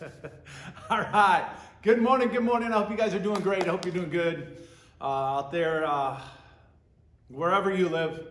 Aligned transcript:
All 0.90 1.00
right. 1.00 1.48
Good 1.82 2.00
morning. 2.00 2.28
Good 2.28 2.42
morning. 2.42 2.72
I 2.72 2.78
hope 2.78 2.90
you 2.90 2.96
guys 2.96 3.14
are 3.14 3.18
doing 3.18 3.40
great. 3.40 3.64
I 3.64 3.68
hope 3.68 3.84
you're 3.84 3.94
doing 3.94 4.10
good 4.10 4.66
uh, 5.00 5.38
out 5.38 5.52
there, 5.52 5.84
uh, 5.84 6.20
wherever 7.28 7.74
you 7.74 7.88
live. 7.88 8.26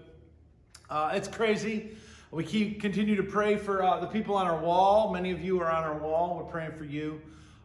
Uh, 0.89 1.11
it's 1.13 1.27
crazy. 1.27 1.97
We 2.31 2.43
keep 2.43 2.81
continue 2.81 3.15
to 3.15 3.23
pray 3.23 3.57
for 3.57 3.83
uh, 3.83 3.99
the 3.99 4.07
people 4.07 4.35
on 4.35 4.47
our 4.47 4.57
wall. 4.57 5.11
Many 5.11 5.31
of 5.31 5.41
you 5.41 5.59
are 5.61 5.69
on 5.69 5.83
our 5.83 5.97
wall. 5.97 6.37
We're 6.37 6.51
praying 6.51 6.73
for 6.73 6.85
you. 6.85 7.21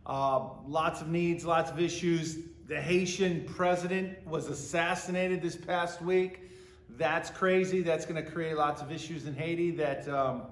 Uh, 0.06 0.48
lots 0.66 1.01
of 1.01 1.09
needs, 1.09 1.45
lots 1.45 1.70
of 1.70 1.80
issues. 1.80 2.38
The 2.66 2.80
Haitian 2.80 3.45
president 3.45 4.26
was 4.26 4.48
assassinated 4.48 5.42
this 5.42 5.56
past 5.56 6.02
week. 6.02 6.51
That's 6.90 7.30
crazy. 7.30 7.82
That's 7.82 8.06
going 8.06 8.23
to 8.23 8.28
create 8.28 8.56
lots 8.56 8.82
of 8.82 8.90
issues 8.90 9.26
in 9.26 9.34
Haiti 9.34 9.70
that. 9.73 10.09
Um, 10.09 10.42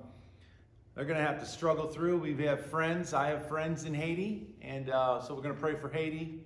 they're 0.95 1.05
going 1.05 1.19
to 1.19 1.25
have 1.25 1.41
to 1.41 1.47
struggle 1.47 1.89
through. 1.89 2.19
We 2.19 2.45
have 2.45 2.67
friends. 2.67 3.15
I 3.15 3.29
have 3.29 3.49
friends 3.49 3.85
in 3.85 3.93
Haiti, 3.95 4.47
and 4.63 4.91
uh, 4.91 5.21
so 5.21 5.35
we're 5.35 5.43
going 5.43 5.55
to 5.55 5.61
pray 5.61 5.75
for 5.75 5.89
Haiti. 5.89 6.41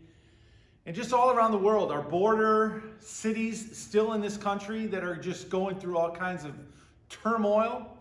And 0.87 0.97
just 0.97 1.13
all 1.13 1.31
around 1.31 1.53
the 1.53 1.59
world, 1.59 1.93
our 1.93 2.01
border 2.01 2.83
cities 2.99 3.77
still 3.77 4.15
in 4.15 4.23
this 4.23 4.39
country 4.39 4.87
that 4.87 5.05
are 5.05 5.17
just 5.17 5.51
going 5.51 5.79
through 5.79 5.99
all 5.99 6.11
kinds 6.11 6.45
of 6.45 6.55
turmoil. 7.11 7.95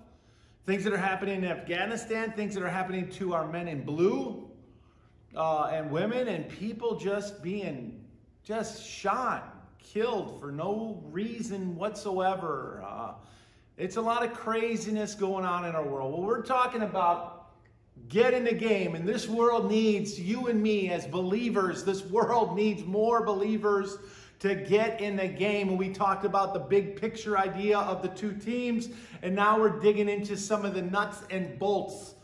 Things 0.65 0.85
that 0.85 0.93
are 0.93 0.97
happening 0.97 1.43
in 1.43 1.45
Afghanistan, 1.45 2.31
things 2.31 2.53
that 2.55 2.63
are 2.63 2.69
happening 2.69 3.09
to 3.11 3.33
our 3.33 3.45
men 3.45 3.67
in 3.67 3.83
blue 3.83 4.49
uh, 5.35 5.65
and 5.65 5.91
women, 5.91 6.29
and 6.29 6.47
people 6.47 6.97
just 6.97 7.43
being 7.43 8.05
just 8.45 8.85
shot, 8.85 9.67
killed 9.79 10.39
for 10.39 10.53
no 10.53 11.03
reason 11.11 11.75
whatsoever. 11.75 12.85
Uh, 12.87 13.06
it's 13.77 13.95
a 13.97 14.01
lot 14.01 14.25
of 14.25 14.33
craziness 14.33 15.13
going 15.13 15.45
on 15.45 15.65
in 15.65 15.75
our 15.75 15.85
world. 15.85 16.11
Well, 16.11 16.23
we're 16.23 16.41
talking 16.41 16.81
about 16.81 17.49
get 18.09 18.33
in 18.33 18.43
the 18.43 18.53
game, 18.53 18.95
and 18.95 19.07
this 19.07 19.27
world 19.27 19.69
needs 19.69 20.19
you 20.19 20.47
and 20.47 20.61
me 20.61 20.89
as 20.89 21.05
believers. 21.05 21.83
This 21.83 22.03
world 22.03 22.55
needs 22.55 22.83
more 22.83 23.23
believers 23.23 23.97
to 24.39 24.55
get 24.55 24.99
in 24.99 25.15
the 25.15 25.27
game. 25.27 25.69
And 25.69 25.77
we 25.77 25.89
talked 25.89 26.25
about 26.25 26.53
the 26.53 26.59
big 26.59 26.99
picture 26.99 27.37
idea 27.37 27.77
of 27.77 28.01
the 28.01 28.07
two 28.07 28.33
teams, 28.33 28.89
and 29.21 29.35
now 29.35 29.59
we're 29.59 29.79
digging 29.79 30.09
into 30.09 30.37
some 30.37 30.65
of 30.65 30.73
the 30.73 30.81
nuts 30.81 31.23
and 31.29 31.59
bolts 31.59 32.15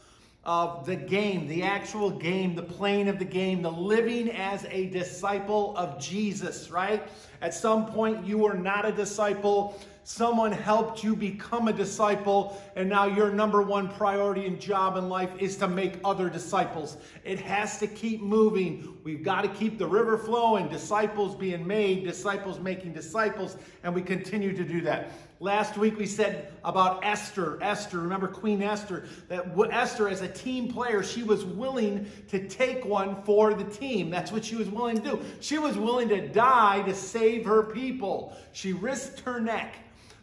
of 0.45 0.85
the 0.85 0.95
game, 0.95 1.47
the 1.47 1.63
actual 1.63 2.09
game, 2.09 2.55
the 2.55 2.63
playing 2.63 3.07
of 3.07 3.17
the 3.19 3.25
game, 3.25 3.61
the 3.61 3.71
living 3.71 4.29
as 4.31 4.65
a 4.69 4.87
disciple 4.87 5.75
of 5.77 6.01
Jesus, 6.01 6.69
right? 6.69 7.07
At 7.41 7.53
some 7.53 7.85
point, 7.85 8.25
you 8.25 8.39
were 8.39 8.55
not 8.55 8.85
a 8.85 8.91
disciple 8.91 9.79
someone 10.03 10.51
helped 10.51 11.03
you 11.03 11.15
become 11.15 11.67
a 11.67 11.73
disciple, 11.73 12.61
and 12.75 12.89
now 12.89 13.05
your 13.05 13.31
number 13.31 13.61
one 13.61 13.89
priority 13.89 14.45
and 14.45 14.59
job 14.59 14.97
in 14.97 15.09
life 15.09 15.31
is 15.39 15.55
to 15.57 15.67
make 15.67 15.99
other 16.03 16.29
disciples. 16.29 16.97
It 17.23 17.39
has 17.39 17.77
to 17.79 17.87
keep 17.87 18.21
moving. 18.21 18.97
We've 19.03 19.23
got 19.23 19.41
to 19.41 19.49
keep 19.49 19.77
the 19.77 19.87
river 19.87 20.17
flowing, 20.17 20.67
disciples 20.69 21.35
being 21.35 21.65
made, 21.65 22.03
disciples 22.03 22.59
making 22.59 22.93
disciples, 22.93 23.57
and 23.83 23.93
we 23.93 24.01
continue 24.01 24.55
to 24.55 24.63
do 24.63 24.81
that. 24.81 25.11
Last 25.39 25.77
week 25.77 25.97
we 25.97 26.05
said 26.05 26.53
about 26.63 27.03
Esther. 27.03 27.61
Esther, 27.61 27.99
remember 27.99 28.29
Queen 28.29 28.61
Esther? 28.61 29.05
That 29.27 29.47
Esther, 29.71 30.07
as 30.07 30.21
a 30.21 30.27
team 30.29 30.71
player, 30.71 31.03
she 31.03 31.21
was 31.21 31.43
willing 31.43 32.09
to 32.29 32.47
take 32.47 32.85
one 32.85 33.21
for 33.23 33.53
the 33.53 33.65
team. 33.65 34.09
That's 34.09 34.31
what 34.31 34.45
she 34.45 34.55
was 34.55 34.69
willing 34.69 35.01
to 35.01 35.03
do. 35.03 35.19
She 35.41 35.57
was 35.57 35.77
willing 35.77 36.07
to 36.09 36.29
die 36.29 36.81
to 36.83 36.95
save 36.95 37.43
her 37.43 37.63
people. 37.63 38.37
She 38.53 38.71
risked 38.71 39.19
her 39.21 39.41
neck. 39.41 39.75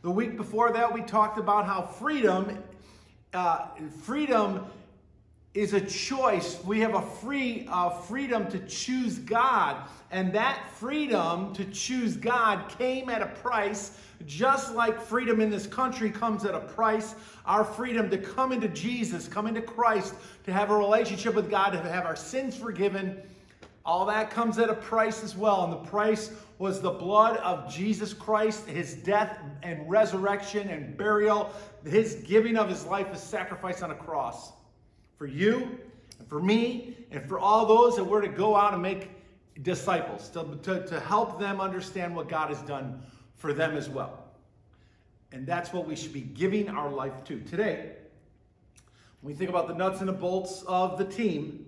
The 0.02 0.10
week 0.10 0.38
before 0.38 0.72
that, 0.72 0.94
we 0.94 1.02
talked 1.02 1.38
about 1.38 1.66
how 1.66 1.82
freedom, 1.82 2.62
uh, 3.34 3.66
freedom 4.02 4.64
is 5.52 5.74
a 5.74 5.80
choice. 5.80 6.58
We 6.64 6.80
have 6.80 6.94
a 6.94 7.02
free 7.02 7.66
uh, 7.70 7.90
freedom 7.90 8.48
to 8.50 8.60
choose 8.60 9.18
God, 9.18 9.76
and 10.10 10.32
that 10.32 10.58
freedom 10.76 11.52
to 11.52 11.66
choose 11.66 12.16
God 12.16 12.70
came 12.78 13.10
at 13.10 13.20
a 13.20 13.26
price, 13.26 13.98
just 14.26 14.74
like 14.74 14.98
freedom 14.98 15.38
in 15.38 15.50
this 15.50 15.66
country 15.66 16.10
comes 16.10 16.46
at 16.46 16.54
a 16.54 16.60
price. 16.60 17.14
Our 17.44 17.62
freedom 17.64 18.08
to 18.08 18.16
come 18.16 18.52
into 18.52 18.68
Jesus, 18.68 19.28
come 19.28 19.46
into 19.46 19.60
Christ, 19.60 20.14
to 20.44 20.52
have 20.52 20.70
a 20.70 20.76
relationship 20.76 21.34
with 21.34 21.50
God, 21.50 21.70
to 21.70 21.78
have 21.80 22.06
our 22.06 22.16
sins 22.16 22.56
forgiven 22.56 23.20
all 23.84 24.06
that 24.06 24.30
comes 24.30 24.58
at 24.58 24.68
a 24.68 24.74
price 24.74 25.24
as 25.24 25.36
well. 25.36 25.64
And 25.64 25.72
the 25.72 25.88
price 25.88 26.30
was 26.60 26.82
the 26.82 26.90
blood 26.90 27.38
of 27.38 27.72
Jesus 27.72 28.12
Christ, 28.12 28.68
his 28.68 28.92
death 28.92 29.38
and 29.62 29.88
resurrection 29.88 30.68
and 30.68 30.94
burial, 30.94 31.50
his 31.86 32.16
giving 32.16 32.58
of 32.58 32.68
his 32.68 32.84
life 32.84 33.06
as 33.10 33.22
sacrifice 33.22 33.80
on 33.80 33.92
a 33.92 33.94
cross. 33.94 34.52
For 35.16 35.24
you, 35.24 35.78
and 36.18 36.28
for 36.28 36.38
me, 36.38 36.98
and 37.10 37.26
for 37.26 37.38
all 37.38 37.64
those 37.64 37.96
that 37.96 38.04
were 38.04 38.20
to 38.20 38.28
go 38.28 38.56
out 38.56 38.74
and 38.74 38.82
make 38.82 39.08
disciples, 39.62 40.28
to, 40.28 40.58
to, 40.62 40.86
to 40.86 41.00
help 41.00 41.40
them 41.40 41.62
understand 41.62 42.14
what 42.14 42.28
God 42.28 42.50
has 42.50 42.60
done 42.60 43.00
for 43.36 43.54
them 43.54 43.74
as 43.74 43.88
well. 43.88 44.22
And 45.32 45.46
that's 45.46 45.72
what 45.72 45.86
we 45.86 45.96
should 45.96 46.12
be 46.12 46.20
giving 46.20 46.68
our 46.68 46.90
life 46.90 47.24
to. 47.24 47.40
Today, 47.40 47.92
when 49.22 49.32
we 49.32 49.34
think 49.34 49.48
about 49.48 49.66
the 49.66 49.74
nuts 49.74 50.00
and 50.00 50.08
the 50.10 50.12
bolts 50.12 50.62
of 50.68 50.98
the 50.98 51.06
team, 51.06 51.64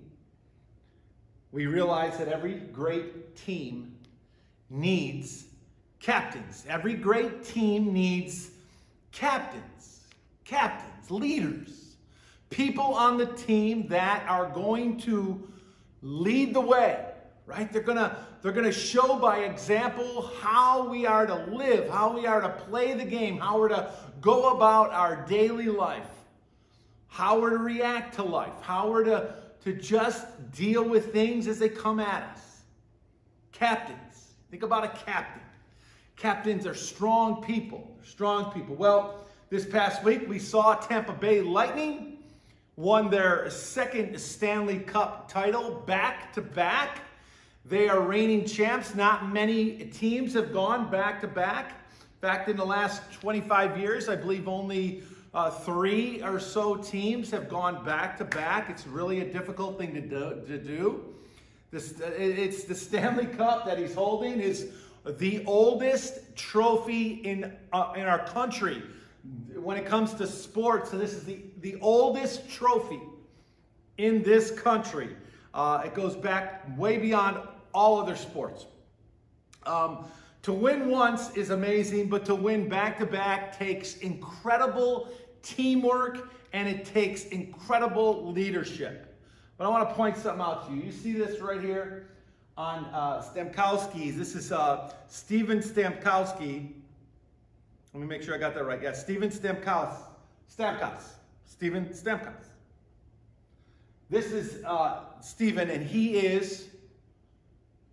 we 1.50 1.64
realize 1.64 2.18
that 2.18 2.28
every 2.28 2.56
great 2.56 3.34
team 3.36 3.96
needs 4.72 5.44
captains. 6.00 6.64
Every 6.68 6.94
great 6.94 7.44
team 7.44 7.92
needs 7.92 8.50
captains, 9.12 10.00
captains, 10.44 11.10
leaders, 11.10 11.96
people 12.50 12.94
on 12.94 13.18
the 13.18 13.26
team 13.26 13.86
that 13.88 14.26
are 14.28 14.48
going 14.48 14.98
to 15.00 15.48
lead 16.02 16.54
the 16.54 16.60
way, 16.60 17.04
right? 17.46 17.72
They're 17.72 17.82
gonna 17.82 18.16
they're 18.42 18.52
gonna 18.52 18.72
show 18.72 19.18
by 19.18 19.40
example 19.40 20.30
how 20.40 20.88
we 20.88 21.06
are 21.06 21.26
to 21.26 21.46
live, 21.46 21.88
how 21.88 22.12
we 22.12 22.26
are 22.26 22.40
to 22.40 22.48
play 22.48 22.94
the 22.94 23.04
game, 23.04 23.38
how 23.38 23.60
we're 23.60 23.68
to 23.68 23.92
go 24.20 24.50
about 24.56 24.90
our 24.90 25.24
daily 25.26 25.66
life, 25.66 26.10
how 27.06 27.38
we're 27.40 27.50
to 27.50 27.58
react 27.58 28.14
to 28.14 28.22
life, 28.22 28.60
how 28.62 28.90
we're 28.90 29.04
to 29.04 29.34
to 29.64 29.72
just 29.74 30.26
deal 30.50 30.82
with 30.82 31.12
things 31.12 31.46
as 31.46 31.58
they 31.60 31.68
come 31.68 32.00
at 32.00 32.22
us. 32.34 32.62
Captains. 33.52 34.01
Think 34.52 34.64
about 34.64 34.84
a 34.84 34.88
captain. 34.88 35.40
Captains 36.16 36.66
are 36.66 36.74
strong 36.74 37.42
people. 37.42 37.90
Strong 38.04 38.52
people. 38.52 38.74
Well, 38.74 39.24
this 39.48 39.64
past 39.64 40.04
week 40.04 40.28
we 40.28 40.38
saw 40.38 40.74
Tampa 40.74 41.14
Bay 41.14 41.40
Lightning 41.40 42.18
won 42.76 43.08
their 43.08 43.48
second 43.48 44.20
Stanley 44.20 44.80
Cup 44.80 45.32
title 45.32 45.82
back 45.86 46.34
to 46.34 46.42
back. 46.42 46.98
They 47.64 47.88
are 47.88 48.02
reigning 48.02 48.44
champs. 48.44 48.94
Not 48.94 49.32
many 49.32 49.86
teams 49.86 50.34
have 50.34 50.52
gone 50.52 50.90
back 50.90 51.22
to 51.22 51.28
back. 51.28 51.70
In 51.70 52.20
fact, 52.20 52.50
in 52.50 52.58
the 52.58 52.66
last 52.66 53.10
25 53.10 53.78
years, 53.78 54.10
I 54.10 54.16
believe 54.16 54.48
only 54.48 55.02
uh, 55.32 55.48
three 55.48 56.22
or 56.22 56.38
so 56.38 56.76
teams 56.76 57.30
have 57.30 57.48
gone 57.48 57.86
back 57.86 58.18
to 58.18 58.26
back. 58.26 58.68
It's 58.68 58.86
really 58.86 59.20
a 59.20 59.32
difficult 59.32 59.78
thing 59.78 59.94
to 59.94 60.02
do. 60.02 60.42
To 60.46 60.58
do. 60.58 61.11
This, 61.72 61.94
it's 62.00 62.64
the 62.64 62.74
Stanley 62.74 63.24
Cup 63.24 63.64
that 63.64 63.78
he's 63.78 63.94
holding 63.94 64.40
is 64.40 64.68
the 65.06 65.42
oldest 65.46 66.36
trophy 66.36 67.12
in, 67.24 67.50
uh, 67.72 67.94
in 67.96 68.02
our 68.02 68.26
country 68.26 68.82
when 69.54 69.78
it 69.78 69.86
comes 69.86 70.12
to 70.14 70.26
sports. 70.26 70.90
So 70.90 70.98
this 70.98 71.14
is 71.14 71.24
the, 71.24 71.40
the 71.62 71.76
oldest 71.80 72.50
trophy 72.50 73.00
in 73.96 74.22
this 74.22 74.50
country. 74.50 75.16
Uh, 75.54 75.82
it 75.86 75.94
goes 75.94 76.14
back 76.14 76.62
way 76.78 76.98
beyond 76.98 77.38
all 77.72 77.98
other 77.98 78.16
sports. 78.16 78.66
Um, 79.64 80.04
to 80.42 80.52
win 80.52 80.90
once 80.90 81.34
is 81.36 81.50
amazing, 81.50 82.10
but 82.10 82.26
to 82.26 82.34
win 82.34 82.68
back 82.68 82.98
to 82.98 83.06
back 83.06 83.56
takes 83.56 83.96
incredible 83.98 85.08
teamwork, 85.42 86.32
and 86.52 86.68
it 86.68 86.84
takes 86.84 87.24
incredible 87.26 88.30
leadership. 88.30 89.11
But 89.62 89.68
I 89.68 89.70
want 89.70 89.88
to 89.90 89.94
point 89.94 90.16
something 90.16 90.40
out 90.40 90.66
to 90.66 90.74
you. 90.74 90.82
You 90.82 90.90
see 90.90 91.12
this 91.12 91.38
right 91.40 91.60
here 91.60 92.08
on 92.56 92.84
uh, 92.86 93.22
Stamkowski. 93.22 94.12
This 94.12 94.34
is 94.34 94.50
uh, 94.50 94.92
Steven 95.06 95.60
Stamkowski. 95.60 96.72
Let 97.94 98.00
me 98.00 98.08
make 98.08 98.24
sure 98.24 98.34
I 98.34 98.38
got 98.38 98.56
that 98.56 98.64
right. 98.64 98.82
Yeah, 98.82 98.90
Steven 98.90 99.30
Stamkos. 99.30 99.94
Stamkos. 100.52 101.04
Steven 101.44 101.86
Stamkos. 101.90 102.46
This 104.10 104.32
is 104.32 104.64
uh, 104.64 105.04
Steven, 105.20 105.70
and 105.70 105.86
he 105.86 106.16
is, 106.16 106.66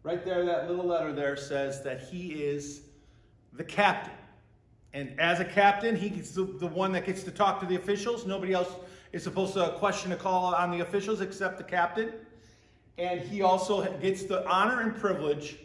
right 0.01 0.25
there, 0.25 0.43
that 0.45 0.67
little 0.71 0.87
letter 0.87 1.13
there 1.13 1.37
says 1.37 1.83
that 1.83 2.01
he 2.01 2.29
is 2.45 2.81
the 3.53 3.63
captain. 3.63 4.17
And 4.93 5.19
as 5.19 5.39
a 5.39 5.45
captain, 5.45 5.95
he's 5.95 6.33
the, 6.33 6.45
the 6.45 6.65
one 6.65 6.91
that 6.93 7.05
gets 7.05 7.21
to 7.25 7.31
talk 7.31 7.59
to 7.59 7.67
the 7.67 7.75
officials. 7.75 8.25
Nobody 8.25 8.53
else 8.53 8.73
is 9.11 9.23
supposed 9.23 9.53
to 9.53 9.75
question 9.77 10.11
a 10.11 10.15
call 10.15 10.53
on 10.53 10.71
the 10.71 10.81
officials 10.81 11.21
except 11.21 11.57
the 11.57 11.63
captain. 11.63 12.13
And 12.97 13.21
he 13.21 13.41
also 13.41 13.91
gets 13.99 14.23
the 14.23 14.47
honor 14.47 14.81
and 14.81 14.95
privilege 14.95 15.57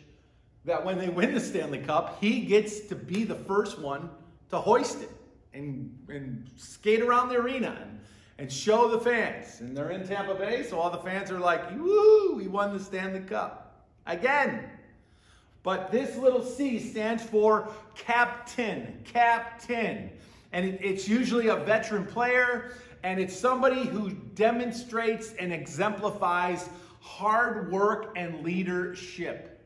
that 0.65 0.85
when 0.85 0.99
they 0.99 1.09
win 1.09 1.35
the 1.35 1.41
Stanley 1.41 1.79
Cup, 1.79 2.19
he 2.21 2.41
gets 2.41 2.81
to 2.81 2.95
be 2.95 3.25
the 3.25 3.35
first 3.35 3.79
one 3.79 4.09
to 4.51 4.59
hoist 4.59 5.03
it 5.03 5.11
and, 5.53 5.97
and 6.09 6.49
skate 6.57 7.03
around 7.03 7.29
the 7.29 7.37
arena 7.37 7.77
and, 7.81 8.01
and 8.39 8.53
show 8.53 8.89
the 8.89 8.99
fans. 8.99 9.61
And 9.61 9.77
they're 9.77 9.91
in 9.91 10.07
Tampa 10.07 10.35
Bay, 10.35 10.63
so 10.63 10.79
all 10.79 10.91
the 10.91 10.99
fans 10.99 11.31
are 11.31 11.39
like, 11.39 11.71
woo, 11.73 12.35
we 12.37 12.49
won 12.49 12.77
the 12.77 12.83
Stanley 12.83 13.21
Cup. 13.21 13.85
Again. 14.07 14.71
But 15.63 15.91
this 15.91 16.17
little 16.17 16.45
C 16.45 16.79
stands 16.79 17.23
for 17.23 17.71
captain, 17.95 19.01
captain. 19.05 20.11
And 20.53 20.79
it's 20.81 21.09
usually 21.09 21.49
a 21.49 21.57
veteran 21.57 22.05
player, 22.05 22.73
and 23.05 23.21
it's 23.21 23.37
somebody 23.37 23.85
who 23.85 24.11
demonstrates 24.35 25.35
and 25.39 25.53
exemplifies 25.53 26.71
hard 27.01 27.71
work 27.71 28.15
and 28.17 28.43
leadership. 28.43 29.61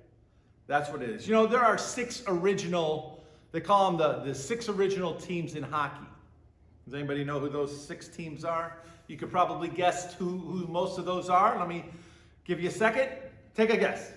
That's 0.66 0.90
what 0.90 1.02
it 1.02 1.10
is. 1.10 1.28
You 1.28 1.34
know, 1.34 1.46
there 1.46 1.64
are 1.64 1.78
six 1.78 2.24
original, 2.26 3.22
they 3.52 3.60
call 3.60 3.92
them 3.92 3.96
the, 3.96 4.24
the 4.24 4.34
six 4.34 4.68
original 4.68 5.14
teams 5.14 5.54
in 5.54 5.62
hockey. 5.62 6.04
Does 6.84 6.94
anybody 6.94 7.22
know 7.22 7.38
who 7.38 7.48
those 7.48 7.86
six 7.86 8.08
teams 8.08 8.44
are? 8.44 8.76
You 9.06 9.16
could 9.16 9.30
probably 9.30 9.68
guess 9.68 10.14
who, 10.14 10.38
who 10.38 10.66
most 10.66 10.98
of 10.98 11.04
those 11.04 11.30
are. 11.30 11.56
Let 11.58 11.68
me 11.68 11.84
give 12.44 12.60
you 12.60 12.68
a 12.68 12.72
second. 12.72 13.08
Take 13.54 13.70
a 13.70 13.76
guess. 13.76 14.10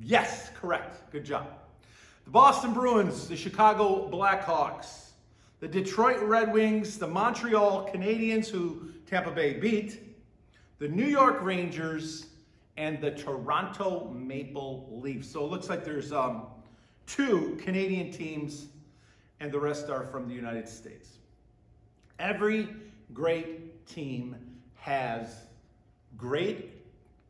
Yes, 0.00 0.50
correct. 0.58 1.12
Good 1.12 1.24
job. 1.24 1.46
The 2.24 2.30
Boston 2.30 2.72
Bruins, 2.72 3.28
the 3.28 3.36
Chicago 3.36 4.08
Blackhawks, 4.10 5.10
the 5.64 5.82
Detroit 5.82 6.20
Red 6.20 6.52
Wings, 6.52 6.98
the 6.98 7.06
Montreal 7.06 7.88
Canadiens, 7.90 8.48
who 8.48 8.90
Tampa 9.06 9.30
Bay 9.30 9.54
beat, 9.54 9.98
the 10.78 10.86
New 10.86 11.06
York 11.06 11.40
Rangers, 11.40 12.26
and 12.76 13.00
the 13.00 13.10
Toronto 13.10 14.10
Maple 14.10 14.86
Leafs. 14.92 15.30
So 15.30 15.42
it 15.42 15.50
looks 15.50 15.70
like 15.70 15.82
there's 15.82 16.12
um, 16.12 16.48
two 17.06 17.58
Canadian 17.62 18.12
teams, 18.12 18.66
and 19.40 19.50
the 19.50 19.58
rest 19.58 19.88
are 19.88 20.04
from 20.04 20.28
the 20.28 20.34
United 20.34 20.68
States. 20.68 21.16
Every 22.18 22.68
great 23.14 23.86
team 23.86 24.36
has 24.74 25.44
great 26.18 26.72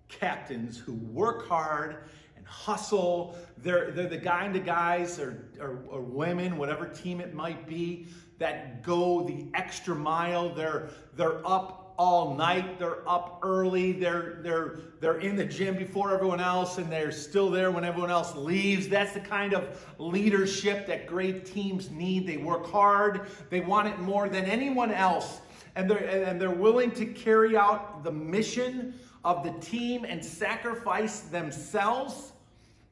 captains 0.08 0.76
who 0.76 0.94
work 0.94 1.46
hard 1.46 1.98
and 2.36 2.44
hustle. 2.44 3.36
They're, 3.58 3.92
they're 3.92 4.08
the 4.08 4.18
kind 4.18 4.56
of 4.56 4.66
guys 4.66 5.20
or, 5.20 5.50
or, 5.60 5.84
or 5.88 6.00
women, 6.00 6.56
whatever 6.56 6.88
team 6.88 7.20
it 7.20 7.32
might 7.32 7.68
be, 7.68 8.08
that 8.38 8.82
go 8.82 9.22
the 9.26 9.46
extra 9.54 9.94
mile. 9.94 10.54
They're, 10.54 10.90
they're 11.16 11.46
up 11.46 11.94
all 11.96 12.34
night. 12.34 12.78
They're 12.78 13.08
up 13.08 13.40
early. 13.42 13.92
They're, 13.92 14.38
they're, 14.42 14.78
they're 15.00 15.20
in 15.20 15.36
the 15.36 15.44
gym 15.44 15.76
before 15.76 16.12
everyone 16.12 16.40
else 16.40 16.78
and 16.78 16.90
they're 16.90 17.12
still 17.12 17.50
there 17.50 17.70
when 17.70 17.84
everyone 17.84 18.10
else 18.10 18.34
leaves. 18.34 18.88
That's 18.88 19.12
the 19.12 19.20
kind 19.20 19.54
of 19.54 19.84
leadership 19.98 20.86
that 20.86 21.06
great 21.06 21.46
teams 21.46 21.90
need. 21.90 22.26
They 22.26 22.36
work 22.36 22.66
hard. 22.66 23.28
They 23.50 23.60
want 23.60 23.88
it 23.88 23.98
more 24.00 24.28
than 24.28 24.44
anyone 24.44 24.90
else. 24.90 25.40
And 25.76 25.90
they're, 25.90 25.98
and 25.98 26.40
they're 26.40 26.50
willing 26.50 26.90
to 26.92 27.06
carry 27.06 27.56
out 27.56 28.04
the 28.04 28.12
mission 28.12 28.94
of 29.24 29.42
the 29.42 29.52
team 29.64 30.04
and 30.04 30.24
sacrifice 30.24 31.20
themselves. 31.20 32.32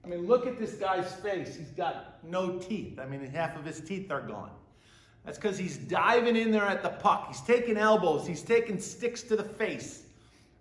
I 0.04 0.08
mean, 0.08 0.26
look 0.26 0.46
at 0.46 0.58
this 0.58 0.74
guy's 0.74 1.12
face. 1.14 1.54
He's 1.54 1.70
got 1.70 2.18
no 2.24 2.58
teeth. 2.58 2.98
I 2.98 3.06
mean, 3.06 3.24
half 3.26 3.56
of 3.56 3.64
his 3.64 3.80
teeth 3.80 4.10
are 4.10 4.22
gone. 4.22 4.50
That's 5.24 5.38
because 5.38 5.56
he's 5.56 5.76
diving 5.76 6.36
in 6.36 6.50
there 6.50 6.66
at 6.66 6.82
the 6.82 6.88
puck. 6.88 7.28
He's 7.28 7.40
taking 7.42 7.76
elbows. 7.76 8.26
He's 8.26 8.42
taking 8.42 8.80
sticks 8.80 9.22
to 9.24 9.36
the 9.36 9.44
face. 9.44 10.02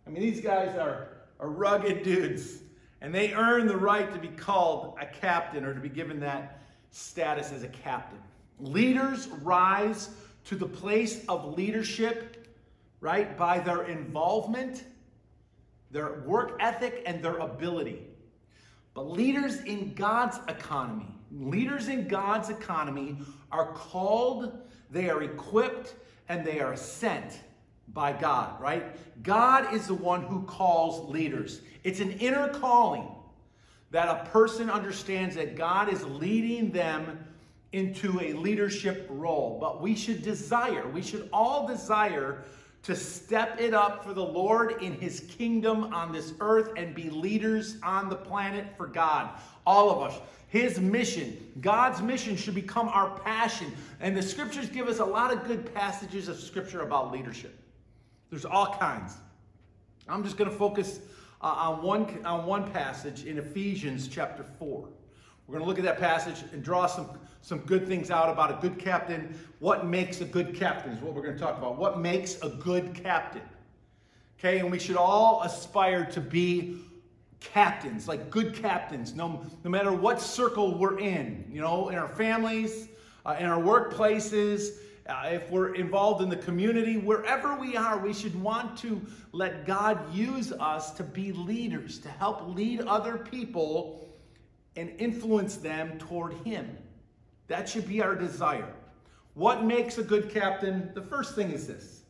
I 0.05 0.09
mean, 0.09 0.21
these 0.21 0.41
guys 0.41 0.77
are, 0.77 1.07
are 1.39 1.49
rugged 1.49 2.03
dudes, 2.03 2.59
and 3.01 3.13
they 3.13 3.33
earn 3.33 3.67
the 3.67 3.77
right 3.77 4.11
to 4.13 4.19
be 4.19 4.27
called 4.27 4.97
a 5.01 5.05
captain 5.05 5.65
or 5.65 5.73
to 5.73 5.79
be 5.79 5.89
given 5.89 6.19
that 6.19 6.61
status 6.91 7.51
as 7.51 7.63
a 7.63 7.67
captain. 7.67 8.19
Leaders 8.59 9.27
rise 9.41 10.09
to 10.45 10.55
the 10.55 10.67
place 10.67 11.25
of 11.27 11.57
leadership, 11.57 12.47
right, 12.99 13.37
by 13.37 13.59
their 13.59 13.83
involvement, 13.83 14.83
their 15.89 16.21
work 16.25 16.57
ethic, 16.59 17.01
and 17.05 17.23
their 17.23 17.37
ability. 17.37 18.05
But 18.93 19.09
leaders 19.09 19.61
in 19.61 19.93
God's 19.93 20.39
economy, 20.47 21.07
leaders 21.31 21.87
in 21.87 22.07
God's 22.07 22.49
economy 22.49 23.17
are 23.51 23.73
called, 23.73 24.59
they 24.89 25.09
are 25.09 25.23
equipped, 25.23 25.95
and 26.29 26.45
they 26.45 26.59
are 26.59 26.75
sent 26.75 27.39
by 27.93 28.13
God, 28.13 28.59
right? 28.61 28.95
God 29.23 29.73
is 29.73 29.87
the 29.87 29.93
one 29.93 30.23
who 30.23 30.43
calls 30.43 31.09
leaders. 31.09 31.61
It's 31.83 31.99
an 31.99 32.11
inner 32.13 32.49
calling 32.49 33.07
that 33.91 34.07
a 34.07 34.29
person 34.29 34.69
understands 34.69 35.35
that 35.35 35.55
God 35.55 35.91
is 35.91 36.03
leading 36.05 36.71
them 36.71 37.25
into 37.73 38.19
a 38.21 38.33
leadership 38.33 39.07
role. 39.09 39.57
But 39.59 39.81
we 39.81 39.95
should 39.95 40.21
desire, 40.21 40.87
we 40.87 41.01
should 41.01 41.29
all 41.31 41.67
desire 41.67 42.43
to 42.83 42.95
step 42.95 43.59
it 43.59 43.73
up 43.73 44.03
for 44.03 44.13
the 44.13 44.23
Lord 44.23 44.81
in 44.81 44.93
his 44.93 45.19
kingdom 45.37 45.93
on 45.93 46.11
this 46.11 46.33
earth 46.39 46.71
and 46.77 46.95
be 46.95 47.09
leaders 47.09 47.77
on 47.83 48.09
the 48.09 48.15
planet 48.15 48.65
for 48.75 48.87
God. 48.87 49.29
All 49.65 49.89
of 49.89 50.11
us. 50.11 50.19
His 50.47 50.81
mission, 50.81 51.37
God's 51.61 52.01
mission, 52.01 52.35
should 52.35 52.55
become 52.55 52.89
our 52.89 53.17
passion. 53.21 53.71
And 54.01 54.17
the 54.17 54.21
scriptures 54.21 54.67
give 54.67 54.89
us 54.89 54.99
a 54.99 55.05
lot 55.05 55.31
of 55.31 55.45
good 55.45 55.73
passages 55.73 56.27
of 56.27 56.37
scripture 56.39 56.81
about 56.81 57.11
leadership. 57.11 57.57
There's 58.29 58.43
all 58.43 58.73
kinds. 58.75 59.13
I'm 60.09 60.23
just 60.23 60.35
going 60.35 60.49
to 60.49 60.55
focus 60.55 60.99
uh, 61.41 61.45
on, 61.45 61.81
one, 61.81 62.25
on 62.25 62.45
one 62.45 62.69
passage 62.71 63.25
in 63.25 63.37
Ephesians 63.37 64.07
chapter 64.09 64.43
4. 64.59 64.89
We're 65.47 65.53
going 65.53 65.63
to 65.63 65.67
look 65.67 65.79
at 65.79 65.85
that 65.85 65.99
passage 65.99 66.43
and 66.53 66.63
draw 66.63 66.85
some, 66.85 67.09
some 67.41 67.59
good 67.59 67.87
things 67.87 68.11
out 68.11 68.29
about 68.29 68.51
a 68.51 68.61
good 68.61 68.77
captain. 68.77 69.37
What 69.59 69.85
makes 69.85 70.21
a 70.21 70.25
good 70.25 70.55
captain 70.55 70.91
is 70.91 71.01
what 71.01 71.13
we're 71.13 71.23
going 71.23 71.35
to 71.35 71.41
talk 71.41 71.57
about. 71.57 71.77
What 71.77 71.99
makes 71.99 72.41
a 72.41 72.49
good 72.49 72.93
captain? 72.93 73.41
Okay, 74.39 74.59
and 74.59 74.71
we 74.71 74.79
should 74.79 74.95
all 74.95 75.43
aspire 75.43 76.05
to 76.05 76.21
be 76.21 76.77
captains, 77.41 78.07
like 78.07 78.29
good 78.29 78.55
captains, 78.55 79.13
no, 79.13 79.43
no 79.63 79.69
matter 79.69 79.91
what 79.91 80.21
circle 80.21 80.77
we're 80.77 80.99
in, 80.99 81.43
you 81.51 81.59
know, 81.59 81.89
in 81.89 81.97
our 81.97 82.07
families, 82.07 82.87
uh, 83.25 83.35
in 83.37 83.47
our 83.47 83.61
workplaces, 83.61 84.77
uh, 85.07 85.23
if 85.25 85.49
we're 85.49 85.73
involved 85.75 86.21
in 86.21 86.29
the 86.29 86.37
community, 86.37 86.97
wherever 86.97 87.57
we 87.57 87.75
are, 87.75 87.97
we 87.97 88.13
should 88.13 88.39
want 88.41 88.77
to 88.77 89.01
let 89.31 89.65
God 89.65 90.13
use 90.13 90.53
us 90.53 90.91
to 90.91 91.03
be 91.03 91.33
leaders, 91.33 91.99
to 91.99 92.09
help 92.09 92.55
lead 92.55 92.81
other 92.81 93.17
people 93.17 94.07
and 94.77 94.91
influence 94.99 95.57
them 95.57 95.97
toward 95.97 96.33
Him. 96.45 96.77
That 97.47 97.67
should 97.67 97.87
be 97.87 98.01
our 98.01 98.15
desire. 98.15 98.73
What 99.33 99.65
makes 99.65 99.97
a 99.97 100.03
good 100.03 100.29
captain? 100.29 100.91
The 100.93 101.01
first 101.01 101.35
thing 101.35 101.51
is 101.51 101.67
this. 101.67 102.01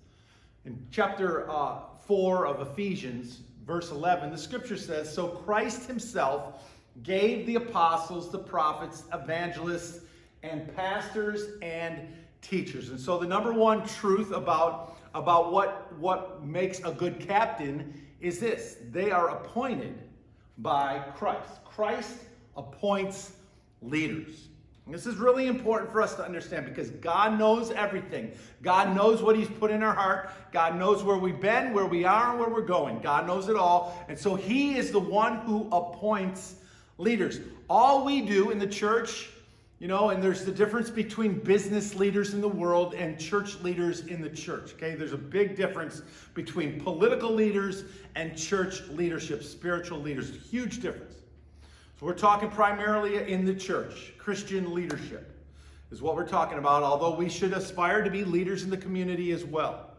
In 0.66 0.86
chapter 0.92 1.50
uh, 1.50 1.80
4 2.06 2.46
of 2.46 2.68
Ephesians, 2.72 3.42
verse 3.66 3.92
11, 3.92 4.32
the 4.32 4.38
scripture 4.38 4.78
says, 4.78 5.14
So 5.14 5.28
Christ 5.28 5.88
himself 5.88 6.64
gave 7.04 7.46
the 7.46 7.56
apostles, 7.56 8.32
the 8.32 8.40
prophets, 8.40 9.04
evangelists, 9.14 10.02
and 10.44 10.74
pastors 10.76 11.60
and 11.62 12.08
teachers. 12.42 12.90
And 12.90 13.00
so 13.00 13.18
the 13.20 13.28
number 13.28 13.54
one 13.54 13.86
truth 13.86 14.32
about, 14.32 14.98
about 15.14 15.52
what, 15.52 15.94
what 15.98 16.44
makes 16.44 16.80
a 16.80 16.92
good 16.92 17.20
captain 17.20 18.02
is 18.20 18.40
this 18.40 18.78
they 18.92 19.12
are 19.12 19.30
appointed 19.30 19.98
by 20.58 21.00
Christ. 21.16 21.64
Christ 21.66 22.18
appoints 22.56 23.34
leaders. 23.82 24.50
This 24.92 25.06
is 25.06 25.16
really 25.16 25.48
important 25.48 25.92
for 25.92 26.02
us 26.02 26.16
to 26.16 26.26
understand 26.26 26.66
because 26.66 26.90
God 26.90 27.40
knows 27.40 27.72
everything. 27.72 28.32
God 28.62 28.96
knows 28.96 29.24
what 29.24 29.36
He's 29.36 29.48
put 29.48 29.72
in 29.72 29.82
our 29.84 29.94
heart. 29.94 30.32
God 30.52 30.78
knows 30.78 31.04
where 31.04 31.18
we've 31.18 31.40
been, 31.40 31.74
where 31.74 31.86
we 31.86 32.04
are, 32.04 32.32
and 32.32 32.40
where 32.40 32.50
we're 32.50 32.62
going. 32.62 33.00
God 33.00 33.26
knows 33.26 33.48
it 33.48 33.56
all. 33.56 33.98
And 34.10 34.18
so 34.18 34.36
He 34.36 34.78
is 34.78 34.92
the 34.92 35.00
one 35.00 35.38
who 35.38 35.68
appoints 35.72 36.56
leaders. 36.98 37.40
All 37.70 38.04
we 38.06 38.22
do 38.22 38.52
in 38.52 38.60
the 38.60 38.68
church, 38.68 39.30
you 39.80 39.88
know, 39.88 40.10
and 40.10 40.22
there's 40.22 40.46
the 40.46 40.52
difference 40.52 40.90
between 40.90 41.40
business 41.40 41.96
leaders 41.96 42.34
in 42.34 42.42
the 42.42 42.48
world 42.48 42.94
and 42.94 43.20
church 43.20 43.60
leaders 43.62 44.02
in 44.02 44.22
the 44.22 44.30
church, 44.30 44.74
okay? 44.74 44.94
There's 44.94 45.14
a 45.14 45.18
big 45.18 45.56
difference 45.56 46.04
between 46.34 46.80
political 46.80 47.32
leaders 47.32 47.86
and 48.16 48.38
church 48.38 48.88
leadership, 48.90 49.42
spiritual 49.44 50.00
leaders. 50.00 50.32
Huge 50.52 50.82
difference. 50.82 51.21
We're 52.02 52.14
talking 52.14 52.50
primarily 52.50 53.32
in 53.32 53.46
the 53.46 53.54
church. 53.54 54.14
Christian 54.18 54.74
leadership 54.74 55.40
is 55.92 56.02
what 56.02 56.16
we're 56.16 56.28
talking 56.28 56.58
about, 56.58 56.82
although 56.82 57.16
we 57.16 57.30
should 57.30 57.54
aspire 57.54 58.02
to 58.02 58.10
be 58.10 58.24
leaders 58.24 58.64
in 58.64 58.72
the 58.72 58.78
community 58.78 59.32
as 59.34 59.46
well. 59.46 59.92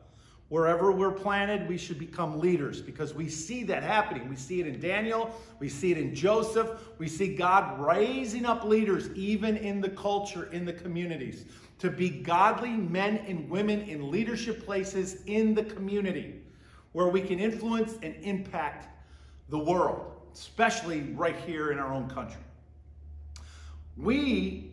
Wherever 0.49 0.91
we're 0.91 1.13
planted, 1.13 1.69
we 1.69 1.79
should 1.79 2.01
become 2.01 2.41
leaders 2.41 2.81
because 2.83 3.15
we 3.15 3.29
see 3.29 3.63
that 3.65 3.85
happening. 3.85 4.29
We 4.29 4.35
see 4.35 4.61
it 4.61 4.67
in 4.67 4.81
Daniel, 4.81 5.33
we 5.61 5.69
see 5.69 5.93
it 5.93 5.97
in 5.97 6.13
Joseph, 6.13 6.71
we 6.99 7.07
see 7.07 7.37
God 7.37 7.81
raising 7.81 8.47
up 8.47 8.65
leaders 8.65 9.09
even 9.15 9.57
in 9.57 9.81
the 9.81 9.91
culture, 9.91 10.51
in 10.51 10.65
the 10.65 10.73
communities, 10.73 11.45
to 11.79 11.89
be 11.89 12.11
godly 12.11 12.73
men 12.73 13.19
and 13.29 13.49
women 13.49 13.81
in 13.83 14.11
leadership 14.11 14.65
places 14.65 15.23
in 15.27 15.55
the 15.55 15.63
community 15.63 16.43
where 16.91 17.07
we 17.07 17.21
can 17.21 17.39
influence 17.39 17.95
and 18.03 18.17
impact 18.23 18.89
the 19.51 19.59
world 19.59 20.12
especially 20.35 21.03
right 21.15 21.37
here 21.47 21.73
in 21.73 21.79
our 21.79 21.93
own 21.93 22.09
country. 22.09 22.41
We, 23.97 24.71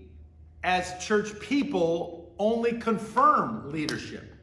as 0.64 1.04
church 1.04 1.40
people, 1.40 2.34
only 2.40 2.80
confirm 2.80 3.72
leadership. 3.72 4.34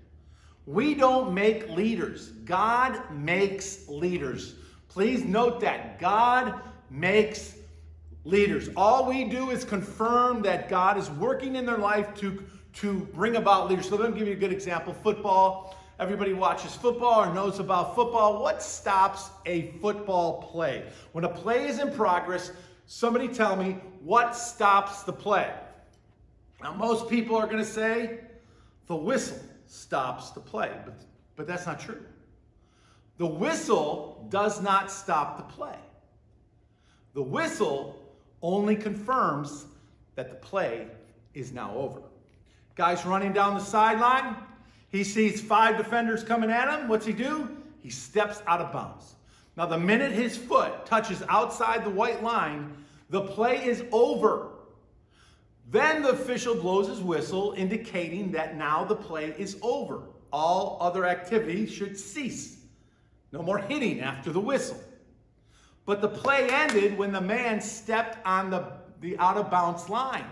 We 0.66 0.94
don't 0.94 1.32
make 1.32 1.70
leaders. 1.70 2.30
God 2.44 3.00
makes 3.10 3.88
leaders. 3.88 4.56
Please 4.88 5.24
note 5.24 5.60
that. 5.60 5.98
God 5.98 6.60
makes 6.90 7.54
leaders. 8.24 8.68
All 8.76 9.06
we 9.08 9.24
do 9.24 9.50
is 9.50 9.64
confirm 9.64 10.42
that 10.42 10.68
God 10.68 10.98
is 10.98 11.08
working 11.10 11.56
in 11.56 11.64
their 11.64 11.78
life 11.78 12.12
to, 12.16 12.42
to 12.74 13.00
bring 13.14 13.36
about 13.36 13.70
leaders. 13.70 13.88
So 13.88 13.96
let 13.96 14.12
me 14.12 14.18
give 14.18 14.26
you 14.26 14.34
a 14.34 14.38
good 14.38 14.52
example. 14.52 14.92
Football. 14.92 15.78
Everybody 15.98 16.34
watches 16.34 16.74
football 16.74 17.24
or 17.24 17.32
knows 17.32 17.58
about 17.58 17.94
football. 17.94 18.42
What 18.42 18.62
stops 18.62 19.30
a 19.46 19.72
football 19.80 20.42
play? 20.42 20.84
When 21.12 21.24
a 21.24 21.28
play 21.28 21.66
is 21.66 21.78
in 21.78 21.90
progress, 21.92 22.52
somebody 22.84 23.28
tell 23.28 23.56
me 23.56 23.78
what 24.02 24.36
stops 24.36 25.04
the 25.04 25.12
play. 25.12 25.50
Now, 26.62 26.74
most 26.74 27.08
people 27.08 27.36
are 27.36 27.46
going 27.46 27.58
to 27.58 27.64
say 27.64 28.20
the 28.86 28.96
whistle 28.96 29.38
stops 29.66 30.30
the 30.30 30.40
play, 30.40 30.70
but, 30.84 30.94
but 31.34 31.46
that's 31.46 31.66
not 31.66 31.80
true. 31.80 32.02
The 33.16 33.26
whistle 33.26 34.26
does 34.28 34.60
not 34.60 34.90
stop 34.90 35.38
the 35.38 35.44
play. 35.44 35.78
The 37.14 37.22
whistle 37.22 37.98
only 38.42 38.76
confirms 38.76 39.64
that 40.14 40.28
the 40.28 40.36
play 40.36 40.88
is 41.32 41.52
now 41.52 41.74
over. 41.74 42.02
Guy's 42.74 43.06
running 43.06 43.32
down 43.32 43.54
the 43.54 43.64
sideline. 43.64 44.36
He 44.90 45.04
sees 45.04 45.40
five 45.40 45.76
defenders 45.76 46.22
coming 46.22 46.50
at 46.50 46.68
him. 46.68 46.88
What's 46.88 47.06
he 47.06 47.12
do? 47.12 47.56
He 47.80 47.90
steps 47.90 48.42
out 48.46 48.60
of 48.60 48.72
bounds. 48.72 49.14
Now, 49.56 49.66
the 49.66 49.78
minute 49.78 50.12
his 50.12 50.36
foot 50.36 50.84
touches 50.84 51.22
outside 51.28 51.84
the 51.84 51.90
white 51.90 52.22
line, 52.22 52.76
the 53.10 53.22
play 53.22 53.64
is 53.64 53.84
over. 53.90 54.50
Then 55.70 56.02
the 56.02 56.10
official 56.10 56.54
blows 56.54 56.88
his 56.88 57.00
whistle, 57.00 57.54
indicating 57.56 58.30
that 58.32 58.56
now 58.56 58.84
the 58.84 58.94
play 58.94 59.34
is 59.38 59.56
over. 59.62 60.02
All 60.32 60.78
other 60.80 61.06
activity 61.06 61.66
should 61.66 61.98
cease. 61.98 62.58
No 63.32 63.42
more 63.42 63.58
hitting 63.58 64.00
after 64.00 64.30
the 64.30 64.40
whistle. 64.40 64.78
But 65.86 66.02
the 66.02 66.08
play 66.08 66.48
ended 66.50 66.98
when 66.98 67.12
the 67.12 67.20
man 67.20 67.60
stepped 67.60 68.18
on 68.26 68.50
the, 68.50 68.72
the 69.00 69.18
out 69.18 69.36
of 69.36 69.50
bounds 69.50 69.88
line. 69.88 70.26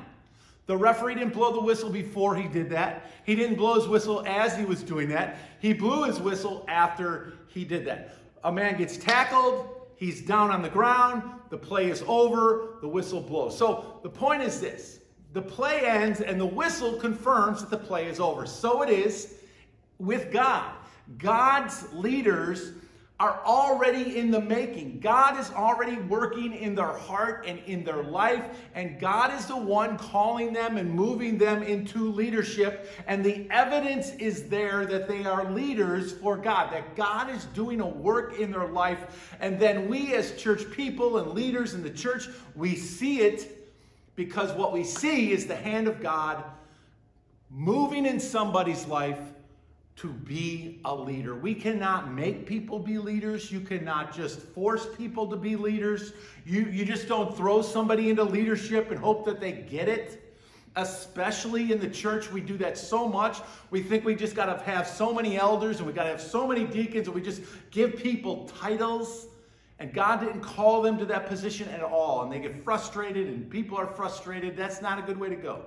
The 0.66 0.76
referee 0.76 1.14
didn't 1.14 1.34
blow 1.34 1.52
the 1.52 1.60
whistle 1.60 1.90
before 1.90 2.34
he 2.36 2.48
did 2.48 2.70
that. 2.70 3.10
He 3.24 3.34
didn't 3.34 3.56
blow 3.56 3.74
his 3.74 3.86
whistle 3.86 4.24
as 4.26 4.56
he 4.56 4.64
was 4.64 4.82
doing 4.82 5.08
that. 5.10 5.36
He 5.60 5.72
blew 5.72 6.04
his 6.04 6.18
whistle 6.18 6.64
after 6.68 7.34
he 7.48 7.64
did 7.64 7.86
that. 7.86 8.16
A 8.44 8.52
man 8.52 8.76
gets 8.76 8.96
tackled, 8.96 9.88
he's 9.96 10.22
down 10.22 10.50
on 10.50 10.62
the 10.62 10.68
ground, 10.68 11.22
the 11.50 11.58
play 11.58 11.90
is 11.90 12.02
over, 12.06 12.78
the 12.80 12.88
whistle 12.88 13.20
blows. 13.20 13.56
So 13.56 14.00
the 14.02 14.08
point 14.08 14.42
is 14.42 14.60
this 14.60 15.00
the 15.34 15.42
play 15.42 15.80
ends 15.80 16.20
and 16.20 16.40
the 16.40 16.46
whistle 16.46 16.94
confirms 16.94 17.60
that 17.60 17.70
the 17.70 17.78
play 17.78 18.06
is 18.06 18.20
over. 18.20 18.46
So 18.46 18.82
it 18.82 18.88
is 18.88 19.34
with 19.98 20.32
God. 20.32 20.72
God's 21.18 21.92
leaders 21.92 22.72
are 23.20 23.40
already 23.44 24.18
in 24.18 24.32
the 24.32 24.40
making. 24.40 24.98
God 24.98 25.38
is 25.38 25.48
already 25.52 25.96
working 25.96 26.52
in 26.52 26.74
their 26.74 26.92
heart 26.92 27.44
and 27.46 27.60
in 27.60 27.84
their 27.84 28.02
life, 28.02 28.44
and 28.74 28.98
God 28.98 29.32
is 29.32 29.46
the 29.46 29.56
one 29.56 29.96
calling 29.96 30.52
them 30.52 30.76
and 30.78 30.90
moving 30.90 31.38
them 31.38 31.62
into 31.62 32.10
leadership. 32.10 32.90
And 33.06 33.24
the 33.24 33.46
evidence 33.50 34.10
is 34.16 34.48
there 34.48 34.84
that 34.86 35.06
they 35.06 35.24
are 35.24 35.48
leaders 35.52 36.12
for 36.12 36.36
God, 36.36 36.72
that 36.72 36.96
God 36.96 37.30
is 37.30 37.44
doing 37.46 37.80
a 37.80 37.86
work 37.86 38.40
in 38.40 38.50
their 38.50 38.66
life. 38.66 39.36
And 39.38 39.60
then 39.60 39.88
we, 39.88 40.14
as 40.14 40.36
church 40.36 40.68
people 40.72 41.18
and 41.18 41.32
leaders 41.32 41.74
in 41.74 41.84
the 41.84 41.90
church, 41.90 42.28
we 42.56 42.74
see 42.74 43.20
it 43.20 43.70
because 44.16 44.52
what 44.52 44.72
we 44.72 44.82
see 44.82 45.30
is 45.30 45.46
the 45.46 45.54
hand 45.54 45.86
of 45.86 46.00
God 46.00 46.42
moving 47.48 48.06
in 48.06 48.18
somebody's 48.18 48.86
life 48.86 49.20
to 49.96 50.08
be 50.08 50.80
a 50.84 50.94
leader. 50.94 51.34
We 51.36 51.54
cannot 51.54 52.12
make 52.12 52.46
people 52.46 52.78
be 52.78 52.98
leaders. 52.98 53.52
You 53.52 53.60
cannot 53.60 54.14
just 54.14 54.40
force 54.40 54.86
people 54.96 55.28
to 55.28 55.36
be 55.36 55.54
leaders. 55.54 56.12
You, 56.44 56.62
you 56.62 56.84
just 56.84 57.06
don't 57.06 57.36
throw 57.36 57.62
somebody 57.62 58.10
into 58.10 58.24
leadership 58.24 58.90
and 58.90 58.98
hope 58.98 59.24
that 59.26 59.40
they 59.40 59.52
get 59.52 59.88
it. 59.88 60.20
Especially 60.76 61.70
in 61.70 61.78
the 61.78 61.88
church, 61.88 62.32
we 62.32 62.40
do 62.40 62.56
that 62.58 62.76
so 62.76 63.06
much. 63.06 63.38
We 63.70 63.80
think 63.80 64.04
we 64.04 64.16
just 64.16 64.34
got 64.34 64.46
to 64.46 64.64
have 64.64 64.88
so 64.88 65.14
many 65.14 65.36
elders 65.36 65.78
and 65.78 65.86
we 65.86 65.92
got 65.92 66.04
to 66.04 66.10
have 66.10 66.20
so 66.20 66.48
many 66.48 66.64
deacons 66.64 67.06
and 67.06 67.14
we 67.14 67.22
just 67.22 67.42
give 67.70 67.96
people 67.96 68.48
titles. 68.48 69.28
And 69.78 69.92
God 69.92 70.20
didn't 70.20 70.40
call 70.40 70.82
them 70.82 70.98
to 70.98 71.04
that 71.06 71.26
position 71.26 71.68
at 71.68 71.82
all. 71.82 72.24
And 72.24 72.32
they 72.32 72.40
get 72.40 72.64
frustrated 72.64 73.28
and 73.28 73.48
people 73.48 73.78
are 73.78 73.86
frustrated. 73.86 74.56
That's 74.56 74.82
not 74.82 74.98
a 74.98 75.02
good 75.02 75.18
way 75.18 75.28
to 75.28 75.36
go. 75.36 75.62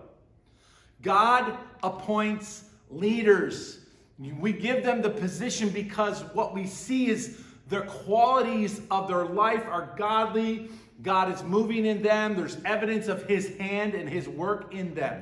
God 1.01 1.57
appoints 1.83 2.65
leaders. 2.89 3.86
We 4.19 4.51
give 4.51 4.83
them 4.83 5.01
the 5.01 5.09
position 5.09 5.69
because 5.69 6.21
what 6.33 6.53
we 6.53 6.65
see 6.65 7.07
is 7.07 7.39
their 7.69 7.83
qualities 7.83 8.81
of 8.89 9.07
their 9.07 9.25
life 9.25 9.65
are 9.67 9.93
godly. 9.97 10.69
God 11.03 11.31
is 11.31 11.43
moving 11.43 11.85
in 11.85 12.01
them. 12.01 12.35
There's 12.35 12.57
evidence 12.65 13.07
of 13.07 13.23
his 13.27 13.55
hand 13.57 13.93
and 13.93 14.09
his 14.09 14.27
work 14.27 14.73
in 14.73 14.95
them. 14.95 15.21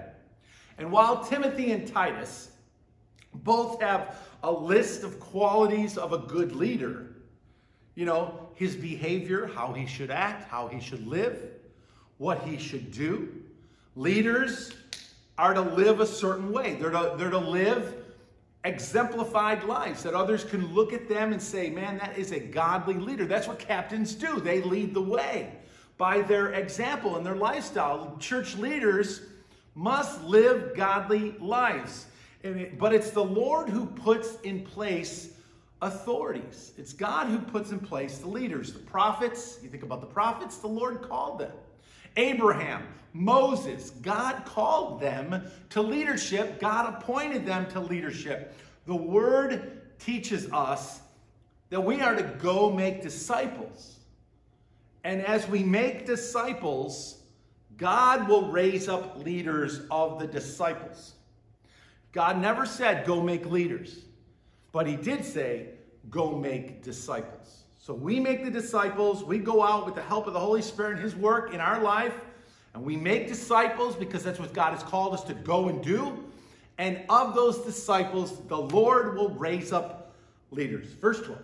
And 0.77 0.91
while 0.91 1.23
Timothy 1.23 1.71
and 1.71 1.87
Titus 1.87 2.51
both 3.33 3.81
have 3.81 4.17
a 4.43 4.51
list 4.51 5.03
of 5.03 5.19
qualities 5.19 5.97
of 5.97 6.13
a 6.13 6.19
good 6.19 6.55
leader, 6.55 7.15
you 7.95 8.05
know, 8.05 8.49
his 8.55 8.75
behavior, 8.75 9.47
how 9.47 9.73
he 9.73 9.85
should 9.85 10.11
act, 10.11 10.49
how 10.49 10.67
he 10.67 10.79
should 10.79 11.05
live, 11.07 11.37
what 12.17 12.41
he 12.43 12.57
should 12.57 12.91
do. 12.91 13.29
Leaders 13.95 14.73
are 15.37 15.53
to 15.53 15.61
live 15.61 15.99
a 15.99 16.05
certain 16.05 16.51
way. 16.51 16.75
They're 16.75 16.91
to, 16.91 17.15
they're 17.17 17.29
to 17.29 17.37
live 17.37 18.04
exemplified 18.65 19.63
lives 19.63 20.03
that 20.03 20.13
others 20.13 20.43
can 20.43 20.73
look 20.73 20.91
at 20.91 21.07
them 21.07 21.31
and 21.31 21.41
say, 21.41 21.69
man, 21.69 21.97
that 21.99 22.17
is 22.17 22.31
a 22.31 22.39
godly 22.39 22.95
leader. 22.95 23.25
That's 23.25 23.47
what 23.47 23.59
captains 23.59 24.15
do. 24.15 24.39
They 24.41 24.61
lead 24.61 24.93
the 24.93 25.01
way 25.01 25.53
by 25.97 26.21
their 26.21 26.51
example 26.53 27.15
and 27.15 27.25
their 27.25 27.35
lifestyle. 27.35 28.17
Church 28.19 28.57
leaders 28.57 29.21
must 29.75 30.23
live 30.23 30.75
godly 30.75 31.35
lives. 31.39 32.07
But 32.77 32.93
it's 32.93 33.11
the 33.11 33.23
Lord 33.23 33.69
who 33.69 33.85
puts 33.85 34.39
in 34.41 34.63
place 34.63 35.29
authorities. 35.81 36.73
It's 36.77 36.93
God 36.93 37.27
who 37.27 37.39
puts 37.39 37.71
in 37.71 37.79
place 37.79 38.17
the 38.17 38.27
leaders, 38.27 38.73
the 38.73 38.79
prophets. 38.79 39.59
You 39.61 39.69
think 39.69 39.83
about 39.83 40.01
the 40.01 40.07
prophets, 40.07 40.57
the 40.57 40.67
Lord 40.67 41.01
called 41.01 41.39
them. 41.39 41.51
Abraham, 42.17 42.87
Moses, 43.13 43.89
God 43.89 44.43
called 44.45 44.99
them 45.01 45.49
to 45.69 45.81
leadership. 45.81 46.59
God 46.59 46.95
appointed 46.95 47.45
them 47.45 47.67
to 47.67 47.79
leadership. 47.79 48.53
The 48.85 48.95
word 48.95 49.81
teaches 49.99 50.51
us 50.51 50.99
that 51.69 51.81
we 51.81 52.01
are 52.01 52.15
to 52.15 52.23
go 52.23 52.71
make 52.71 53.01
disciples. 53.01 53.99
And 55.03 55.21
as 55.25 55.47
we 55.47 55.63
make 55.63 56.05
disciples, 56.05 57.21
God 57.77 58.27
will 58.27 58.51
raise 58.51 58.87
up 58.87 59.23
leaders 59.23 59.81
of 59.91 60.19
the 60.19 60.27
disciples. 60.27 61.13
God 62.11 62.41
never 62.41 62.65
said, 62.65 63.05
go 63.05 63.21
make 63.21 63.45
leaders. 63.45 64.05
But 64.71 64.87
he 64.87 64.95
did 64.95 65.25
say, 65.25 65.69
go 66.09 66.37
make 66.37 66.81
disciples. 66.81 67.64
So 67.85 67.93
we 67.93 68.19
make 68.19 68.43
the 68.43 68.49
disciples, 68.49 69.23
we 69.23 69.37
go 69.37 69.61
out 69.61 69.85
with 69.85 69.93
the 69.93 70.01
help 70.01 70.25
of 70.25 70.33
the 70.33 70.39
Holy 70.39 70.63
Spirit 70.63 70.93
and 70.93 71.03
his 71.03 71.15
work 71.15 71.53
in 71.53 71.59
our 71.59 71.79
life, 71.79 72.15
and 72.73 72.83
we 72.83 72.97
make 72.97 73.27
disciples 73.27 73.95
because 73.95 74.23
that's 74.23 74.39
what 74.39 74.53
God 74.53 74.71
has 74.71 74.81
called 74.81 75.13
us 75.13 75.23
to 75.25 75.35
go 75.35 75.67
and 75.67 75.83
do. 75.83 76.25
And 76.79 77.03
of 77.09 77.35
those 77.35 77.59
disciples, 77.59 78.41
the 78.47 78.57
Lord 78.57 79.15
will 79.15 79.29
raise 79.29 79.71
up 79.71 80.15
leaders. 80.49 80.93
Verse 80.93 81.21
12. 81.21 81.39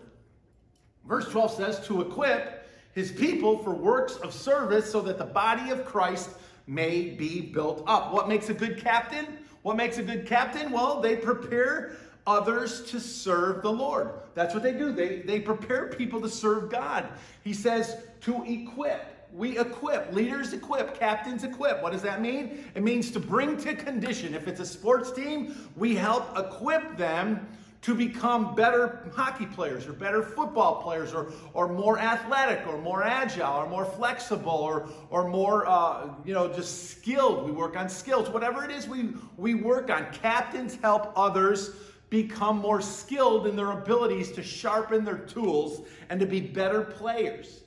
Verse 1.08 1.30
12 1.30 1.52
says, 1.52 1.86
to 1.86 2.02
equip 2.02 2.68
his 2.96 3.12
people 3.12 3.60
for 3.60 3.76
works 3.76 4.16
of 4.16 4.34
service 4.34 4.92
so 4.92 5.00
that 5.02 5.20
the 5.20 5.26
body 5.26 5.70
of 5.70 5.86
Christ 5.86 6.32
may 6.66 7.12
be 7.12 7.42
built 7.42 7.84
up. 7.86 8.12
What 8.12 8.28
makes 8.28 8.50
a 8.50 8.56
good 8.56 8.80
captain? 8.80 9.28
What 9.62 9.78
makes 9.78 10.00
a 10.00 10.04
good 10.04 10.26
captain? 10.26 10.72
Well, 10.72 11.02
they 11.02 11.18
prepare 11.18 11.98
others 12.28 12.84
to 12.92 13.00
serve 13.00 13.62
the 13.62 13.72
Lord. 13.72 14.12
That's 14.34 14.54
what 14.54 14.64
they 14.64 14.74
do. 14.74 14.92
They, 14.92 15.20
they 15.20 15.40
prepare 15.40 15.88
people 15.88 16.22
to 16.22 16.30
serve 16.30 16.70
God. 16.70 17.08
He 17.44 17.54
says 17.54 17.98
to 18.22 18.44
equip. 18.44 19.30
We 19.34 19.58
equip. 19.58 20.14
Leaders 20.14 20.54
equip. 20.54 20.98
Captains 21.00 21.44
equip. 21.44 21.82
What 21.82 21.94
does 21.94 22.02
that 22.02 22.22
mean? 22.22 22.66
It 22.76 22.84
means 22.84 23.12
to 23.12 23.20
bring 23.20 23.58
to 23.58 23.74
condition. 23.74 24.34
If 24.36 24.48
it's 24.48 24.60
a 24.60 24.66
sports 24.66 25.12
team, 25.12 25.70
we 25.76 25.96
help 25.96 26.38
equip 26.38 26.98
them 26.98 27.48
to 27.82 27.96
become 27.96 28.54
better 28.54 29.10
hockey 29.16 29.48
players 29.48 29.88
or 29.88 29.94
better 29.94 30.22
football 30.22 30.84
players 30.84 31.14
or, 31.14 31.34
or 31.54 31.68
more 31.68 31.98
athletic 31.98 32.68
or 32.68 32.78
more 32.78 33.04
agile 33.04 33.56
or 33.56 33.68
more 33.68 33.86
flexible 33.86 34.52
or, 34.52 34.88
or 35.10 35.28
more, 35.28 35.66
uh, 35.68 36.08
you 36.24 36.34
know, 36.34 36.48
just 36.54 36.92
skilled. 36.92 37.44
We 37.44 37.52
work 37.52 37.76
on 37.76 37.90
skills. 37.90 38.30
Whatever 38.30 38.64
it 38.64 38.70
is 38.70 38.88
we, 38.88 39.14
we 39.36 39.56
work 39.56 39.90
on, 39.90 40.14
captains 40.14 40.78
help 40.84 41.12
others 41.16 41.72
become 42.12 42.58
more 42.58 42.82
skilled 42.82 43.48
in 43.48 43.56
their 43.56 43.72
abilities 43.72 44.32
to 44.34 44.44
sharpen 44.44 45.04
their 45.04 45.18
tools 45.18 45.88
and 46.10 46.20
to 46.20 46.28
be 46.28 46.40
better 46.40 46.82
players. 46.82 47.62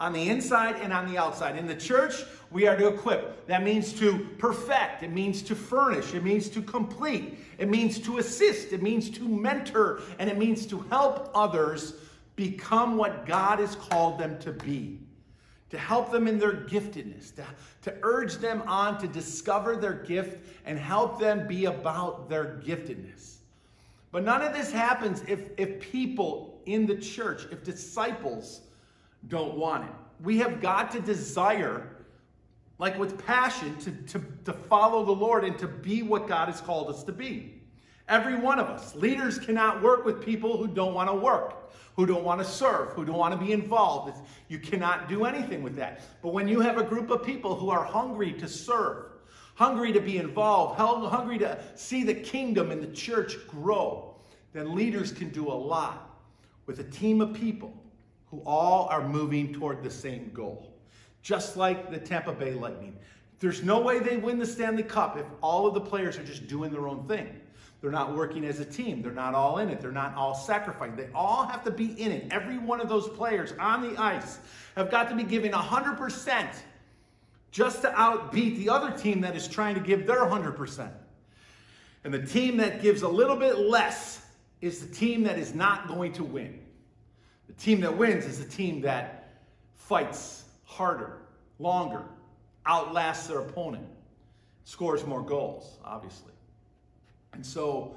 on 0.00 0.12
the 0.12 0.28
inside 0.28 0.74
and 0.82 0.92
on 0.92 1.06
the 1.10 1.16
outside. 1.16 1.56
In 1.56 1.66
the 1.66 1.74
church, 1.74 2.24
we 2.50 2.66
are 2.66 2.76
to 2.76 2.88
equip. 2.88 3.46
That 3.46 3.62
means 3.62 3.92
to 3.94 4.28
perfect, 4.38 5.02
it 5.02 5.12
means 5.12 5.40
to 5.42 5.54
furnish, 5.54 6.14
it 6.14 6.24
means 6.24 6.48
to 6.50 6.62
complete, 6.62 7.38
it 7.58 7.68
means 7.68 8.00
to 8.00 8.18
assist, 8.18 8.72
it 8.72 8.82
means 8.82 9.08
to 9.10 9.28
mentor, 9.28 10.02
and 10.18 10.28
it 10.28 10.36
means 10.36 10.66
to 10.66 10.80
help 10.90 11.30
others 11.34 11.94
become 12.36 12.96
what 12.96 13.24
God 13.24 13.60
has 13.60 13.76
called 13.76 14.18
them 14.18 14.38
to 14.40 14.52
be. 14.52 14.98
To 15.70 15.78
help 15.78 16.10
them 16.10 16.28
in 16.28 16.38
their 16.38 16.52
giftedness, 16.52 17.34
to, 17.36 17.44
to 17.82 17.96
urge 18.02 18.36
them 18.36 18.62
on 18.66 18.98
to 18.98 19.08
discover 19.08 19.76
their 19.76 19.94
gift 19.94 20.44
and 20.66 20.78
help 20.78 21.20
them 21.20 21.46
be 21.48 21.66
about 21.66 22.28
their 22.28 22.60
giftedness. 22.64 23.36
But 24.14 24.22
none 24.22 24.42
of 24.42 24.52
this 24.52 24.70
happens 24.70 25.24
if, 25.26 25.50
if 25.56 25.80
people 25.80 26.62
in 26.66 26.86
the 26.86 26.94
church, 26.94 27.48
if 27.50 27.64
disciples, 27.64 28.60
don't 29.26 29.56
want 29.56 29.86
it. 29.86 29.90
We 30.22 30.38
have 30.38 30.62
got 30.62 30.92
to 30.92 31.00
desire, 31.00 31.96
like 32.78 32.96
with 32.96 33.18
passion, 33.26 33.76
to, 33.78 33.90
to, 33.90 34.24
to 34.44 34.52
follow 34.52 35.04
the 35.04 35.10
Lord 35.10 35.42
and 35.42 35.58
to 35.58 35.66
be 35.66 36.04
what 36.04 36.28
God 36.28 36.48
has 36.48 36.60
called 36.60 36.90
us 36.90 37.02
to 37.02 37.12
be. 37.12 37.60
Every 38.08 38.36
one 38.36 38.60
of 38.60 38.68
us. 38.68 38.94
Leaders 38.94 39.36
cannot 39.36 39.82
work 39.82 40.04
with 40.04 40.24
people 40.24 40.58
who 40.58 40.68
don't 40.68 40.94
want 40.94 41.10
to 41.10 41.16
work, 41.16 41.72
who 41.96 42.06
don't 42.06 42.22
want 42.22 42.40
to 42.40 42.46
serve, 42.46 42.90
who 42.90 43.04
don't 43.04 43.18
want 43.18 43.34
to 43.34 43.44
be 43.44 43.52
involved. 43.52 44.16
You 44.46 44.60
cannot 44.60 45.08
do 45.08 45.24
anything 45.24 45.60
with 45.60 45.74
that. 45.74 46.02
But 46.22 46.32
when 46.32 46.46
you 46.46 46.60
have 46.60 46.78
a 46.78 46.84
group 46.84 47.10
of 47.10 47.24
people 47.24 47.56
who 47.56 47.68
are 47.68 47.82
hungry 47.82 48.32
to 48.34 48.46
serve, 48.46 49.06
hungry 49.54 49.92
to 49.92 50.00
be 50.00 50.18
involved, 50.18 50.78
hungry 50.78 51.38
to 51.38 51.58
see 51.74 52.02
the 52.02 52.14
kingdom 52.14 52.70
and 52.70 52.82
the 52.82 52.94
church 52.94 53.36
grow, 53.46 54.14
then 54.52 54.74
leaders 54.74 55.12
can 55.12 55.30
do 55.30 55.48
a 55.48 55.52
lot 55.52 56.18
with 56.66 56.80
a 56.80 56.84
team 56.84 57.20
of 57.20 57.34
people 57.34 57.72
who 58.30 58.42
all 58.46 58.88
are 58.88 59.06
moving 59.06 59.52
toward 59.52 59.82
the 59.82 59.90
same 59.90 60.30
goal. 60.32 60.74
Just 61.22 61.56
like 61.56 61.90
the 61.90 61.98
Tampa 61.98 62.32
Bay 62.32 62.52
Lightning. 62.52 62.96
There's 63.40 63.62
no 63.62 63.80
way 63.80 63.98
they 63.98 64.16
win 64.16 64.38
the 64.38 64.46
Stanley 64.46 64.82
Cup 64.82 65.16
if 65.16 65.26
all 65.42 65.66
of 65.66 65.74
the 65.74 65.80
players 65.80 66.18
are 66.18 66.24
just 66.24 66.46
doing 66.46 66.70
their 66.70 66.88
own 66.88 67.06
thing. 67.06 67.40
They're 67.80 67.90
not 67.90 68.16
working 68.16 68.44
as 68.46 68.60
a 68.60 68.64
team. 68.64 69.02
They're 69.02 69.12
not 69.12 69.34
all 69.34 69.58
in 69.58 69.68
it. 69.68 69.80
They're 69.80 69.92
not 69.92 70.14
all 70.14 70.34
sacrificing. 70.34 70.96
They 70.96 71.08
all 71.14 71.46
have 71.46 71.62
to 71.64 71.70
be 71.70 72.00
in 72.00 72.12
it. 72.12 72.28
Every 72.30 72.56
one 72.56 72.80
of 72.80 72.88
those 72.88 73.08
players 73.08 73.52
on 73.60 73.82
the 73.82 74.00
ice 74.00 74.38
have 74.76 74.90
got 74.90 75.10
to 75.10 75.14
be 75.14 75.22
giving 75.22 75.52
100% 75.52 76.48
just 77.54 77.82
to 77.82 77.88
outbeat 77.90 78.56
the 78.56 78.68
other 78.68 78.90
team 78.90 79.20
that 79.20 79.36
is 79.36 79.46
trying 79.46 79.76
to 79.76 79.80
give 79.80 80.08
their 80.08 80.22
100%. 80.22 80.90
And 82.02 82.12
the 82.12 82.26
team 82.26 82.56
that 82.56 82.82
gives 82.82 83.02
a 83.02 83.08
little 83.08 83.36
bit 83.36 83.60
less 83.60 84.26
is 84.60 84.84
the 84.84 84.92
team 84.92 85.22
that 85.22 85.38
is 85.38 85.54
not 85.54 85.86
going 85.86 86.12
to 86.14 86.24
win. 86.24 86.58
The 87.46 87.52
team 87.52 87.80
that 87.82 87.96
wins 87.96 88.24
is 88.24 88.44
the 88.44 88.50
team 88.50 88.80
that 88.80 89.38
fights 89.76 90.46
harder, 90.64 91.18
longer, 91.60 92.02
outlasts 92.66 93.28
their 93.28 93.38
opponent, 93.38 93.86
scores 94.64 95.06
more 95.06 95.22
goals, 95.22 95.78
obviously. 95.84 96.32
And 97.34 97.46
so 97.46 97.94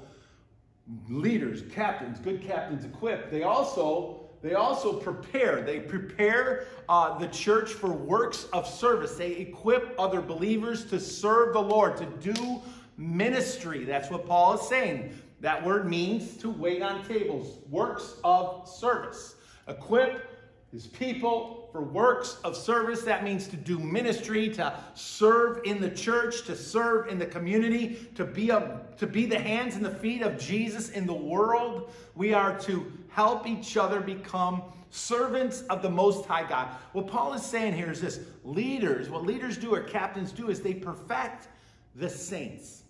leaders, 1.08 1.62
captains, 1.72 2.20
good 2.20 2.42
captains 2.42 2.84
equipped, 2.84 3.32
they 3.32 3.42
also 3.42 4.27
they 4.42 4.54
also 4.54 4.92
prepare. 4.92 5.62
They 5.62 5.80
prepare 5.80 6.66
uh, 6.88 7.18
the 7.18 7.28
church 7.28 7.72
for 7.72 7.90
works 7.90 8.44
of 8.52 8.66
service. 8.66 9.16
They 9.16 9.32
equip 9.32 9.94
other 9.98 10.20
believers 10.20 10.84
to 10.86 11.00
serve 11.00 11.52
the 11.52 11.62
Lord, 11.62 11.96
to 11.96 12.06
do 12.32 12.62
ministry. 12.96 13.84
That's 13.84 14.10
what 14.10 14.26
Paul 14.26 14.54
is 14.54 14.68
saying. 14.68 15.18
That 15.40 15.64
word 15.64 15.88
means 15.88 16.36
to 16.38 16.50
wait 16.50 16.82
on 16.82 17.06
tables, 17.06 17.58
works 17.68 18.16
of 18.24 18.68
service 18.68 19.36
equip 19.68 20.30
his 20.72 20.86
people 20.86 21.57
for 21.72 21.82
works 21.82 22.38
of 22.44 22.56
service. 22.56 23.02
That 23.02 23.24
means 23.24 23.46
to 23.48 23.56
do 23.56 23.78
ministry, 23.78 24.48
to 24.50 24.78
serve 24.94 25.60
in 25.64 25.80
the 25.80 25.90
church, 25.90 26.44
to 26.46 26.56
serve 26.56 27.08
in 27.08 27.18
the 27.18 27.26
community, 27.26 28.08
to 28.14 28.24
be, 28.24 28.50
a, 28.50 28.80
to 28.96 29.06
be 29.06 29.26
the 29.26 29.38
hands 29.38 29.76
and 29.76 29.84
the 29.84 29.94
feet 29.94 30.22
of 30.22 30.38
Jesus 30.38 30.90
in 30.90 31.06
the 31.06 31.14
world. 31.14 31.92
We 32.14 32.32
are 32.32 32.58
to 32.60 32.90
help 33.08 33.46
each 33.46 33.76
other 33.76 34.00
become 34.00 34.62
servants 34.90 35.62
of 35.62 35.82
the 35.82 35.90
Most 35.90 36.26
High 36.26 36.48
God. 36.48 36.68
What 36.92 37.08
Paul 37.08 37.34
is 37.34 37.42
saying 37.42 37.74
here 37.74 37.90
is 37.90 38.00
this 38.00 38.20
leaders, 38.44 39.10
what 39.10 39.24
leaders 39.24 39.58
do 39.58 39.74
or 39.74 39.80
captains 39.80 40.32
do 40.32 40.48
is 40.48 40.60
they 40.60 40.74
perfect 40.74 41.48
the 41.94 42.08
saints, 42.08 42.84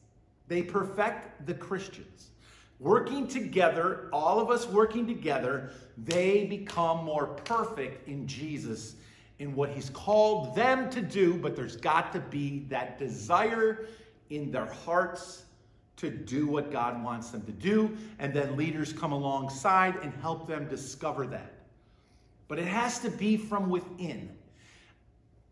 they 0.47 0.63
perfect 0.63 1.47
the 1.47 1.55
Christians. 1.55 2.31
Working 2.81 3.27
together, 3.27 4.09
all 4.13 4.39
of 4.39 4.51
us 4.51 4.69
working 4.69 5.07
together, 5.07 5.71
they 5.97 6.45
become 6.45 7.05
more 7.05 7.27
perfect 7.27 8.07
in 8.09 8.27
Jesus 8.27 8.95
in 9.41 9.55
what 9.55 9.71
he's 9.71 9.91
called 9.91 10.55
them 10.55 10.89
to 10.91 11.01
do, 11.01 11.35
but 11.35 11.57
there's 11.57 11.77
got 11.77 12.13
to 12.13 12.21
be 12.21 12.67
that 12.69 12.99
desire 12.99 13.87
in 14.31 14.51
their 14.51 14.67
hearts 14.67 15.45
to 15.97 16.11
do 16.11 16.47
what 16.47 16.71
God 16.71 17.03
wants 17.03 17.31
them 17.31 17.43
to 17.43 17.53
do, 17.53 17.97
and 18.21 18.33
then 18.33 18.57
leaders 18.57 18.93
come 18.93 19.11
alongside 19.11 19.97
and 19.97 20.13
help 20.15 20.47
them 20.47 20.69
discover 20.69 21.27
that. 21.27 21.55
But 22.47 22.61
it 22.61 22.67
has 22.67 23.01
to 23.01 23.11
be 23.11 23.37
from 23.37 23.69
within. 23.69 24.31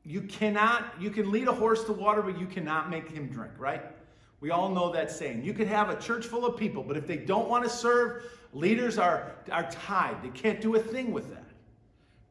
You 0.04 0.22
cannot, 0.22 0.94
you 1.00 1.10
can 1.10 1.32
lead 1.32 1.48
a 1.48 1.52
horse 1.52 1.82
to 1.84 1.92
water, 1.92 2.22
but 2.22 2.38
you 2.38 2.46
cannot 2.46 2.90
make 2.90 3.10
him 3.10 3.26
drink, 3.26 3.52
right? 3.58 3.82
We 4.40 4.50
all 4.50 4.68
know 4.68 4.92
that 4.92 5.10
saying. 5.10 5.44
You 5.44 5.54
could 5.54 5.66
have 5.66 5.88
a 5.88 5.96
church 5.96 6.26
full 6.26 6.44
of 6.44 6.56
people, 6.56 6.82
but 6.82 6.96
if 6.96 7.06
they 7.06 7.16
don't 7.16 7.48
want 7.48 7.64
to 7.64 7.70
serve, 7.70 8.24
leaders 8.52 8.98
are, 8.98 9.32
are 9.50 9.70
tied. 9.70 10.22
They 10.22 10.28
can't 10.28 10.60
do 10.60 10.74
a 10.76 10.78
thing 10.78 11.12
with 11.12 11.30
that. 11.30 11.44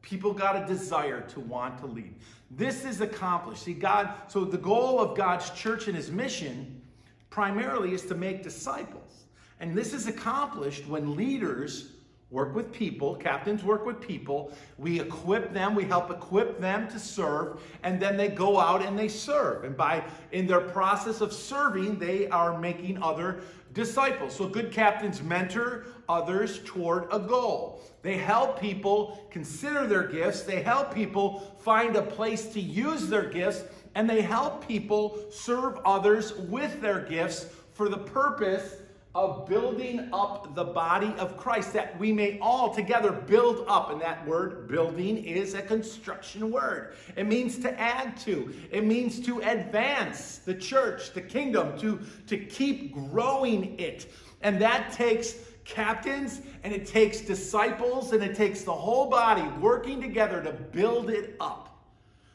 People 0.02 0.32
got 0.32 0.62
a 0.62 0.66
desire 0.66 1.22
to 1.22 1.40
want 1.40 1.78
to 1.78 1.86
lead. 1.86 2.14
This 2.50 2.84
is 2.84 3.00
accomplished. 3.00 3.64
See, 3.64 3.74
God, 3.74 4.14
so 4.28 4.44
the 4.44 4.58
goal 4.58 5.00
of 5.00 5.16
God's 5.16 5.50
church 5.50 5.88
and 5.88 5.96
his 5.96 6.12
mission 6.12 6.80
primarily 7.28 7.92
is 7.92 8.02
to 8.06 8.14
make 8.14 8.42
disciples. 8.42 9.24
And 9.58 9.76
this 9.76 9.92
is 9.92 10.06
accomplished 10.06 10.86
when 10.86 11.16
leaders 11.16 11.92
work 12.30 12.56
with 12.56 12.72
people, 12.72 13.14
captains 13.14 13.62
work 13.62 13.86
with 13.86 14.00
people. 14.00 14.52
We 14.78 15.00
equip 15.00 15.52
them, 15.52 15.74
we 15.74 15.84
help 15.84 16.10
equip 16.10 16.60
them 16.60 16.88
to 16.88 16.98
serve, 16.98 17.60
and 17.84 18.00
then 18.00 18.16
they 18.16 18.28
go 18.28 18.58
out 18.58 18.84
and 18.84 18.98
they 18.98 19.08
serve. 19.08 19.64
And 19.64 19.76
by 19.76 20.04
in 20.32 20.46
their 20.46 20.60
process 20.60 21.20
of 21.20 21.32
serving, 21.32 21.98
they 21.98 22.28
are 22.28 22.58
making 22.58 23.00
other 23.00 23.42
disciples. 23.74 24.34
So 24.34 24.48
good 24.48 24.72
captains 24.72 25.22
mentor 25.22 25.86
others 26.08 26.60
toward 26.64 27.06
a 27.12 27.18
goal. 27.18 27.80
They 28.02 28.16
help 28.16 28.60
people 28.60 29.26
consider 29.30 29.86
their 29.86 30.08
gifts, 30.08 30.42
they 30.42 30.62
help 30.62 30.92
people 30.92 31.54
find 31.60 31.94
a 31.94 32.02
place 32.02 32.46
to 32.54 32.60
use 32.60 33.06
their 33.06 33.28
gifts, 33.28 33.64
and 33.94 34.10
they 34.10 34.20
help 34.20 34.66
people 34.66 35.26
serve 35.30 35.78
others 35.84 36.34
with 36.34 36.80
their 36.80 37.00
gifts 37.00 37.46
for 37.72 37.88
the 37.88 37.98
purpose 37.98 38.76
of 39.16 39.48
building 39.48 40.10
up 40.12 40.54
the 40.54 40.62
body 40.62 41.14
of 41.16 41.38
Christ, 41.38 41.72
that 41.72 41.98
we 41.98 42.12
may 42.12 42.38
all 42.38 42.74
together 42.74 43.10
build 43.10 43.64
up. 43.66 43.90
And 43.90 43.98
that 44.02 44.26
word 44.26 44.68
building 44.68 45.24
is 45.24 45.54
a 45.54 45.62
construction 45.62 46.50
word. 46.50 46.94
It 47.16 47.26
means 47.26 47.58
to 47.60 47.80
add 47.80 48.18
to, 48.18 48.52
it 48.70 48.84
means 48.84 49.18
to 49.20 49.40
advance 49.40 50.38
the 50.38 50.54
church, 50.54 51.14
the 51.14 51.22
kingdom, 51.22 51.78
to, 51.78 51.98
to 52.26 52.36
keep 52.36 52.92
growing 52.92 53.80
it. 53.80 54.12
And 54.42 54.60
that 54.60 54.92
takes 54.92 55.36
captains 55.64 56.42
and 56.62 56.74
it 56.74 56.86
takes 56.86 57.22
disciples 57.22 58.12
and 58.12 58.22
it 58.22 58.36
takes 58.36 58.64
the 58.64 58.74
whole 58.74 59.08
body 59.08 59.48
working 59.60 59.98
together 59.98 60.42
to 60.42 60.52
build 60.52 61.08
it 61.08 61.36
up. 61.40 61.62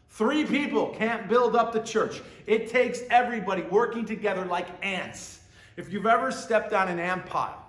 Three 0.09 0.45
people 0.45 0.87
can't 0.97 1.29
build 1.29 1.55
up 1.55 1.73
the 1.73 1.79
church. 1.79 2.21
It 2.47 2.69
takes 2.69 3.01
everybody 3.11 3.61
working 3.61 4.03
together 4.03 4.45
like 4.45 4.67
ants 4.83 5.40
if 5.77 5.91
you've 5.91 6.05
ever 6.05 6.31
stepped 6.31 6.73
on 6.73 6.87
an 6.87 6.99
ant 6.99 7.25
pile 7.25 7.65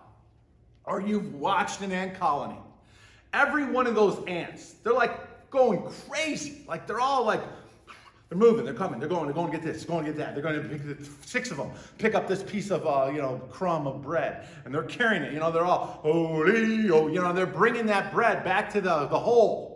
or 0.85 1.01
you've 1.01 1.35
watched 1.35 1.81
an 1.81 1.93
ant 1.93 2.15
colony, 2.19 2.59
every 3.33 3.65
one 3.65 3.87
of 3.87 3.95
those 3.95 4.23
ants, 4.27 4.75
they're 4.83 4.93
like 4.93 5.51
going 5.51 5.83
crazy. 6.09 6.65
Like 6.67 6.87
they're 6.87 7.01
all 7.01 7.25
like, 7.25 7.43
they're 8.29 8.39
moving, 8.39 8.65
they're 8.65 8.75
coming, 8.75 8.99
they're 8.99 9.09
going, 9.09 9.27
they're 9.27 9.35
going 9.35 9.53
to 9.53 9.57
get 9.59 9.65
this, 9.65 9.85
going 9.85 10.07
to 10.07 10.11
get 10.11 10.19
that. 10.19 10.35
They're 10.35 10.43
going 10.43 10.63
to 10.63 10.95
pick 10.95 11.07
six 11.25 11.51
of 11.51 11.59
them, 11.59 11.71
pick 11.99 12.15
up 12.15 12.27
this 12.27 12.43
piece 12.43 12.71
of, 12.71 12.87
uh, 12.87 13.11
you 13.13 13.21
know, 13.21 13.43
crumb 13.51 13.87
of 13.87 14.03
bread, 14.03 14.47
and 14.65 14.75
they're 14.75 14.85
carrying 14.85 15.23
it. 15.23 15.35
You 15.35 15.41
know, 15.41 15.53
they're 15.53 15.67
all, 15.67 16.01
holy, 16.03 16.91
oh, 16.91 17.09
you 17.09 17.21
know, 17.21 17.33
they're 17.35 17.47
bringing 17.47 17.85
that 17.87 18.11
bread 18.13 18.43
back 18.43 18.73
to 18.73 18.81
the, 18.81 19.07
the 19.07 19.19
hole. 19.19 19.73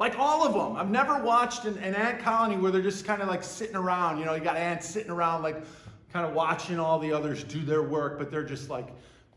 Like 0.00 0.18
all 0.18 0.44
of 0.44 0.52
them. 0.52 0.74
I've 0.74 0.90
never 0.90 1.22
watched 1.22 1.64
an, 1.64 1.78
an 1.78 1.94
ant 1.94 2.18
colony 2.18 2.56
where 2.56 2.72
they're 2.72 2.82
just 2.82 3.04
kind 3.04 3.22
of 3.22 3.28
like 3.28 3.44
sitting 3.44 3.76
around. 3.76 4.18
You 4.18 4.24
know, 4.24 4.34
you 4.34 4.40
got 4.40 4.56
ants 4.56 4.88
sitting 4.88 5.12
around 5.12 5.44
like 5.44 5.62
kind 6.12 6.26
of 6.26 6.34
watching 6.34 6.78
all 6.78 6.98
the 6.98 7.12
others 7.12 7.42
do 7.44 7.60
their 7.60 7.82
work, 7.82 8.18
but 8.18 8.30
they're 8.30 8.44
just 8.44 8.68
like, 8.68 8.88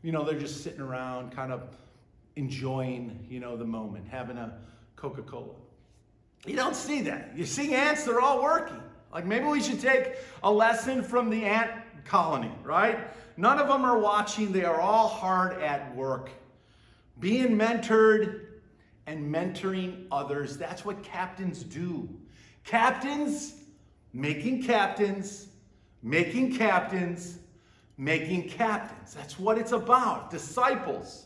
you 0.02 0.12
know, 0.12 0.24
they're 0.24 0.40
just 0.40 0.64
sitting 0.64 0.82
around, 0.82 1.32
kind 1.32 1.52
of 1.52 1.64
enjoying, 2.36 3.26
you 3.30 3.40
know, 3.40 3.56
the 3.56 3.66
moment, 3.66 4.06
having 4.10 4.38
a 4.38 4.58
Coca 4.96 5.22
Cola. 5.22 5.56
You 6.46 6.56
don't 6.56 6.76
see 6.76 7.02
that. 7.02 7.32
You 7.36 7.46
see 7.46 7.74
ants, 7.74 8.04
they're 8.04 8.22
all 8.22 8.44
working. 8.44 8.82
Like 9.14 9.26
maybe 9.26 9.46
we 9.46 9.62
should 9.62 9.80
take 9.80 10.16
a 10.44 10.52
lesson 10.52 11.02
from 11.02 11.30
the 11.30 11.46
ant 11.46 11.72
colony, 12.04 12.52
right? 12.64 13.00
None 13.38 13.58
of 13.60 13.68
them 13.68 13.84
are 13.84 13.98
watching, 13.98 14.52
they 14.52 14.66
are 14.66 14.80
all 14.80 15.08
hard 15.08 15.62
at 15.62 15.96
work, 15.96 16.30
being 17.20 17.58
mentored 17.58 18.42
and 19.08 19.34
mentoring 19.34 20.06
others. 20.12 20.58
That's 20.58 20.84
what 20.84 21.04
captains 21.04 21.64
do. 21.64 22.10
Captains 22.64 23.56
making 24.14 24.64
captains, 24.64 25.48
making 26.06 26.56
captains, 26.56 27.40
making 27.98 28.48
captains. 28.48 29.16
That's 29.16 29.40
what 29.40 29.58
it's 29.58 29.72
about. 29.72 30.30
Disciples 30.30 31.26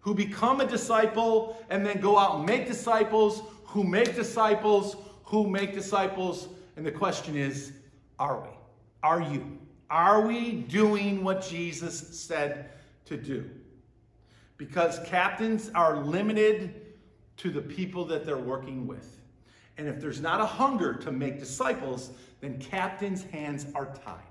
who 0.00 0.14
become 0.14 0.62
a 0.62 0.66
disciple 0.66 1.62
and 1.68 1.84
then 1.84 2.00
go 2.00 2.18
out 2.18 2.36
and 2.36 2.46
make 2.46 2.66
disciples, 2.66 3.42
who 3.64 3.84
make 3.84 4.14
disciples, 4.14 4.96
who 5.24 5.46
make 5.46 5.74
disciples. 5.74 6.48
And 6.76 6.86
the 6.86 6.90
question 6.90 7.36
is, 7.36 7.72
are 8.18 8.40
we? 8.40 8.48
Are 9.02 9.20
you? 9.20 9.58
Are 9.90 10.26
we 10.26 10.52
doing 10.52 11.22
what 11.22 11.46
Jesus 11.46 12.18
said 12.18 12.70
to 13.04 13.16
do? 13.18 13.48
Because 14.56 15.00
captains 15.04 15.70
are 15.74 15.98
limited 15.98 16.94
to 17.36 17.50
the 17.50 17.60
people 17.60 18.06
that 18.06 18.24
they're 18.24 18.38
working 18.38 18.86
with. 18.86 19.20
And 19.76 19.86
if 19.86 20.00
there's 20.00 20.20
not 20.20 20.40
a 20.40 20.46
hunger 20.46 20.94
to 20.94 21.12
make 21.12 21.38
disciples, 21.38 22.10
then 22.40 22.58
captains' 22.58 23.24
hands 23.24 23.66
are 23.74 23.86
tied. 24.04 24.22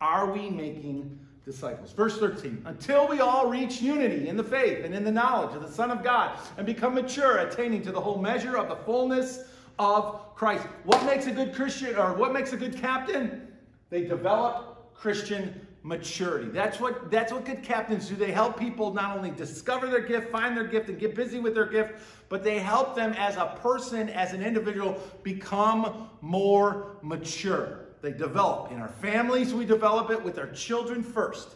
Are 0.00 0.32
we 0.32 0.50
making 0.50 1.18
disciples? 1.44 1.92
Verse 1.92 2.18
13, 2.18 2.62
until 2.66 3.06
we 3.08 3.20
all 3.20 3.48
reach 3.48 3.80
unity 3.80 4.28
in 4.28 4.36
the 4.36 4.44
faith 4.44 4.84
and 4.84 4.94
in 4.94 5.04
the 5.04 5.12
knowledge 5.12 5.54
of 5.54 5.62
the 5.62 5.70
Son 5.70 5.90
of 5.90 6.02
God 6.02 6.38
and 6.56 6.66
become 6.66 6.94
mature, 6.94 7.38
attaining 7.38 7.82
to 7.82 7.92
the 7.92 8.00
whole 8.00 8.20
measure 8.20 8.56
of 8.56 8.68
the 8.68 8.76
fullness 8.76 9.44
of 9.78 10.34
Christ. 10.34 10.66
What 10.84 11.04
makes 11.04 11.26
a 11.26 11.32
good 11.32 11.54
Christian 11.54 11.96
or 11.96 12.14
what 12.14 12.32
makes 12.32 12.52
a 12.52 12.56
good 12.56 12.76
captain? 12.76 13.48
They 13.90 14.04
develop 14.04 14.94
Christian 14.94 15.63
maturity. 15.84 16.48
That's 16.48 16.80
what 16.80 17.10
that's 17.10 17.30
what 17.30 17.44
good 17.44 17.62
captains 17.62 18.08
do. 18.08 18.16
They 18.16 18.32
help 18.32 18.58
people 18.58 18.92
not 18.92 19.16
only 19.16 19.30
discover 19.30 19.86
their 19.86 20.00
gift, 20.00 20.32
find 20.32 20.56
their 20.56 20.66
gift 20.66 20.88
and 20.88 20.98
get 20.98 21.14
busy 21.14 21.38
with 21.38 21.54
their 21.54 21.66
gift, 21.66 22.02
but 22.28 22.42
they 22.42 22.58
help 22.58 22.96
them 22.96 23.12
as 23.12 23.36
a 23.36 23.56
person, 23.60 24.08
as 24.08 24.32
an 24.32 24.42
individual 24.42 24.98
become 25.22 26.08
more 26.22 26.96
mature. 27.02 27.80
They 28.00 28.12
develop. 28.12 28.72
In 28.72 28.80
our 28.80 28.88
families, 28.88 29.54
we 29.54 29.64
develop 29.66 30.10
it 30.10 30.22
with 30.22 30.38
our 30.38 30.50
children 30.50 31.02
first. 31.02 31.50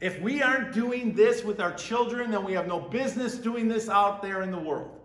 If 0.00 0.20
we 0.20 0.42
aren't 0.42 0.72
doing 0.74 1.14
this 1.14 1.44
with 1.44 1.60
our 1.60 1.72
children, 1.74 2.30
then 2.30 2.44
we 2.44 2.52
have 2.54 2.66
no 2.66 2.80
business 2.80 3.36
doing 3.36 3.68
this 3.68 3.88
out 3.88 4.22
there 4.22 4.42
in 4.42 4.50
the 4.50 4.58
world. 4.58 4.98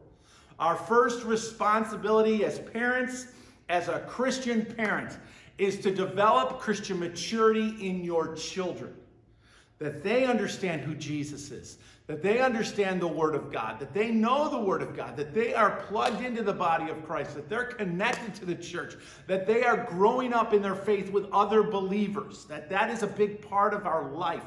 Our 0.57 0.75
first 0.75 1.23
responsibility 1.25 2.43
as 2.43 2.59
parents, 2.59 3.27
as 3.69 3.87
a 3.87 3.99
Christian 4.07 4.65
parent, 4.65 5.17
is 5.59 5.77
to 5.79 5.91
develop 5.91 6.59
Christian 6.59 6.99
maturity 6.99 7.75
in 7.85 8.03
your 8.03 8.33
children. 8.35 8.93
That 9.77 10.03
they 10.03 10.25
understand 10.25 10.81
who 10.81 10.95
Jesus 10.95 11.51
is, 11.51 11.77
that 12.07 12.21
they 12.21 12.39
understand 12.39 13.01
the 13.01 13.07
Word 13.07 13.35
of 13.35 13.51
God, 13.51 13.79
that 13.79 13.93
they 13.93 14.11
know 14.11 14.49
the 14.49 14.59
Word 14.59 14.81
of 14.81 14.95
God, 14.95 15.15
that 15.15 15.33
they 15.33 15.53
are 15.53 15.85
plugged 15.87 16.23
into 16.23 16.43
the 16.43 16.53
body 16.53 16.89
of 16.89 17.05
Christ, 17.05 17.35
that 17.35 17.47
they're 17.47 17.65
connected 17.65 18.35
to 18.35 18.45
the 18.45 18.55
church, 18.55 18.95
that 19.27 19.45
they 19.45 19.63
are 19.63 19.85
growing 19.85 20.33
up 20.33 20.53
in 20.53 20.61
their 20.61 20.75
faith 20.75 21.11
with 21.11 21.31
other 21.31 21.63
believers, 21.63 22.45
that 22.45 22.69
that 22.69 22.89
is 22.89 23.03
a 23.03 23.07
big 23.07 23.47
part 23.47 23.73
of 23.73 23.85
our 23.85 24.09
life, 24.09 24.43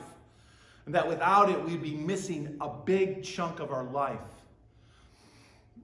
and 0.85 0.95
that 0.95 1.09
without 1.09 1.49
it, 1.49 1.65
we'd 1.65 1.83
be 1.83 1.95
missing 1.95 2.57
a 2.61 2.69
big 2.69 3.23
chunk 3.23 3.61
of 3.61 3.71
our 3.71 3.85
life. 3.85 4.19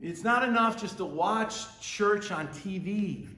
It's 0.00 0.22
not 0.22 0.46
enough 0.46 0.80
just 0.80 0.98
to 0.98 1.04
watch 1.04 1.80
church 1.80 2.30
on 2.30 2.48
TV. 2.48 3.28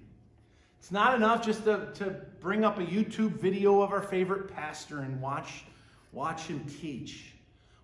It's 0.81 0.91
not 0.91 1.15
enough 1.15 1.45
just 1.45 1.65
to, 1.65 1.89
to 1.97 2.17
bring 2.41 2.65
up 2.65 2.79
a 2.79 2.85
YouTube 2.85 3.33
video 3.33 3.83
of 3.83 3.93
our 3.93 4.01
favorite 4.01 4.49
pastor 4.49 5.01
and 5.01 5.21
watch, 5.21 5.65
watch 6.13 6.45
him 6.45 6.65
teach. 6.81 7.35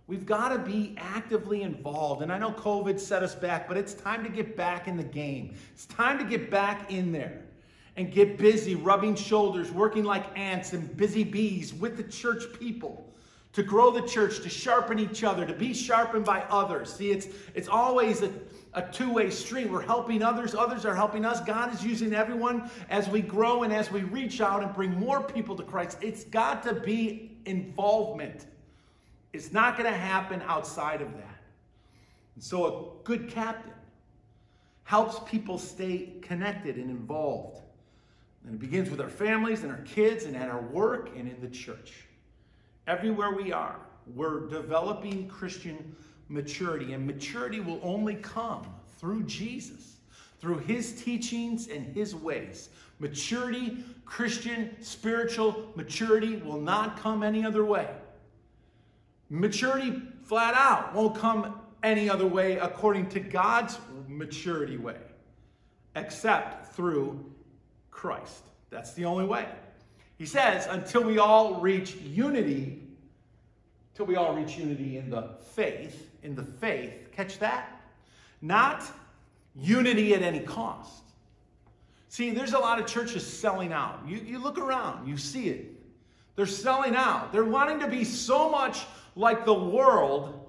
We've 0.07 0.25
got 0.25 0.49
to 0.49 0.59
be 0.59 0.95
actively 0.97 1.63
involved. 1.63 2.23
And 2.23 2.33
I 2.33 2.39
know 2.39 2.53
COVID 2.53 2.99
set 2.99 3.23
us 3.23 3.35
back, 3.35 3.69
but 3.69 3.77
it's 3.77 3.93
time 3.93 4.25
to 4.25 4.31
get 4.31 4.57
back 4.57 4.89
in 4.89 4.97
the 4.97 5.05
game. 5.05 5.55
It's 5.75 5.85
time 5.87 6.19
to 6.19 6.25
get 6.25 6.51
back 6.51 6.91
in 6.91 7.13
there 7.13 7.43
and 7.97 8.11
get 8.11 8.39
busy, 8.39 8.75
rubbing 8.75 9.15
shoulders, 9.15 9.71
working 9.71 10.05
like 10.05 10.25
ants 10.37 10.73
and 10.73 10.97
busy 10.97 11.23
bees 11.23 11.75
with 11.75 11.99
the 11.99 12.03
church 12.05 12.45
people 12.59 13.13
to 13.53 13.63
grow 13.63 13.91
the 13.91 14.03
church, 14.03 14.41
to 14.43 14.49
sharpen 14.49 14.99
each 14.99 15.25
other, 15.25 15.47
to 15.47 15.55
be 15.55 15.73
sharpened 15.73 16.25
by 16.25 16.43
others. 16.51 16.93
See, 16.93 17.11
it's, 17.11 17.27
it's 17.55 17.69
always 17.69 18.23
a, 18.23 18.31
a 18.77 18.83
two 18.93 19.11
way 19.11 19.31
street. 19.31 19.71
We're 19.71 19.83
helping 19.83 20.23
others, 20.23 20.55
others 20.55 20.85
are 20.85 20.95
helping 20.95 21.25
us. 21.25 21.41
God 21.41 21.75
is 21.75 21.85
using 21.85 22.13
everyone 22.13 22.71
as 22.91 23.09
we 23.09 23.23
grow 23.23 23.63
and 23.63 23.73
as 23.73 23.91
we 23.91 24.03
reach 24.03 24.41
out 24.41 24.63
and 24.63 24.73
bring 24.75 24.93
more 25.01 25.23
people 25.23 25.57
to 25.57 25.63
Christ. 25.63 25.99
It's 26.03 26.25
got 26.25 26.63
to 26.65 26.75
be 26.75 27.39
involvement. 27.47 28.47
It's 29.33 29.53
not 29.53 29.79
going 29.79 29.91
to 29.91 29.99
happen 29.99 30.43
outside 30.47 31.01
of 31.01 31.13
that. 31.15 31.41
And 32.35 32.45
so, 32.45 32.67
a 32.67 33.05
good 33.05 33.29
captain 33.31 33.73
helps 34.85 35.19
people 35.29 35.59
stay 35.59 36.13
connected 36.21 36.77
and 36.77 36.91
involved. 36.91 37.63
And 38.45 38.55
it 38.55 38.61
begins 38.61 38.91
with 38.91 39.01
our 39.01 39.09
families 39.09 39.63
and 39.63 39.73
our 39.73 39.81
kids 39.83 40.25
and 40.25 40.37
at 40.37 40.49
our 40.49 40.61
work 40.61 41.11
and 41.17 41.29
in 41.29 41.41
the 41.41 41.49
church. 41.49 42.05
Everywhere 42.87 43.33
we 43.33 43.53
are, 43.53 43.81
we're 44.15 44.47
developing 44.49 45.29
Christian 45.29 45.97
maturity. 46.29 46.93
And 46.93 47.07
maturity 47.07 47.61
will 47.61 47.81
only 47.83 48.17
come 48.17 48.67
through 48.99 49.25
Jesus, 49.25 49.97
through 50.41 50.59
his 50.59 51.03
teachings 51.03 51.69
and 51.69 51.87
his 51.95 52.15
ways. 52.15 52.71
Maturity, 52.99 53.85
Christian, 54.05 54.75
spiritual 54.81 55.71
maturity 55.75 56.37
will 56.37 56.61
not 56.61 56.99
come 56.99 57.23
any 57.23 57.45
other 57.45 57.65
way. 57.65 57.89
Maturity, 59.29 60.01
flat 60.23 60.55
out, 60.55 60.95
won't 60.95 61.17
come 61.17 61.61
any 61.83 62.09
other 62.09 62.27
way 62.27 62.57
according 62.59 63.09
to 63.11 63.21
God's 63.21 63.79
maturity 64.09 64.77
way, 64.77 64.97
except 65.95 66.75
through 66.75 67.25
Christ. 67.91 68.45
That's 68.71 68.93
the 68.95 69.05
only 69.05 69.25
way. 69.25 69.47
He 70.17 70.27
says, 70.27 70.67
until 70.67 71.03
we 71.03 71.19
all 71.19 71.61
reach 71.61 71.97
unity, 71.97 72.83
till 73.95 74.07
we 74.07 74.17
all 74.17 74.35
reach 74.35 74.57
unity 74.57 74.97
in 74.97 75.11
the 75.11 75.35
faith, 75.53 76.06
in 76.27 76.35
the 76.35 76.43
faith, 76.43 76.93
catch 77.13 77.39
that? 77.39 77.81
Not 78.43 78.83
unity 79.55 80.13
at 80.13 80.23
any 80.23 80.41
cost. 80.41 81.05
See, 82.09 82.31
there's 82.31 82.53
a 82.53 82.59
lot 82.59 82.81
of 82.81 82.87
churches 82.87 83.25
selling 83.25 83.73
out. 83.73 84.01
You, 84.07 84.19
you 84.19 84.39
look 84.39 84.59
around, 84.59 85.07
you 85.07 85.17
see 85.17 85.49
it. 85.49 85.73
They're 86.35 86.45
selling 86.45 86.97
out. 86.97 87.33
They're 87.33 87.45
wanting 87.45 87.79
to 87.81 87.87
be 87.87 88.05
so 88.05 88.51
much 88.51 88.85
like 89.15 89.47
the 89.47 89.55
world. 89.55 90.46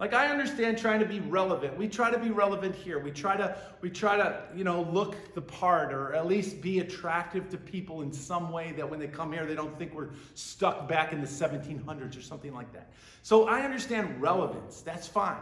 Like 0.00 0.12
I 0.12 0.26
understand 0.26 0.76
trying 0.76 0.98
to 1.00 1.06
be 1.06 1.20
relevant. 1.20 1.76
We 1.78 1.86
try 1.86 2.10
to 2.10 2.18
be 2.18 2.30
relevant 2.30 2.74
here. 2.74 2.98
We 2.98 3.12
try 3.12 3.36
to 3.36 3.56
we 3.80 3.90
try 3.90 4.16
to, 4.16 4.42
you 4.54 4.64
know, 4.64 4.82
look 4.92 5.34
the 5.34 5.40
part 5.40 5.92
or 5.92 6.14
at 6.14 6.26
least 6.26 6.60
be 6.60 6.80
attractive 6.80 7.48
to 7.50 7.56
people 7.56 8.02
in 8.02 8.12
some 8.12 8.50
way 8.50 8.72
that 8.72 8.88
when 8.88 8.98
they 8.98 9.06
come 9.06 9.32
here 9.32 9.46
they 9.46 9.54
don't 9.54 9.78
think 9.78 9.94
we're 9.94 10.10
stuck 10.34 10.88
back 10.88 11.12
in 11.12 11.20
the 11.20 11.26
1700s 11.26 12.18
or 12.18 12.22
something 12.22 12.52
like 12.52 12.72
that. 12.72 12.90
So 13.22 13.46
I 13.46 13.60
understand 13.60 14.20
relevance. 14.20 14.80
That's 14.80 15.06
fine. 15.06 15.38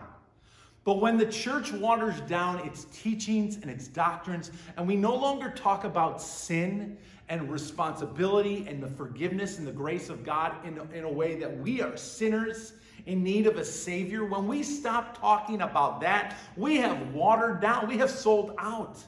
But 0.85 1.01
when 1.01 1.17
the 1.17 1.27
church 1.27 1.73
waters 1.73 2.21
down 2.23 2.59
its 2.67 2.85
teachings 2.93 3.57
and 3.57 3.71
its 3.71 3.87
doctrines, 3.87 4.51
and 4.77 4.87
we 4.87 4.97
no 4.97 5.15
longer 5.15 5.51
talk 5.51 5.85
about 5.85 6.21
sin 6.21 6.99
and 7.29 7.51
responsibility 7.51 8.67
and 8.69 8.83
the 8.83 8.89
forgiveness 8.89 9.59
and 9.59 9.67
the 9.67 9.73
grace 9.73 10.09
of 10.09 10.25
God 10.25 10.55
in, 10.67 10.81
in 10.93 11.05
a 11.05 11.11
way 11.11 11.37
that 11.37 11.57
we 11.59 11.81
are 11.81 11.97
sinners 11.97 12.73
in 13.07 13.23
need 13.23 13.47
of 13.47 13.57
a 13.57 13.65
Savior, 13.65 14.25
when 14.25 14.47
we 14.47 14.63
stop 14.63 15.19
talking 15.19 15.63
about 15.63 16.01
that, 16.01 16.37
we 16.57 16.77
have 16.77 17.13
watered 17.13 17.61
down, 17.61 17.89
we 17.89 17.99
have 17.99 18.11
sold 18.11 18.55
out. 18.59 18.99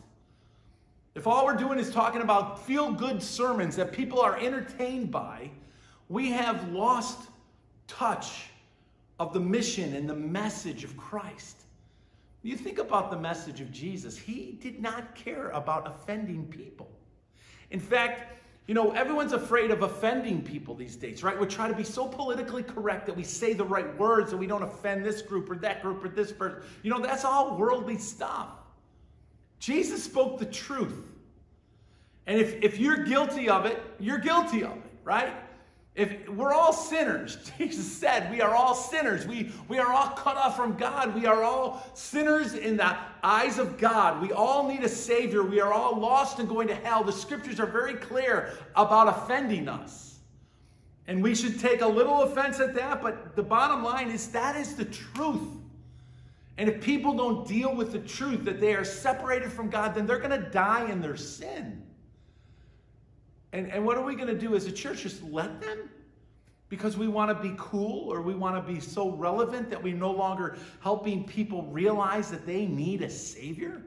If 1.15 1.27
all 1.27 1.47
we're 1.47 1.57
doing 1.57 1.79
is 1.79 1.91
talking 1.91 2.23
about 2.23 2.67
feel 2.67 2.91
good 2.91 3.23
sermons 3.23 3.77
that 3.77 3.93
people 3.93 4.21
are 4.21 4.37
entertained 4.39 5.11
by, 5.11 5.51
we 6.09 6.31
have 6.31 6.73
lost 6.73 7.29
touch 7.87 8.47
of 9.21 9.33
the 9.33 9.41
mission 9.41 9.95
and 9.95 10.09
the 10.09 10.15
message 10.15 10.83
of 10.83 10.97
Christ. 10.97 11.63
You 12.43 12.57
think 12.57 12.79
about 12.79 13.11
the 13.11 13.17
message 13.17 13.61
of 13.61 13.71
Jesus, 13.71 14.19
he 14.19 14.59
did 14.61 14.81
not 14.81 15.15
care 15.15 15.51
about 15.51 15.87
offending 15.87 16.47
people. 16.47 16.91
In 17.71 17.81
fact, 17.81 18.44
you 18.67 18.75
know, 18.75 18.93
everyone's 18.93 19.35
afraid 19.35 19.71
of 19.71 19.83
offending 19.83 20.43
people 20.43 20.75
these 20.75 20.97
days, 20.97 21.23
right? 21.23 21.39
We 21.39 21.47
try 21.47 21.69
to 21.69 21.75
be 21.75 21.85
so 21.85 22.07
politically 22.07 22.63
correct 22.63 23.07
that 23.07 23.17
we 23.17 23.23
say 23.23 23.53
the 23.53 23.65
right 23.65 23.97
words 23.99 24.31
and 24.31 24.41
we 24.41 24.47
don't 24.47 24.63
offend 24.63 25.05
this 25.05 25.21
group 25.21 25.51
or 25.51 25.57
that 25.57 25.83
group 25.83 26.03
or 26.03 26.09
this 26.09 26.33
person. 26.33 26.63
You 26.83 26.91
know, 26.91 27.01
that's 27.01 27.27
all 27.27 27.59
worldly 27.59 27.99
stuff. 27.99 28.49
Jesus 29.59 30.03
spoke 30.03 30.39
the 30.39 30.47
truth. 30.47 31.05
And 32.27 32.41
if, 32.41 32.63
if 32.63 32.79
you're 32.79 33.05
guilty 33.05 33.51
of 33.51 33.67
it, 33.67 33.83
you're 34.01 34.19
guilty 34.19 34.65
of 34.65 34.73
it, 34.73 34.91
right? 35.05 35.35
If 35.95 36.29
we're 36.29 36.53
all 36.53 36.73
sinners, 36.73 37.39
Jesus 37.59 37.91
said 37.91 38.31
we 38.31 38.41
are 38.41 38.55
all 38.55 38.75
sinners. 38.75 39.27
We, 39.27 39.53
we 39.69 39.79
are 39.79 39.93
all 39.93 40.09
cut 40.09 40.37
off 40.37 40.57
from 40.57 40.77
God. 40.77 41.15
We 41.15 41.27
are 41.27 41.43
all 41.43 41.89
sinners 41.95 42.55
in 42.55 42.77
the 42.77 42.97
eyes 43.23 43.59
of 43.59 43.79
God. 43.79 44.21
We 44.21 44.33
all 44.33 44.69
need 44.69 44.83
a 44.83 44.89
Savior. 44.89 45.45
We 45.45 45.61
are 45.61 45.73
all 45.73 45.99
lost 45.99 46.41
and 46.41 46.49
going 46.49 46.69
to 46.69 46.75
hell. 46.75 47.05
The 47.05 47.13
scriptures 47.13 47.61
are 47.61 47.67
very 47.67 47.95
clear 47.95 48.53
about 48.75 49.09
offending 49.09 49.69
us. 49.69 50.19
And 51.07 51.23
we 51.23 51.35
should 51.35 51.61
take 51.61 51.83
a 51.83 51.87
little 51.87 52.23
offense 52.23 52.61
at 52.61 52.75
that, 52.75 53.03
but 53.03 53.37
the 53.37 53.43
bottom 53.43 53.85
line 53.85 54.11
is 54.11 54.29
that 54.29 54.57
is 54.57 54.75
the 54.75 54.87
truth. 54.87 55.49
And 56.57 56.69
if 56.69 56.81
people 56.81 57.15
don't 57.15 57.47
deal 57.47 57.75
with 57.75 57.93
the 57.93 57.99
truth 57.99 58.45
that 58.45 58.61
they 58.61 58.75
are 58.75 58.85
separated 58.85 59.53
from 59.53 59.69
God, 59.69 59.95
then 59.95 60.07
they're 60.07 60.19
going 60.19 60.31
to 60.31 60.51
die 60.51 60.91
in 60.91 61.03
their 61.03 61.17
sin. 61.17 61.83
And, 63.55 63.71
and 63.71 63.87
what 63.87 63.97
are 63.97 64.03
we 64.03 64.17
going 64.17 64.27
to 64.27 64.39
do 64.39 64.57
as 64.57 64.67
a 64.67 64.73
church? 64.73 65.03
Just 65.03 65.23
let 65.23 65.61
them? 65.61 65.89
Because 66.69 66.97
we 66.97 67.07
want 67.07 67.31
to 67.31 67.41
be 67.41 67.55
cool 67.57 68.13
or 68.13 68.21
we 68.21 68.35
want 68.35 68.57
to 68.57 68.73
be 68.73 68.81
so 68.81 69.11
relevant 69.11 69.71
that 69.71 69.81
we're 69.81 69.95
no 69.95 70.11
longer 70.11 70.57
helping 70.81 71.25
people 71.25 71.63
realize 71.67 72.33
that 72.33 72.47
they 72.47 72.67
need 72.67 73.01
a 73.03 73.09
Savior? 73.09 73.81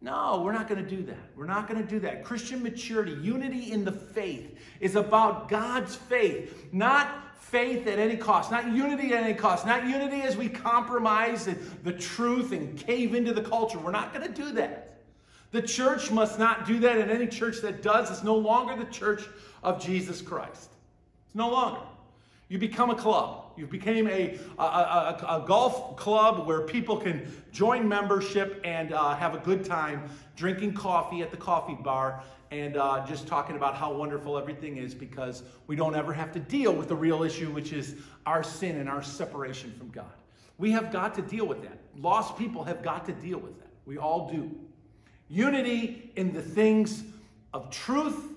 No, 0.00 0.42
we're 0.44 0.52
not 0.52 0.68
going 0.68 0.82
to 0.82 0.88
do 0.88 1.02
that. 1.06 1.18
We're 1.34 1.46
not 1.46 1.66
going 1.66 1.82
to 1.82 1.88
do 1.88 1.98
that. 2.00 2.22
Christian 2.22 2.62
maturity, 2.62 3.14
unity 3.20 3.72
in 3.72 3.84
the 3.84 3.90
faith, 3.90 4.56
is 4.78 4.94
about 4.94 5.48
God's 5.48 5.96
faith, 5.96 6.68
not 6.72 7.36
faith 7.40 7.88
at 7.88 7.98
any 7.98 8.16
cost, 8.16 8.52
not 8.52 8.72
unity 8.72 9.12
at 9.12 9.24
any 9.24 9.34
cost, 9.34 9.66
not 9.66 9.88
unity 9.88 10.20
as 10.20 10.36
we 10.36 10.48
compromise 10.48 11.46
the, 11.46 11.54
the 11.82 11.92
truth 11.92 12.52
and 12.52 12.78
cave 12.78 13.16
into 13.16 13.34
the 13.34 13.42
culture. 13.42 13.80
We're 13.80 13.90
not 13.90 14.14
going 14.14 14.32
to 14.32 14.32
do 14.32 14.52
that. 14.52 14.97
The 15.50 15.62
church 15.62 16.10
must 16.10 16.38
not 16.38 16.66
do 16.66 16.78
that, 16.80 16.98
and 16.98 17.10
any 17.10 17.26
church 17.26 17.60
that 17.62 17.82
does 17.82 18.10
is 18.10 18.22
no 18.22 18.34
longer 18.34 18.76
the 18.76 18.90
church 18.90 19.24
of 19.62 19.82
Jesus 19.82 20.20
Christ. 20.20 20.70
It's 21.26 21.34
no 21.34 21.50
longer. 21.50 21.80
You 22.48 22.58
become 22.58 22.90
a 22.90 22.94
club. 22.94 23.44
You 23.56 23.66
became 23.66 24.06
a, 24.08 24.38
a, 24.58 24.62
a, 24.62 25.42
a, 25.42 25.44
golf 25.46 25.96
club 25.96 26.46
where 26.46 26.62
people 26.62 26.96
can 26.96 27.30
join 27.50 27.88
membership 27.88 28.60
and 28.64 28.92
uh, 28.92 29.16
have 29.16 29.34
a 29.34 29.38
good 29.38 29.64
time 29.64 30.08
drinking 30.36 30.74
coffee 30.74 31.22
at 31.22 31.30
the 31.30 31.36
coffee 31.36 31.76
bar 31.82 32.22
and 32.50 32.76
uh, 32.76 33.04
just 33.06 33.26
talking 33.26 33.56
about 33.56 33.74
how 33.74 33.92
wonderful 33.92 34.38
everything 34.38 34.76
is 34.76 34.94
because 34.94 35.42
we 35.66 35.76
don't 35.76 35.94
ever 35.94 36.12
have 36.12 36.32
to 36.32 36.40
deal 36.40 36.72
with 36.72 36.88
the 36.88 36.94
real 36.94 37.22
issue, 37.22 37.50
which 37.50 37.72
is 37.72 37.96
our 38.24 38.42
sin 38.42 38.76
and 38.76 38.88
our 38.88 39.02
separation 39.02 39.74
from 39.76 39.88
God. 39.88 40.06
We 40.56 40.70
have 40.72 40.92
got 40.92 41.14
to 41.16 41.22
deal 41.22 41.46
with 41.46 41.62
that. 41.62 41.78
Lost 41.96 42.38
people 42.38 42.64
have 42.64 42.82
got 42.82 43.04
to 43.06 43.12
deal 43.12 43.38
with 43.38 43.58
that. 43.58 43.68
We 43.84 43.98
all 43.98 44.30
do. 44.30 44.50
Unity 45.28 46.12
in 46.16 46.32
the 46.32 46.42
things 46.42 47.04
of 47.52 47.70
truth 47.70 48.28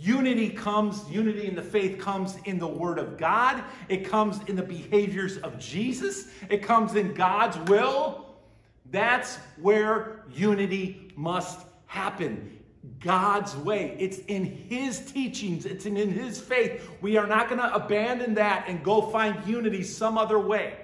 Unity 0.00 0.48
comes, 0.48 1.06
unity 1.10 1.46
in 1.46 1.54
the 1.54 1.62
faith 1.62 1.98
comes 1.98 2.38
in 2.46 2.58
the 2.58 2.66
Word 2.66 2.98
of 2.98 3.18
God. 3.18 3.62
It 3.90 4.08
comes 4.08 4.40
in 4.48 4.56
the 4.56 4.62
behaviors 4.62 5.36
of 5.38 5.58
Jesus. 5.58 6.28
It 6.48 6.62
comes 6.62 6.94
in 6.94 7.12
God's 7.12 7.58
will. 7.68 8.24
That's 8.90 9.36
where 9.60 10.24
unity 10.32 11.12
must 11.16 11.66
happen. 11.84 12.58
God's 13.00 13.54
way. 13.58 13.94
It's 13.98 14.18
in 14.20 14.44
His 14.44 15.00
teachings, 15.00 15.66
it's 15.66 15.84
in, 15.84 15.98
in 15.98 16.10
His 16.10 16.40
faith. 16.40 16.88
We 17.02 17.18
are 17.18 17.26
not 17.26 17.50
going 17.50 17.60
to 17.60 17.74
abandon 17.74 18.34
that 18.34 18.64
and 18.68 18.82
go 18.82 19.02
find 19.02 19.46
unity 19.46 19.82
some 19.82 20.16
other 20.16 20.38
way. 20.38 20.76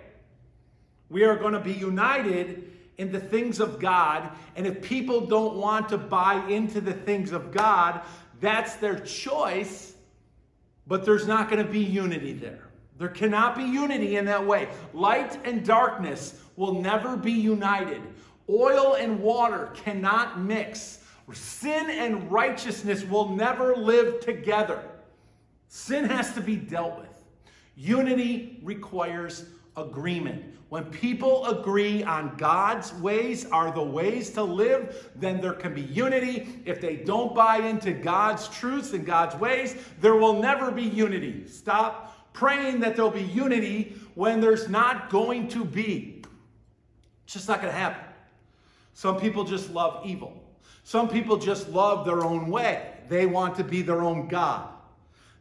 We 1.09 1.25
are 1.25 1.37
going 1.37 1.55
to 1.55 1.61
be 1.61 1.73
united 1.73 2.71
in 2.99 3.13
the 3.13 3.21
things 3.21 3.61
of 3.61 3.79
God. 3.79 4.31
And 4.57 4.67
if 4.67 4.83
people 4.83 5.27
don't 5.27 5.57
want 5.57 5.89
to 5.91 5.99
buy 5.99 6.47
into 6.49 6.81
the 6.81 6.93
things 6.93 7.33
of 7.33 7.53
God, 7.53 8.01
that's 8.41 8.77
their 8.77 8.99
choice, 8.99 9.95
but 10.87 11.05
there's 11.05 11.27
not 11.27 11.51
going 11.51 11.65
to 11.65 11.71
be 11.71 11.81
unity 11.81 12.33
there. 12.33 12.69
There 12.99 13.09
cannot 13.09 13.57
be 13.57 13.65
unity 13.65 14.17
in 14.17 14.25
that 14.27 14.47
way. 14.47 14.69
Light 14.95 15.39
and 15.45 15.65
darkness 15.65 16.41
will 16.57 16.81
never 16.81 17.17
be 17.17 17.33
united. 17.33 18.01
Oil 18.49 18.95
and 18.95 19.21
water 19.21 19.73
cannot 19.75 20.41
mix. 20.41 21.01
Sin 21.33 21.91
and 21.91 22.31
righteousness 22.31 23.05
will 23.05 23.31
never 23.31 23.75
live 23.75 24.21
together. 24.21 24.83
Sin 25.69 26.05
has 26.05 26.33
to 26.35 26.41
be 26.41 26.57
dealt 26.57 26.99
with. 26.99 27.09
Unity 27.77 28.61
requires 28.63 29.45
agreement. 29.77 30.45
When 30.69 30.85
people 30.87 31.47
agree 31.47 32.03
on 32.03 32.37
God's 32.37 32.93
ways 32.95 33.47
are 33.47 33.71
the 33.71 33.83
ways 33.83 34.31
to 34.31 34.43
live, 34.43 35.11
then 35.15 35.41
there 35.41 35.53
can 35.53 35.75
be 35.75 35.83
unity. 35.83 36.61
If 36.65 36.81
they 36.81 36.97
don't 36.97 37.35
buy 37.35 37.59
into 37.59 37.93
God's 37.93 38.49
truths 38.49 38.93
and 38.93 39.07
God's 39.07 39.37
ways, 39.37 39.77
there 40.01 40.17
will 40.17 40.41
never 40.41 40.73
be 40.73 40.83
unity. 40.83 41.47
Stop 41.47 42.33
praying 42.33 42.81
that 42.81 42.97
there'll 42.97 43.11
be 43.11 43.23
unity 43.23 43.97
when 44.15 44.41
there's 44.41 44.69
not 44.69 45.09
going 45.09 45.49
to 45.49 45.65
be. 45.65 46.25
It's 47.25 47.35
just 47.35 47.49
not 47.49 47.61
going 47.61 47.73
to 47.73 47.79
happen. 47.79 48.05
Some 48.93 49.21
people 49.21 49.45
just 49.45 49.71
love 49.71 50.05
evil. 50.05 50.43
Some 50.83 51.09
people 51.09 51.37
just 51.37 51.69
love 51.69 52.05
their 52.05 52.25
own 52.25 52.51
way. 52.51 52.93
They 53.09 53.27
want 53.27 53.57
to 53.57 53.65
be 53.65 53.83
their 53.83 54.03
own 54.03 54.27
God. 54.27 54.69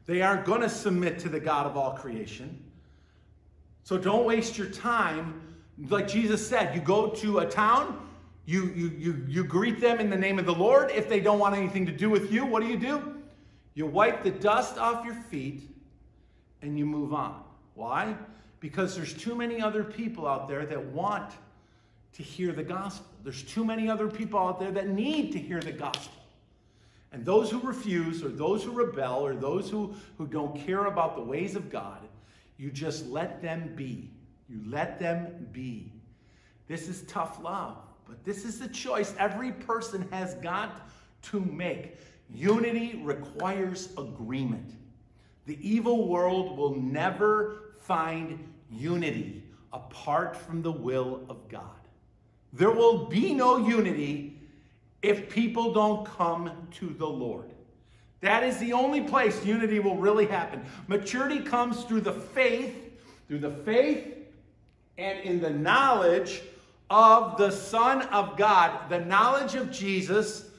They 0.05 0.21
aren't 0.21 0.45
going 0.45 0.61
to 0.61 0.69
submit 0.69 1.19
to 1.19 1.29
the 1.29 1.39
God 1.39 1.65
of 1.65 1.75
all 1.77 1.93
creation. 1.93 2.63
So 3.85 3.99
don't 3.99 4.25
waste 4.25 4.57
your 4.57 4.67
time. 4.67 5.41
Like 5.89 6.07
Jesus 6.07 6.45
said, 6.45 6.73
you 6.73 6.81
go 6.81 7.09
to 7.09 7.39
a 7.39 7.45
town, 7.45 8.01
you, 8.45 8.73
you, 8.75 8.91
you, 8.97 9.25
you 9.27 9.43
greet 9.43 9.79
them 9.79 9.99
in 9.99 10.09
the 10.09 10.17
name 10.17 10.39
of 10.39 10.47
the 10.47 10.53
Lord. 10.53 10.89
If 10.89 11.07
they 11.07 11.19
don't 11.19 11.37
want 11.37 11.55
anything 11.55 11.85
to 11.85 11.91
do 11.91 12.09
with 12.09 12.33
you, 12.33 12.45
what 12.47 12.63
do 12.63 12.67
you 12.67 12.77
do? 12.77 13.15
You 13.75 13.85
wipe 13.85 14.23
the 14.23 14.31
dust 14.31 14.79
off 14.79 15.05
your 15.05 15.13
feet 15.13 15.69
and 16.63 16.79
you 16.79 16.85
move 16.85 17.13
on. 17.13 17.43
Why? 17.75 18.15
Because 18.59 18.95
there's 18.95 19.13
too 19.13 19.35
many 19.35 19.61
other 19.61 19.83
people 19.83 20.27
out 20.27 20.47
there 20.47 20.65
that 20.65 20.83
want 20.87 21.33
to 22.13 22.23
hear 22.23 22.53
the 22.53 22.63
gospel. 22.63 23.05
There's 23.23 23.43
too 23.43 23.63
many 23.63 23.87
other 23.87 24.07
people 24.07 24.39
out 24.39 24.59
there 24.59 24.71
that 24.71 24.89
need 24.89 25.31
to 25.33 25.37
hear 25.37 25.59
the 25.59 25.71
gospel. 25.71 26.23
And 27.11 27.23
those 27.23 27.51
who 27.51 27.59
refuse, 27.59 28.23
or 28.23 28.29
those 28.29 28.63
who 28.63 28.71
rebel, 28.71 29.23
or 29.23 29.35
those 29.35 29.69
who, 29.69 29.93
who 30.17 30.25
don't 30.25 30.55
care 30.65 30.85
about 30.85 31.15
the 31.15 31.21
ways 31.21 31.55
of 31.55 31.69
God, 31.69 31.99
you 32.57 32.71
just 32.71 33.07
let 33.07 33.41
them 33.41 33.73
be. 33.75 34.11
You 34.47 34.61
let 34.65 34.99
them 34.99 35.47
be. 35.51 35.91
This 36.67 36.87
is 36.87 37.03
tough 37.03 37.39
love, 37.43 37.77
but 38.07 38.23
this 38.23 38.45
is 38.45 38.59
the 38.59 38.67
choice 38.67 39.13
every 39.19 39.51
person 39.51 40.07
has 40.11 40.35
got 40.35 40.89
to 41.23 41.39
make. 41.39 41.97
Unity 42.33 43.01
requires 43.03 43.89
agreement. 43.97 44.71
The 45.45 45.57
evil 45.61 46.07
world 46.07 46.57
will 46.57 46.75
never 46.75 47.75
find 47.79 48.39
unity 48.71 49.43
apart 49.73 50.35
from 50.35 50.61
the 50.61 50.71
will 50.71 51.21
of 51.29 51.47
God. 51.49 51.61
There 52.53 52.71
will 52.71 53.05
be 53.05 53.33
no 53.33 53.57
unity 53.57 54.39
if 55.01 55.29
people 55.29 55.73
don't 55.73 56.05
come 56.05 56.51
to 56.71 56.87
the 56.87 57.07
Lord. 57.07 57.51
That 58.21 58.43
is 58.43 58.57
the 58.57 58.73
only 58.73 59.01
place 59.01 59.45
unity 59.45 59.79
will 59.79 59.97
really 59.97 60.25
happen. 60.25 60.63
Maturity 60.87 61.39
comes 61.39 61.83
through 61.83 62.01
the 62.01 62.13
faith, 62.13 62.73
through 63.27 63.39
the 63.39 63.51
faith 63.51 64.13
and 64.97 65.19
in 65.19 65.41
the 65.41 65.49
knowledge 65.49 66.41
of 66.89 67.37
the 67.37 67.51
Son 67.51 68.03
of 68.03 68.37
God, 68.37 68.89
the 68.89 68.99
knowledge 68.99 69.55
of 69.55 69.71
Jesus, 69.71 70.49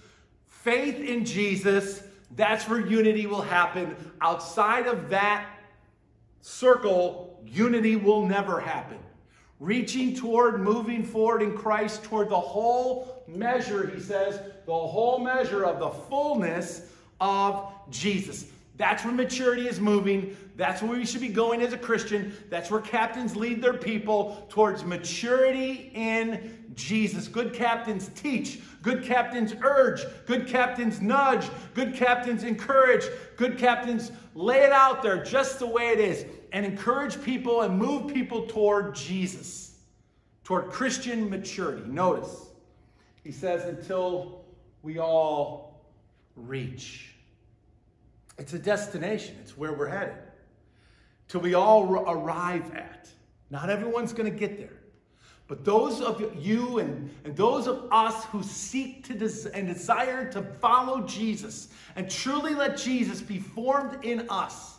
faith 0.47 0.99
in 1.01 1.25
Jesus. 1.25 2.03
That's 2.35 2.69
where 2.69 2.81
unity 2.81 3.27
will 3.27 3.43
happen. 3.43 3.97
Outside 4.21 4.87
of 4.87 5.09
that 5.11 5.47
circle, 6.41 7.41
unity 7.47 7.97
will 7.97 8.27
never 8.27 8.61
happen. 8.61 8.99
Reaching 9.59 10.15
toward, 10.15 10.61
moving 10.61 11.03
forward 11.03 11.41
in 11.41 11.57
Christ 11.57 12.05
toward 12.05 12.29
the 12.29 12.39
whole 12.39 13.25
measure, 13.27 13.87
he 13.89 14.01
says, 14.01 14.41
the 14.67 14.73
whole 14.73 15.19
measure 15.19 15.65
of 15.65 15.79
the 15.79 15.89
fullness 15.89 16.93
of 17.21 17.73
Jesus. 17.91 18.47
That's 18.77 19.05
where 19.05 19.15
maturity 19.15 19.69
is 19.69 19.81
moving. 19.81 20.37
That's 20.57 20.83
where 20.83 20.99
we 20.99 21.07
should 21.07 21.23
be 21.23 21.29
going 21.29 21.63
as 21.63 21.73
a 21.73 21.79
Christian. 21.79 22.35
That's 22.51 22.71
where 22.71 22.81
captains 22.81 23.35
lead 23.35 23.63
their 23.63 23.75
people 23.75 24.47
towards 24.51 24.85
maturity 24.85 25.91
in 25.95 26.71
Jesus. 26.75 27.27
Good 27.27 27.55
captains 27.55 28.11
teach. 28.15 28.61
Good 28.83 29.03
captains 29.03 29.55
urge. 29.63 30.03
Good 30.27 30.47
captains 30.47 31.01
nudge. 31.01 31.49
Good 31.75 31.95
captains 31.95 32.43
encourage. 32.43 33.05
Good 33.37 33.59
captains 33.59 34.13
lay 34.35 34.63
it 34.63 34.73
out 34.73 35.03
there 35.03 35.23
just 35.23 35.59
the 35.59 35.67
way 35.67 35.89
it 35.89 36.01
is 36.01 36.27
and 36.53 36.65
encourage 36.65 37.23
people 37.23 37.63
and 37.63 37.79
move 37.79 38.13
people 38.13 38.47
toward 38.47 38.95
Jesus, 38.95 39.79
toward 40.45 40.71
Christian 40.71 41.29
maturity. 41.31 41.83
Notice, 41.87 42.47
he 43.25 43.33
says, 43.33 43.65
until 43.65 44.45
we 44.83 44.99
all 44.99 45.76
reach. 46.37 47.15
It's 48.39 48.53
a 48.53 48.59
destination, 48.59 49.37
it's 49.41 49.57
where 49.57 49.73
we're 49.73 49.89
headed. 49.89 50.19
Till 51.29 51.41
we 51.41 51.55
all 51.55 52.05
arrive 52.09 52.75
at. 52.75 53.09
Not 53.51 53.71
everyone's 53.71 54.13
going 54.13 54.31
to 54.31 54.39
get 54.39 54.59
there. 54.59 54.77
But 55.49 55.65
those 55.65 56.01
of 56.01 56.21
you 56.37 56.79
and, 56.81 57.09
and 57.25 57.37
those 57.37 57.69
of 57.69 57.89
us 57.93 58.25
who 58.27 58.43
seek 58.43 59.05
to 59.07 59.15
des- 59.15 59.49
and 59.55 59.69
desire 59.69 60.31
to 60.33 60.43
follow 60.43 61.03
Jesus 61.03 61.69
and 61.95 62.11
truly 62.11 62.55
let 62.55 62.77
Jesus 62.77 63.21
be 63.21 63.39
formed 63.39 64.05
in 64.05 64.27
us, 64.29 64.76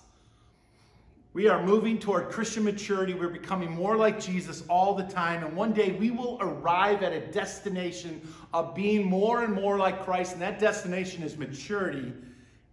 we 1.37 1.47
are 1.47 1.61
moving 1.61 1.99
toward 1.99 2.31
Christian 2.31 2.63
maturity. 2.63 3.13
We're 3.13 3.29
becoming 3.29 3.69
more 3.69 3.95
like 3.95 4.19
Jesus 4.19 4.63
all 4.67 4.95
the 4.95 5.03
time. 5.03 5.43
And 5.43 5.55
one 5.55 5.71
day 5.71 5.91
we 5.91 6.09
will 6.09 6.39
arrive 6.41 7.03
at 7.03 7.13
a 7.13 7.27
destination 7.27 8.27
of 8.55 8.73
being 8.73 9.05
more 9.05 9.43
and 9.43 9.53
more 9.53 9.77
like 9.77 10.03
Christ. 10.03 10.33
And 10.33 10.41
that 10.41 10.57
destination 10.57 11.21
is 11.21 11.37
maturity 11.37 12.11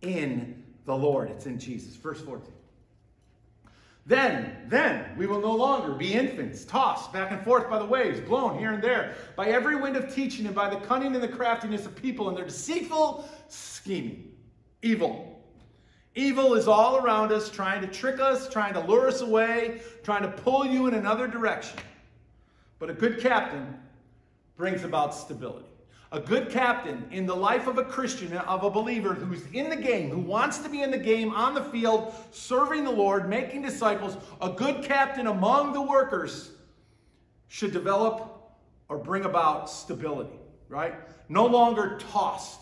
in 0.01 0.65
the 0.87 0.97
Lord. 0.97 1.29
It's 1.29 1.45
in 1.45 1.59
Jesus. 1.59 1.95
Verse 1.97 2.23
14. 2.23 2.51
Then, 4.07 4.57
then 4.69 5.15
we 5.19 5.27
will 5.27 5.43
no 5.43 5.55
longer 5.55 5.93
be 5.93 6.15
infants, 6.15 6.65
tossed 6.65 7.13
back 7.13 7.33
and 7.33 7.45
forth 7.45 7.69
by 7.69 7.79
the 7.79 7.85
waves, 7.85 8.19
blown 8.19 8.59
here 8.59 8.73
and 8.73 8.83
there, 8.83 9.15
by 9.37 9.49
every 9.49 9.77
wind 9.77 9.95
of 9.95 10.15
teaching, 10.15 10.47
and 10.47 10.55
by 10.55 10.71
the 10.71 10.81
cunning 10.87 11.13
and 11.15 11.23
the 11.23 11.29
craftiness 11.29 11.85
of 11.85 11.95
people 11.97 12.31
and 12.31 12.39
their 12.39 12.47
deceitful 12.47 13.29
scheming. 13.47 14.33
Evil. 14.81 15.34
Evil 16.15 16.55
is 16.55 16.69
all 16.69 16.97
around 16.97 17.33
us, 17.33 17.51
trying 17.51 17.81
to 17.81 17.89
trick 17.89 18.21
us, 18.21 18.49
trying 18.49 18.75
to 18.75 18.81
lure 18.81 19.09
us 19.09 19.21
away, 19.21 19.81
trying 20.05 20.23
to 20.23 20.29
pull 20.29 20.65
you 20.65 20.87
in 20.87 20.95
another 20.95 21.27
direction. 21.27 21.79
But 22.79 22.91
a 22.91 22.95
good 22.95 23.19
captain 23.21 23.79
brings 24.57 24.85
about 24.85 25.15
stability. 25.15 25.67
A 26.13 26.21
good 26.21 26.49
captain 26.49 27.05
in 27.11 27.27
the 27.27 27.35
life 27.35 27.67
of 27.67 27.79
a 27.79 27.83
Christian, 27.83 28.33
of 28.37 28.63
a 28.63 28.71
believer 28.71 29.15
who's 29.15 29.45
in 29.53 29.69
the 29.69 29.77
game, 29.77 30.11
who 30.11 30.21
wants 30.21 30.59
to 30.59 30.69
be 30.69 30.83
in 30.83 30.93
the 30.93 30.99
game, 30.99 31.33
on 31.33 31.55
the 31.55 31.65
field, 31.65 32.15
serving 32.31 32.85
the 32.85 32.91
Lord, 32.91 33.29
making 33.29 33.63
disciples, 33.63 34.17
a 34.41 34.51
good 34.51 34.85
captain 34.85 35.27
among 35.27 35.73
the 35.73 35.83
workers 35.83 36.53
should 37.49 37.73
develop 37.73 38.53
or 38.89 38.99
bring 38.99 39.25
about 39.25 39.69
stability, 39.69 40.39
right? 40.69 40.95
No 41.29 41.47
longer 41.47 41.99
tossed. 42.13 42.61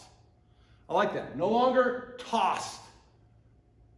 I 0.88 0.94
like 0.94 1.12
that. 1.12 1.36
No 1.36 1.48
longer 1.48 2.16
tossed. 2.18 2.81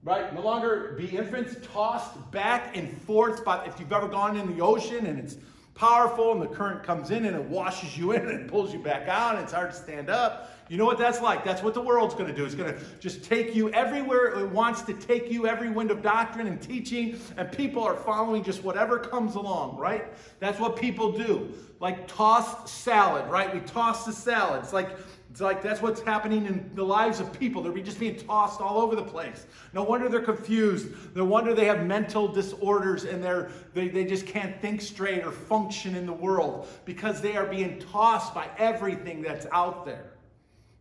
Right? 0.04 0.34
No 0.34 0.42
longer 0.42 0.94
be 0.98 1.06
infants 1.16 1.56
tossed 1.72 2.30
back 2.30 2.76
and 2.76 2.94
forth. 3.02 3.42
But 3.42 3.66
if 3.66 3.80
you've 3.80 3.92
ever 3.92 4.06
gone 4.06 4.36
in 4.36 4.54
the 4.54 4.62
ocean 4.62 5.06
and 5.06 5.18
it's 5.18 5.38
powerful 5.74 6.32
and 6.32 6.42
the 6.42 6.46
current 6.46 6.82
comes 6.82 7.10
in 7.10 7.24
and 7.24 7.34
it 7.34 7.42
washes 7.42 7.96
you 7.96 8.12
in 8.16 8.28
and 8.28 8.48
pulls 8.48 8.72
you 8.72 8.78
back 8.78 9.08
out 9.08 9.34
and 9.34 9.42
it's 9.42 9.52
hard 9.52 9.70
to 9.70 9.76
stand 9.76 10.10
up. 10.10 10.50
You 10.68 10.78
know 10.78 10.86
what 10.86 10.98
that's 10.98 11.20
like? 11.20 11.44
That's 11.44 11.62
what 11.62 11.74
the 11.74 11.80
world's 11.80 12.14
going 12.14 12.28
to 12.28 12.34
do. 12.34 12.44
It's 12.44 12.54
going 12.54 12.72
to 12.72 12.80
just 12.98 13.24
take 13.24 13.54
you 13.54 13.70
everywhere 13.70 14.38
it 14.38 14.48
wants 14.48 14.82
to 14.82 14.94
take 14.94 15.30
you, 15.30 15.46
every 15.46 15.68
wind 15.68 15.90
of 15.90 16.02
doctrine 16.02 16.46
and 16.46 16.60
teaching, 16.60 17.20
and 17.36 17.52
people 17.52 17.82
are 17.82 17.96
following 17.96 18.42
just 18.42 18.64
whatever 18.64 18.98
comes 18.98 19.34
along, 19.34 19.76
right? 19.76 20.06
That's 20.40 20.58
what 20.58 20.76
people 20.76 21.12
do. 21.12 21.52
Like 21.80 22.08
tossed 22.08 22.68
salad, 22.68 23.30
right? 23.30 23.52
We 23.52 23.60
toss 23.60 24.06
the 24.06 24.12
salad. 24.12 24.62
It's 24.62 24.72
like 24.72 24.88
it's 25.34 25.40
like 25.40 25.64
that's 25.64 25.82
what's 25.82 26.00
happening 26.00 26.46
in 26.46 26.70
the 26.74 26.84
lives 26.84 27.18
of 27.18 27.36
people. 27.36 27.60
They're 27.60 27.76
just 27.78 27.98
being 27.98 28.14
tossed 28.14 28.60
all 28.60 28.80
over 28.80 28.94
the 28.94 29.02
place. 29.02 29.46
No 29.72 29.82
wonder 29.82 30.08
they're 30.08 30.22
confused. 30.22 30.90
No 31.16 31.24
wonder 31.24 31.52
they 31.52 31.64
have 31.64 31.84
mental 31.84 32.28
disorders 32.28 33.02
and 33.02 33.20
they're, 33.20 33.50
they, 33.72 33.88
they 33.88 34.04
just 34.04 34.28
can't 34.28 34.56
think 34.60 34.80
straight 34.80 35.24
or 35.24 35.32
function 35.32 35.96
in 35.96 36.06
the 36.06 36.12
world 36.12 36.68
because 36.84 37.20
they 37.20 37.36
are 37.36 37.46
being 37.46 37.80
tossed 37.80 38.32
by 38.32 38.48
everything 38.58 39.22
that's 39.22 39.44
out 39.50 39.84
there. 39.84 40.12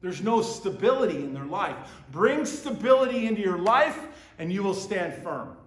There's 0.02 0.22
no 0.22 0.44
stability 0.44 1.18
in 1.18 1.34
their 1.34 1.46
life. 1.46 1.76
Bring 2.12 2.46
stability 2.46 3.26
into 3.26 3.42
your 3.42 3.58
life 3.58 4.06
and 4.38 4.54
you 4.54 4.62
will 4.62 4.76
stand 4.76 5.16
firm. 5.24 5.58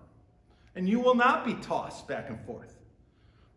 And 0.76 0.88
you 0.88 1.00
will 1.00 1.16
not 1.16 1.44
be 1.44 1.54
tossed 1.54 2.06
back 2.06 2.30
and 2.30 2.40
forth. 2.46 2.72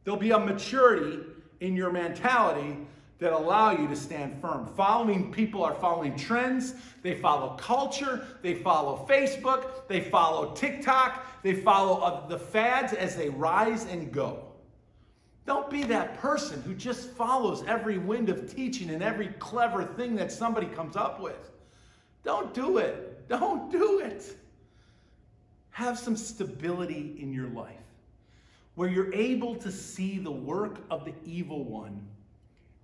There'll 0.06 0.20
be 0.20 0.32
a 0.32 0.40
maturity 0.40 1.20
in 1.60 1.76
your 1.76 1.92
mentality 1.92 2.78
that 3.20 3.34
allow 3.34 3.72
you 3.72 3.88
to 3.88 3.96
stand 3.96 4.40
firm. 4.42 4.66
Following 4.76 5.32
people 5.32 5.64
are 5.64 5.76
following 5.76 6.16
trends, 6.16 6.74
they 7.04 7.16
follow 7.16 7.56
culture, 7.58 8.26
they 8.42 8.56
follow 8.56 9.06
Facebook, 9.10 9.88
they 9.88 10.02
follow 10.02 10.54
TikTok, 10.54 11.44
they 11.44 11.54
follow 11.54 12.00
uh, 12.00 12.28
the 12.28 12.40
fads 12.40 12.94
as 12.94 13.16
they 13.16 13.30
rise 13.30 13.86
and 13.86 14.12
go. 14.12 14.46
Don't 15.46 15.70
be 15.70 15.84
that 15.84 16.18
person 16.20 16.62
who 16.62 16.74
just 16.74 17.10
follows 17.10 17.64
every 17.68 17.98
wind 17.98 18.30
of 18.30 18.54
teaching 18.54 18.92
and 18.92 19.04
every 19.04 19.28
clever 19.40 19.84
thing 19.84 20.16
that 20.16 20.32
somebody 20.32 20.68
comes 20.68 20.96
up 20.96 21.20
with. 21.20 21.52
Don't 22.24 22.54
do 22.54 22.78
it. 22.78 23.28
Don't 23.28 23.72
do 23.72 24.00
it. 24.00 24.38
Have 25.72 25.98
some 25.98 26.16
stability 26.16 27.18
in 27.20 27.34
your 27.34 27.48
life 27.48 27.76
where 28.76 28.90
you're 28.90 29.14
able 29.14 29.56
to 29.56 29.72
see 29.72 30.20
the 30.20 30.32
work 30.32 30.80
of 30.90 31.04
the 31.04 31.14
evil 31.26 31.64
one 31.64 32.02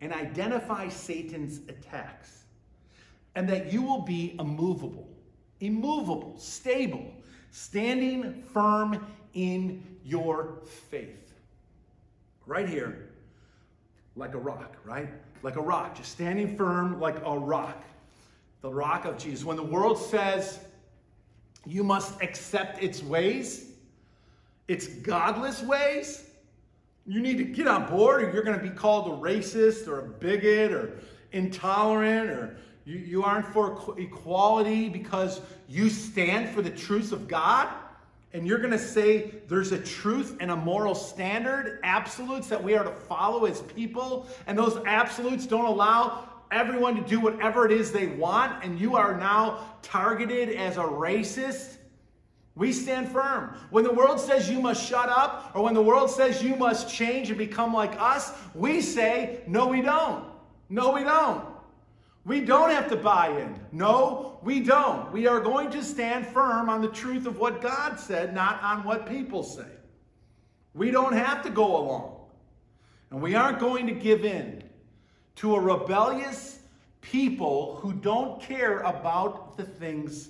and 0.02 0.14
identify 0.14 0.88
Satan's 0.90 1.60
attacks, 1.70 2.44
and 3.36 3.48
that 3.50 3.72
you 3.72 3.82
will 3.82 4.02
be 4.02 4.36
immovable, 4.40 5.10
immovable, 5.60 6.36
stable, 6.38 7.14
standing 7.52 8.44
firm 8.54 9.06
in 9.34 9.84
your 10.04 10.60
faith. 10.90 11.34
Right 12.46 12.70
here, 12.70 13.10
like 14.16 14.34
a 14.34 14.38
rock, 14.40 14.78
right? 14.84 15.10
Like 15.42 15.56
a 15.56 15.62
rock, 15.62 15.96
just 15.96 16.12
standing 16.12 16.56
firm 16.56 17.00
like 17.00 17.18
a 17.26 17.38
rock. 17.38 17.84
The 18.62 18.72
rock 18.72 19.06
of 19.06 19.18
Jesus. 19.18 19.46
When 19.46 19.58
the 19.58 19.64
world 19.64 19.98
says 19.98 20.60
you 21.66 21.84
must 21.84 22.22
accept 22.22 22.82
its 22.82 23.04
ways, 23.04 23.72
its 24.68 24.88
godless 24.88 25.62
ways, 25.62 26.25
you 27.06 27.22
need 27.22 27.38
to 27.38 27.44
get 27.44 27.68
on 27.68 27.88
board 27.90 28.24
or 28.24 28.32
you're 28.32 28.44
going 28.44 28.58
to 28.58 28.64
be 28.64 28.72
called 28.72 29.08
a 29.08 29.16
racist 29.16 29.88
or 29.88 30.00
a 30.00 30.04
bigot 30.04 30.72
or 30.72 31.00
intolerant 31.32 32.30
or 32.30 32.58
you, 32.86 32.98
you 32.98 33.24
aren't 33.24 33.48
for 33.48 33.96
equality 33.98 34.90
because 34.90 35.42
you 35.68 35.90
stand 35.90 36.50
for 36.50 36.62
the 36.62 36.70
truth 36.70 37.12
of 37.12 37.28
God? 37.28 37.70
And 38.34 38.46
you're 38.46 38.60
going 38.60 38.72
to 38.72 38.80
say 38.80 39.36
there's 39.48 39.72
a 39.72 39.80
truth 39.80 40.38
and 40.40 40.52
a 40.52 40.56
moral 40.56 40.94
standard, 40.94 41.80
absolutes 41.84 42.48
that 42.50 42.62
we 42.62 42.76
are 42.76 42.84
to 42.84 42.92
follow 42.92 43.46
as 43.46 43.62
people, 43.62 44.28
and 44.46 44.58
those 44.58 44.78
absolutes 44.86 45.48
don't 45.48 45.66
allow 45.66 46.28
everyone 46.52 46.96
to 46.96 47.02
do 47.02 47.20
whatever 47.20 47.66
it 47.66 47.72
is 47.72 47.92
they 47.92 48.08
want, 48.08 48.64
and 48.64 48.80
you 48.80 48.98
are 48.98 49.18
now 49.18 49.78
targeted 49.82 50.50
as 50.50 50.78
a 50.78 50.84
racist 50.84 51.78
we 52.56 52.72
stand 52.72 53.10
firm. 53.10 53.56
When 53.70 53.84
the 53.84 53.94
world 53.94 54.20
says 54.20 54.50
you 54.50 54.62
must 54.62 54.88
shut 54.88 55.10
up, 55.10 55.52
or 55.54 55.64
when 55.64 55.74
the 55.74 55.82
world 55.82 56.10
says 56.10 56.42
you 56.42 56.56
must 56.56 56.90
change 56.90 57.30
and 57.30 57.38
become 57.38 57.74
like 57.74 58.00
us, 58.00 58.34
we 58.54 58.82
say, 58.82 59.42
no, 59.46 59.68
we 59.68 59.82
don't. 59.82 60.26
No, 60.70 60.92
we 60.92 61.04
don't. 61.04 61.46
We 62.24 62.42
don't 62.42 62.72
have 62.72 62.90
to 62.90 62.96
buy 62.96 63.28
in. 63.40 63.60
No, 63.72 64.40
we 64.42 64.62
don't. 64.62 65.12
We 65.12 65.28
are 65.28 65.40
going 65.40 65.70
to 65.72 65.84
stand 65.84 66.26
firm 66.28 66.70
on 66.70 66.82
the 66.82 66.88
truth 66.88 67.28
of 67.28 67.38
what 67.38 67.62
God 67.62 68.00
said, 68.00 68.34
not 68.34 68.64
on 68.64 68.84
what 68.84 69.06
people 69.06 69.44
say. 69.44 69.68
We 70.74 70.92
don't 70.92 71.14
have 71.14 71.44
to 71.44 71.50
go 71.50 71.78
along. 71.78 72.16
And 73.12 73.22
we 73.22 73.36
aren't 73.36 73.60
going 73.60 73.86
to 73.88 73.94
give 73.94 74.26
in 74.26 74.64
to 75.36 75.56
a 75.56 75.60
rebellious 75.60 76.60
people 77.02 77.76
who 77.76 77.94
don't 77.94 78.42
care 78.42 78.80
about 78.80 79.58
the 79.58 79.64
things 79.64 80.30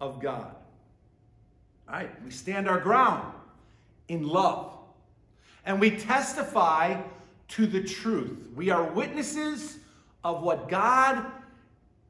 of 0.00 0.20
God. 0.20 0.54
Right, 1.88 2.10
we 2.24 2.30
stand 2.30 2.68
our 2.68 2.80
ground 2.80 3.32
in 4.08 4.26
love. 4.26 4.72
And 5.64 5.80
we 5.80 5.90
testify 5.90 7.00
to 7.48 7.66
the 7.66 7.82
truth. 7.82 8.48
We 8.54 8.70
are 8.70 8.84
witnesses 8.84 9.78
of 10.24 10.42
what 10.42 10.68
God 10.68 11.24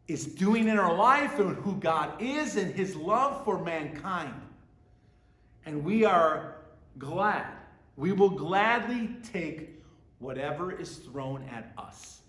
is 0.09 0.27
doing 0.27 0.69
in 0.69 0.79
our 0.79 0.95
life 0.95 1.39
and 1.39 1.57
who 1.57 1.75
God 1.77 2.21
is 2.23 2.57
and 2.57 2.75
his 2.75 2.97
love 2.97 3.45
for 3.45 3.62
mankind. 3.62 4.35
And 5.67 5.85
we 5.85 6.05
are 6.05 6.57
glad. 6.99 7.47
We 7.97 8.12
will 8.12 8.31
gladly 8.31 9.11
take 9.23 9.83
whatever 10.19 10.73
is 10.73 10.97
thrown 10.97 11.43
at 11.53 11.73
us. 11.77 12.21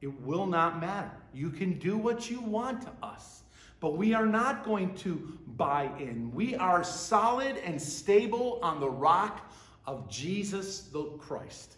It 0.00 0.20
will 0.22 0.46
not 0.46 0.80
matter. 0.80 1.10
You 1.32 1.50
can 1.50 1.78
do 1.78 1.96
what 1.96 2.30
you 2.30 2.40
want 2.40 2.82
to 2.82 2.92
us. 3.02 3.42
But 3.80 3.96
we 3.96 4.14
are 4.14 4.26
not 4.26 4.64
going 4.64 4.94
to 4.96 5.38
buy 5.56 5.90
in. 5.98 6.32
We 6.32 6.54
are 6.56 6.82
solid 6.82 7.56
and 7.58 7.80
stable 7.80 8.58
on 8.62 8.80
the 8.80 8.90
rock 8.90 9.52
of 9.86 10.08
Jesus 10.08 10.80
the 10.80 11.04
Christ. 11.18 11.76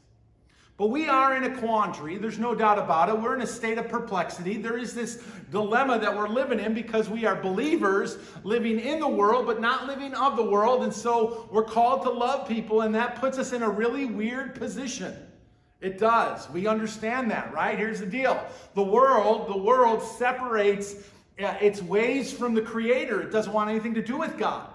But 0.81 0.89
we 0.89 1.09
are 1.09 1.37
in 1.37 1.45
a 1.45 1.59
quandary. 1.59 2.17
There's 2.17 2.39
no 2.39 2.55
doubt 2.55 2.79
about 2.79 3.11
it. 3.11 3.21
We're 3.21 3.35
in 3.35 3.43
a 3.43 3.47
state 3.47 3.77
of 3.77 3.91
perplexity. 3.91 4.57
There 4.57 4.79
is 4.79 4.95
this 4.95 5.23
dilemma 5.51 5.99
that 5.99 6.17
we're 6.17 6.27
living 6.27 6.59
in 6.59 6.73
because 6.73 7.11
we 7.11 7.27
are 7.27 7.37
believers 7.37 8.17
living 8.45 8.81
in 8.81 8.99
the 8.99 9.07
world, 9.07 9.45
but 9.45 9.61
not 9.61 9.87
living 9.87 10.15
of 10.15 10.37
the 10.37 10.43
world. 10.43 10.83
And 10.83 10.93
so 10.93 11.51
we're 11.53 11.65
called 11.65 12.03
to 12.05 12.11
love 12.11 12.49
people, 12.49 12.81
and 12.81 12.95
that 12.95 13.17
puts 13.17 13.37
us 13.37 13.53
in 13.53 13.63
a 13.63 13.69
really 13.69 14.07
weird 14.07 14.55
position. 14.55 15.15
It 15.83 15.99
does. 15.99 16.49
We 16.49 16.67
understand 16.67 17.31
that, 17.31 17.53
right? 17.53 17.77
Here's 17.77 18.01
the 18.01 18.07
deal. 18.07 18.43
The 18.75 18.83
world, 18.83 19.49
the 19.49 19.59
world 19.59 20.03
separates 20.03 20.95
its 21.41 21.83
ways 21.83 22.33
from 22.33 22.55
the 22.55 22.63
Creator. 22.63 23.23
It 23.23 23.31
doesn't 23.31 23.53
want 23.53 23.71
anything 23.71 23.95
to 23.95 24.03
do 24.03 24.17
with 24.17 24.39
God. 24.39 24.69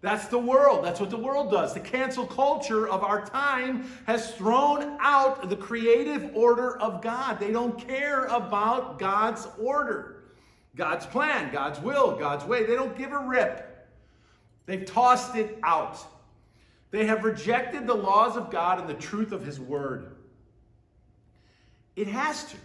That's 0.00 0.28
the 0.28 0.38
world. 0.38 0.84
That's 0.84 1.00
what 1.00 1.10
the 1.10 1.18
world 1.18 1.50
does. 1.50 1.74
The 1.74 1.80
cancel 1.80 2.24
culture 2.24 2.88
of 2.88 3.02
our 3.02 3.24
time 3.24 3.90
has 4.06 4.32
thrown 4.34 4.96
out 5.00 5.48
the 5.48 5.56
creative 5.56 6.36
order 6.36 6.78
of 6.78 7.02
God. 7.02 7.40
They 7.40 7.50
don't 7.50 7.76
care 7.86 8.26
about 8.26 9.00
God's 9.00 9.48
order, 9.58 10.22
God's 10.76 11.04
plan, 11.04 11.52
God's 11.52 11.80
will, 11.80 12.16
God's 12.16 12.44
way. 12.44 12.64
They 12.64 12.76
don't 12.76 12.96
give 12.96 13.10
a 13.10 13.18
rip. 13.18 13.88
They've 14.66 14.84
tossed 14.84 15.34
it 15.34 15.58
out. 15.64 15.98
They 16.90 17.06
have 17.06 17.24
rejected 17.24 17.86
the 17.86 17.94
laws 17.94 18.36
of 18.36 18.50
God 18.50 18.78
and 18.78 18.88
the 18.88 18.94
truth 18.94 19.32
of 19.32 19.44
His 19.44 19.58
word. 19.58 20.14
It 21.96 22.06
has 22.06 22.44
to. 22.44 22.56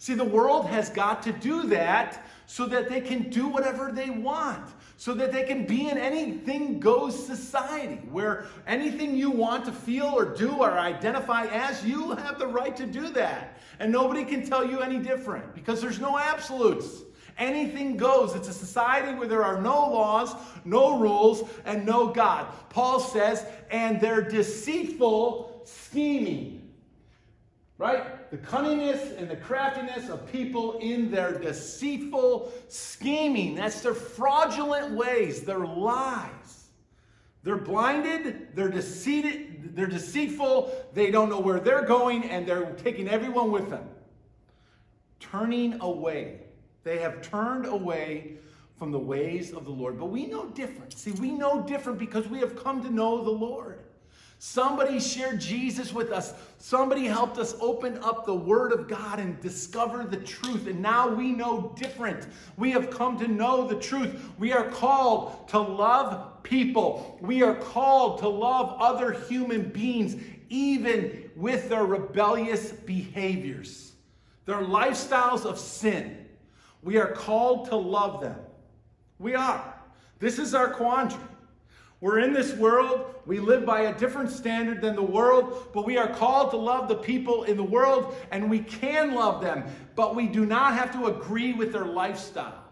See, 0.00 0.14
the 0.14 0.24
world 0.24 0.64
has 0.64 0.88
got 0.88 1.22
to 1.24 1.32
do 1.32 1.64
that 1.64 2.26
so 2.46 2.64
that 2.64 2.88
they 2.88 3.02
can 3.02 3.28
do 3.28 3.48
whatever 3.48 3.92
they 3.92 4.08
want, 4.08 4.66
so 4.96 5.12
that 5.12 5.30
they 5.30 5.42
can 5.42 5.66
be 5.66 5.90
in 5.90 5.98
anything 5.98 6.80
goes 6.80 7.26
society 7.26 7.96
where 8.10 8.46
anything 8.66 9.14
you 9.14 9.30
want 9.30 9.66
to 9.66 9.72
feel 9.72 10.06
or 10.06 10.24
do 10.24 10.52
or 10.52 10.70
identify 10.78 11.44
as, 11.48 11.84
you 11.84 12.12
have 12.12 12.38
the 12.38 12.46
right 12.46 12.74
to 12.78 12.86
do 12.86 13.10
that. 13.10 13.58
And 13.78 13.92
nobody 13.92 14.24
can 14.24 14.42
tell 14.42 14.64
you 14.64 14.80
any 14.80 14.96
different 15.00 15.54
because 15.54 15.82
there's 15.82 16.00
no 16.00 16.18
absolutes. 16.18 17.02
Anything 17.36 17.98
goes. 17.98 18.34
It's 18.34 18.48
a 18.48 18.54
society 18.54 19.12
where 19.12 19.28
there 19.28 19.44
are 19.44 19.60
no 19.60 19.90
laws, 19.90 20.34
no 20.64 20.98
rules, 20.98 21.46
and 21.66 21.84
no 21.84 22.06
God. 22.08 22.46
Paul 22.70 23.00
says, 23.00 23.44
and 23.70 24.00
they're 24.00 24.22
deceitful 24.22 25.60
scheming. 25.66 26.70
Right? 27.76 28.19
The 28.30 28.38
cunningness 28.38 29.18
and 29.18 29.28
the 29.28 29.36
craftiness 29.36 30.08
of 30.08 30.30
people 30.30 30.78
in 30.78 31.10
their 31.10 31.36
deceitful 31.38 32.52
scheming. 32.68 33.56
That's 33.56 33.80
their 33.80 33.94
fraudulent 33.94 34.94
ways, 34.94 35.42
their 35.42 35.66
lies. 35.66 36.68
They're 37.42 37.56
blinded, 37.56 38.54
they're 38.54 38.68
deceived, 38.68 39.74
they're 39.74 39.86
deceitful, 39.86 40.72
they 40.92 41.10
don't 41.10 41.30
know 41.30 41.40
where 41.40 41.58
they're 41.58 41.86
going, 41.86 42.24
and 42.24 42.46
they're 42.46 42.72
taking 42.74 43.08
everyone 43.08 43.50
with 43.50 43.70
them. 43.70 43.88
Turning 45.18 45.80
away. 45.80 46.42
They 46.84 46.98
have 46.98 47.22
turned 47.22 47.66
away 47.66 48.36
from 48.78 48.92
the 48.92 48.98
ways 48.98 49.52
of 49.52 49.64
the 49.64 49.70
Lord. 49.70 49.98
But 49.98 50.06
we 50.06 50.26
know 50.26 50.46
different. 50.50 50.92
See, 50.92 51.12
we 51.12 51.30
know 51.30 51.62
different 51.62 51.98
because 51.98 52.28
we 52.28 52.38
have 52.38 52.62
come 52.62 52.82
to 52.82 52.90
know 52.90 53.24
the 53.24 53.30
Lord. 53.30 53.80
Somebody 54.42 55.00
shared 55.00 55.38
Jesus 55.38 55.92
with 55.92 56.10
us. 56.10 56.32
Somebody 56.56 57.04
helped 57.04 57.36
us 57.36 57.54
open 57.60 57.98
up 58.02 58.24
the 58.24 58.34
Word 58.34 58.72
of 58.72 58.88
God 58.88 59.20
and 59.20 59.38
discover 59.42 60.04
the 60.04 60.16
truth. 60.16 60.66
And 60.66 60.80
now 60.80 61.10
we 61.10 61.32
know 61.32 61.74
different. 61.76 62.26
We 62.56 62.70
have 62.70 62.88
come 62.88 63.18
to 63.18 63.28
know 63.28 63.66
the 63.66 63.78
truth. 63.78 64.18
We 64.38 64.54
are 64.54 64.70
called 64.70 65.46
to 65.48 65.58
love 65.58 66.42
people. 66.42 67.18
We 67.20 67.42
are 67.42 67.54
called 67.54 68.20
to 68.20 68.30
love 68.30 68.80
other 68.80 69.12
human 69.12 69.68
beings, 69.68 70.16
even 70.48 71.30
with 71.36 71.68
their 71.68 71.84
rebellious 71.84 72.72
behaviors, 72.72 73.92
their 74.46 74.62
lifestyles 74.62 75.44
of 75.44 75.58
sin. 75.58 76.16
We 76.82 76.96
are 76.96 77.12
called 77.12 77.68
to 77.68 77.76
love 77.76 78.22
them. 78.22 78.38
We 79.18 79.34
are. 79.34 79.74
This 80.18 80.38
is 80.38 80.54
our 80.54 80.70
quandary. 80.70 81.20
We're 82.00 82.20
in 82.20 82.32
this 82.32 82.54
world. 82.54 83.14
We 83.26 83.40
live 83.40 83.66
by 83.66 83.82
a 83.82 83.98
different 83.98 84.30
standard 84.30 84.80
than 84.80 84.96
the 84.96 85.02
world, 85.02 85.68
but 85.74 85.84
we 85.84 85.98
are 85.98 86.08
called 86.08 86.50
to 86.52 86.56
love 86.56 86.88
the 86.88 86.96
people 86.96 87.44
in 87.44 87.56
the 87.56 87.62
world, 87.62 88.14
and 88.30 88.48
we 88.48 88.60
can 88.60 89.14
love 89.14 89.42
them, 89.42 89.64
but 89.94 90.16
we 90.16 90.26
do 90.26 90.46
not 90.46 90.74
have 90.74 90.92
to 90.92 91.06
agree 91.06 91.52
with 91.52 91.72
their 91.72 91.84
lifestyle. 91.84 92.64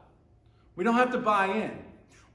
We 0.77 0.85
don't 0.85 0.95
have 0.95 1.13
to 1.13 1.19
buy 1.19 1.49
in. 1.49 1.73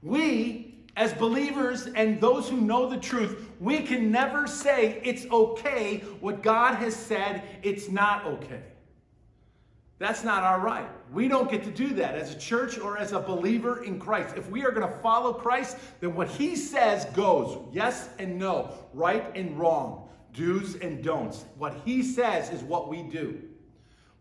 We, 0.02 0.84
as 0.96 1.12
believers 1.14 1.86
and 1.86 2.20
those 2.20 2.48
who 2.48 2.60
know 2.60 2.88
the 2.88 2.98
truth, 2.98 3.50
we 3.58 3.80
can 3.80 4.12
never 4.12 4.46
say 4.46 5.00
it's 5.02 5.26
okay 5.26 5.98
what 6.20 6.42
God 6.42 6.76
has 6.76 6.94
said, 6.94 7.42
it's 7.62 7.88
not 7.88 8.24
okay. 8.26 8.62
That's 9.98 10.24
not 10.24 10.42
our 10.42 10.60
right. 10.60 10.88
We 11.12 11.28
don't 11.28 11.48
get 11.48 11.62
to 11.64 11.70
do 11.70 11.94
that 11.94 12.16
as 12.16 12.34
a 12.34 12.38
church 12.38 12.78
or 12.78 12.98
as 12.98 13.12
a 13.12 13.20
believer 13.20 13.84
in 13.84 14.00
Christ. 14.00 14.34
If 14.36 14.50
we 14.50 14.64
are 14.64 14.72
going 14.72 14.86
to 14.86 14.98
follow 14.98 15.32
Christ, 15.32 15.76
then 16.00 16.14
what 16.14 16.28
he 16.28 16.56
says 16.56 17.04
goes 17.16 17.58
yes 17.72 18.08
and 18.18 18.38
no, 18.38 18.72
right 18.92 19.24
and 19.36 19.58
wrong, 19.58 20.08
do's 20.32 20.74
and 20.76 21.02
don'ts. 21.02 21.44
What 21.56 21.74
he 21.84 22.02
says 22.02 22.50
is 22.50 22.62
what 22.62 22.88
we 22.88 23.02
do. 23.02 23.40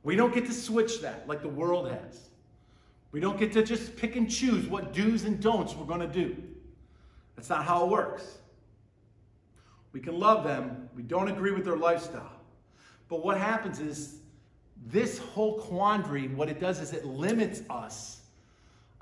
We 0.03 0.15
don't 0.15 0.33
get 0.33 0.45
to 0.45 0.53
switch 0.53 1.01
that 1.01 1.27
like 1.27 1.41
the 1.41 1.49
world 1.49 1.89
has. 1.89 2.29
We 3.11 3.19
don't 3.19 3.37
get 3.37 3.51
to 3.53 3.63
just 3.63 3.95
pick 3.95 4.15
and 4.15 4.29
choose 4.29 4.67
what 4.67 4.93
do's 4.93 5.23
and 5.23 5.39
don'ts 5.41 5.75
we're 5.75 5.85
going 5.85 6.01
to 6.01 6.07
do. 6.07 6.35
That's 7.35 7.49
not 7.49 7.65
how 7.65 7.85
it 7.85 7.89
works. 7.89 8.37
We 9.91 9.99
can 9.99 10.19
love 10.19 10.43
them, 10.43 10.89
we 10.95 11.03
don't 11.03 11.29
agree 11.29 11.51
with 11.51 11.65
their 11.65 11.77
lifestyle. 11.77 12.31
But 13.07 13.23
what 13.23 13.37
happens 13.37 13.79
is 13.79 14.19
this 14.87 15.17
whole 15.17 15.59
quandary, 15.59 16.27
what 16.27 16.49
it 16.49 16.59
does 16.59 16.79
is 16.79 16.93
it 16.93 17.05
limits 17.05 17.61
us 17.69 18.21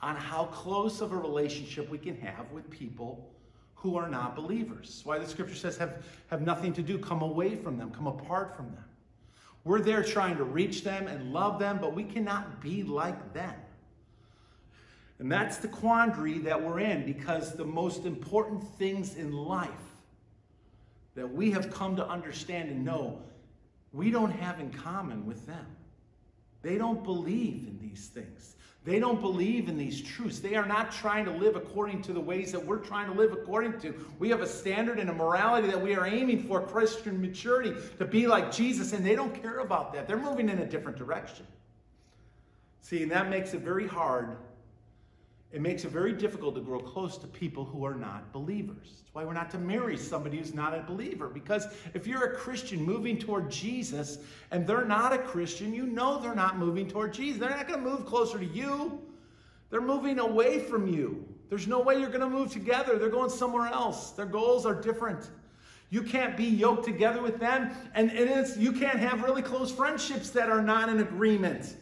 on 0.02 0.16
how 0.16 0.46
close 0.46 1.02
of 1.02 1.12
a 1.12 1.18
relationship 1.18 1.90
we 1.90 1.98
can 1.98 2.16
have 2.18 2.52
with 2.52 2.70
people 2.70 3.28
who 3.76 3.98
are 3.98 4.08
not 4.08 4.36
believers. 4.36 5.02
Why 5.04 5.18
the 5.18 5.28
scripture 5.28 5.56
says 5.56 5.78
have, 5.78 6.04
have 6.28 6.42
nothing 6.42 6.74
to 6.74 6.82
do, 6.82 6.98
come 7.00 7.22
away 7.22 7.56
from 7.56 7.78
them, 7.78 7.92
come 7.92 8.08
apart 8.08 8.56
from 8.56 8.68
them. 8.68 8.84
We're 9.64 9.82
there 9.82 10.04
trying 10.04 10.38
to 10.38 10.44
reach 10.44 10.84
them 10.84 11.08
and 11.08 11.34
love 11.34 11.60
them, 11.60 11.80
but 11.80 11.94
we 11.94 12.04
cannot 12.04 12.62
be 12.62 12.84
like 12.84 13.34
them. 13.34 13.54
And 15.20 15.32
that's 15.32 15.58
the 15.58 15.68
quandary 15.68 16.40
that 16.40 16.62
we're 16.62 16.80
in 16.80 17.06
because 17.06 17.54
the 17.54 17.66
most 17.66 18.06
important 18.06 18.68
things 18.78 19.16
in 19.16 19.32
life 19.32 19.70
that 21.14 21.32
we 21.32 21.52
have 21.52 21.72
come 21.72 21.96
to 21.96 22.08
understand 22.08 22.70
and 22.72 22.84
know 22.84 23.22
we 23.94 24.12
don't 24.12 24.32
have 24.32 24.60
in 24.60 24.72
common 24.72 25.26
with 25.26 25.46
them. 25.46 25.66
They 26.62 26.78
don't 26.78 27.04
believe 27.04 27.68
in 27.68 27.80
these 27.82 28.08
things. 28.08 28.56
They 28.84 29.00
don't 29.00 29.22
believe 29.22 29.70
in 29.70 29.78
these 29.78 30.02
truths. 30.02 30.40
They 30.40 30.56
are 30.56 30.66
not 30.66 30.92
trying 30.92 31.26
to 31.26 31.32
live 31.32 31.56
according 31.56 32.02
to 32.04 32.14
the 32.14 32.20
ways 32.20 32.52
that 32.52 32.66
we're 32.66 32.80
trying 32.80 33.12
to 33.12 33.14
live 33.14 33.32
according 33.32 33.80
to. 33.82 33.94
We 34.18 34.30
have 34.30 34.42
a 34.42 34.48
standard 34.48 34.98
and 34.98 35.10
a 35.10 35.14
morality 35.14 35.68
that 35.68 35.80
we 35.80 35.96
are 35.96 36.08
aiming 36.08 36.48
for 36.48 36.62
Christian 36.62 37.22
maturity 37.22 37.76
to 38.00 38.06
be 38.06 38.26
like 38.26 38.52
Jesus, 38.52 38.94
and 38.94 39.06
they 39.06 39.16
don't 39.16 39.40
care 39.40 39.60
about 39.60 39.94
that. 39.94 40.08
They're 40.08 40.18
moving 40.18 40.50
in 40.50 40.60
a 40.60 40.66
different 40.66 40.98
direction. 40.98 41.46
See, 42.82 43.04
and 43.04 43.12
that 43.12 43.30
makes 43.30 43.54
it 43.54 43.62
very 43.62 43.88
hard 43.88 44.36
it 45.54 45.62
makes 45.62 45.84
it 45.84 45.92
very 45.92 46.14
difficult 46.14 46.56
to 46.56 46.62
grow 46.62 46.80
close 46.80 47.18
to 47.18 47.28
people 47.28 47.66
who 47.66 47.84
are 47.84 47.96
not 47.96 48.32
believers. 48.32 48.88
That's 49.00 49.14
why 49.14 49.26
we're 49.26 49.34
not 49.34 49.50
to 49.52 49.58
marry 49.58 49.98
somebody 49.98 50.38
who's 50.38 50.54
not 50.54 50.74
a 50.74 50.82
believer. 50.82 51.28
Because 51.28 51.68
if 51.94 52.08
you're 52.08 52.24
a 52.24 52.36
Christian 52.36 52.82
moving 52.82 53.18
toward 53.18 53.52
Jesus 53.52 54.20
and 54.52 54.66
they're 54.66 54.86
not 54.86 55.12
a 55.12 55.18
Christian, 55.18 55.74
you 55.74 55.86
know 55.86 56.20
they're 56.22 56.36
not 56.36 56.58
moving 56.58 56.88
toward 56.88 57.14
Jesus. 57.14 57.40
They're 57.40 57.50
not 57.50 57.68
going 57.68 57.84
to 57.84 57.90
move 57.90 58.06
closer 58.06 58.40
to 58.40 58.46
you, 58.46 59.02
they're 59.70 59.82
moving 59.82 60.20
away 60.20 60.60
from 60.60 60.88
you. 60.88 61.26
There's 61.50 61.68
no 61.68 61.82
way 61.82 62.00
you're 62.00 62.10
going 62.10 62.22
to 62.22 62.30
move 62.30 62.52
together. 62.52 62.98
They're 62.98 63.10
going 63.10 63.30
somewhere 63.30 63.68
else. 63.68 64.12
Their 64.12 64.26
goals 64.26 64.66
are 64.66 64.74
different. 64.74 65.30
You 65.90 66.02
can't 66.02 66.38
be 66.38 66.46
yoked 66.46 66.86
together 66.86 67.22
with 67.22 67.40
them, 67.40 67.72
and, 67.94 68.10
and 68.12 68.48
you 68.56 68.72
can't 68.72 68.98
have 68.98 69.24
really 69.24 69.42
close 69.42 69.70
friendships 69.70 70.30
that 70.30 70.50
are 70.50 70.62
not 70.62 70.88
in 70.88 71.02
agreement. 71.02 71.76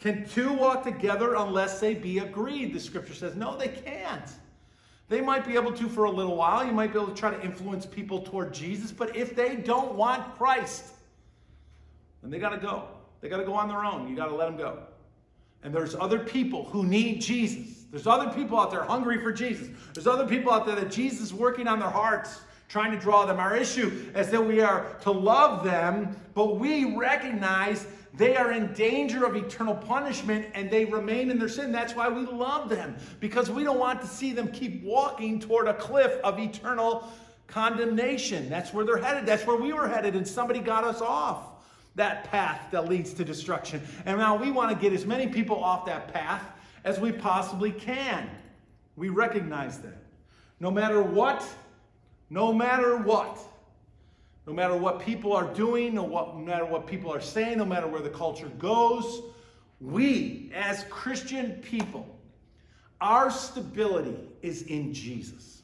Can 0.00 0.26
two 0.26 0.52
walk 0.54 0.82
together 0.82 1.34
unless 1.34 1.78
they 1.78 1.94
be 1.94 2.18
agreed? 2.18 2.72
The 2.72 2.80
scripture 2.80 3.14
says, 3.14 3.36
no, 3.36 3.56
they 3.56 3.68
can't. 3.68 4.30
They 5.10 5.20
might 5.20 5.46
be 5.46 5.56
able 5.56 5.72
to 5.72 5.88
for 5.88 6.04
a 6.04 6.10
little 6.10 6.36
while. 6.36 6.64
You 6.64 6.72
might 6.72 6.92
be 6.92 6.98
able 6.98 7.12
to 7.12 7.14
try 7.14 7.30
to 7.30 7.42
influence 7.42 7.84
people 7.84 8.22
toward 8.22 8.54
Jesus, 8.54 8.92
but 8.92 9.14
if 9.14 9.36
they 9.36 9.56
don't 9.56 9.94
want 9.94 10.36
Christ, 10.38 10.86
then 12.22 12.30
they 12.30 12.38
got 12.38 12.50
to 12.50 12.58
go. 12.58 12.84
They 13.20 13.28
got 13.28 13.38
to 13.38 13.44
go 13.44 13.52
on 13.52 13.68
their 13.68 13.84
own. 13.84 14.08
You 14.08 14.16
got 14.16 14.26
to 14.26 14.34
let 14.34 14.46
them 14.46 14.56
go. 14.56 14.78
And 15.62 15.74
there's 15.74 15.94
other 15.94 16.18
people 16.18 16.64
who 16.64 16.84
need 16.84 17.20
Jesus. 17.20 17.84
There's 17.90 18.06
other 18.06 18.30
people 18.32 18.58
out 18.58 18.70
there 18.70 18.84
hungry 18.84 19.22
for 19.22 19.32
Jesus. 19.32 19.68
There's 19.92 20.06
other 20.06 20.26
people 20.26 20.50
out 20.50 20.64
there 20.64 20.76
that 20.76 20.90
Jesus 20.90 21.20
is 21.20 21.34
working 21.34 21.68
on 21.68 21.78
their 21.78 21.90
hearts, 21.90 22.40
trying 22.68 22.92
to 22.92 22.98
draw 22.98 23.26
them. 23.26 23.38
Our 23.38 23.54
issue 23.54 24.10
is 24.14 24.30
that 24.30 24.46
we 24.46 24.62
are 24.62 24.96
to 25.02 25.10
love 25.10 25.62
them, 25.62 26.16
but 26.32 26.58
we 26.58 26.96
recognize 26.96 27.86
they 28.14 28.36
are 28.36 28.52
in 28.52 28.72
danger 28.72 29.24
of 29.24 29.36
eternal 29.36 29.74
punishment 29.74 30.46
and 30.54 30.70
they 30.70 30.84
remain 30.84 31.30
in 31.30 31.38
their 31.38 31.48
sin. 31.48 31.70
That's 31.70 31.94
why 31.94 32.08
we 32.08 32.26
love 32.26 32.68
them, 32.68 32.96
because 33.20 33.50
we 33.50 33.62
don't 33.62 33.78
want 33.78 34.00
to 34.00 34.06
see 34.06 34.32
them 34.32 34.48
keep 34.48 34.82
walking 34.82 35.38
toward 35.38 35.68
a 35.68 35.74
cliff 35.74 36.18
of 36.24 36.38
eternal 36.38 37.08
condemnation. 37.46 38.48
That's 38.48 38.72
where 38.72 38.84
they're 38.84 38.96
headed. 38.96 39.26
That's 39.26 39.46
where 39.46 39.56
we 39.56 39.72
were 39.72 39.88
headed, 39.88 40.16
and 40.16 40.26
somebody 40.26 40.60
got 40.60 40.84
us 40.84 41.00
off 41.00 41.46
that 41.96 42.24
path 42.24 42.68
that 42.70 42.88
leads 42.88 43.12
to 43.14 43.24
destruction. 43.24 43.82
And 44.06 44.18
now 44.18 44.36
we 44.36 44.50
want 44.50 44.70
to 44.70 44.76
get 44.76 44.92
as 44.92 45.04
many 45.04 45.26
people 45.26 45.62
off 45.62 45.86
that 45.86 46.12
path 46.12 46.42
as 46.84 46.98
we 47.00 47.12
possibly 47.12 47.72
can. 47.72 48.30
We 48.96 49.08
recognize 49.08 49.78
that. 49.80 49.96
No 50.60 50.70
matter 50.70 51.02
what, 51.02 51.46
no 52.28 52.52
matter 52.52 52.96
what, 52.96 53.38
no 54.50 54.56
matter 54.56 54.76
what 54.76 54.98
people 54.98 55.32
are 55.32 55.46
doing, 55.54 55.94
no, 55.94 56.34
matter 56.44 56.64
what 56.64 56.84
people 56.84 57.14
are 57.14 57.20
saying, 57.20 57.58
no 57.58 57.64
matter 57.64 57.86
where 57.86 58.02
the 58.02 58.10
culture 58.10 58.50
goes, 58.58 59.22
we 59.80 60.50
as 60.52 60.84
Christian 60.90 61.52
people, 61.62 62.04
our 63.00 63.30
stability 63.30 64.16
is 64.42 64.62
in 64.62 64.92
Jesus. 64.92 65.62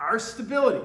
Our 0.00 0.18
stability 0.18 0.84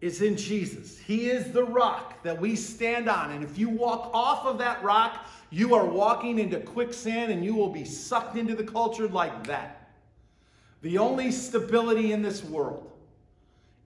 is 0.00 0.22
in 0.22 0.36
Jesus. 0.36 1.00
He 1.00 1.30
is 1.30 1.50
the 1.50 1.64
rock 1.64 2.22
that 2.22 2.40
we 2.40 2.54
stand 2.54 3.08
on. 3.08 3.32
And 3.32 3.42
if 3.42 3.58
you 3.58 3.68
walk 3.68 4.12
off 4.14 4.46
of 4.46 4.56
that 4.58 4.80
rock, 4.84 5.26
you 5.50 5.74
are 5.74 5.84
walking 5.84 6.38
into 6.38 6.60
quicksand 6.60 7.32
and 7.32 7.44
you 7.44 7.56
will 7.56 7.70
be 7.70 7.84
sucked 7.84 8.36
into 8.36 8.54
the 8.54 8.62
culture 8.62 9.08
like 9.08 9.48
that. 9.48 9.90
The 10.80 10.98
only 10.98 11.32
stability 11.32 12.12
in 12.12 12.22
this 12.22 12.44
world 12.44 12.92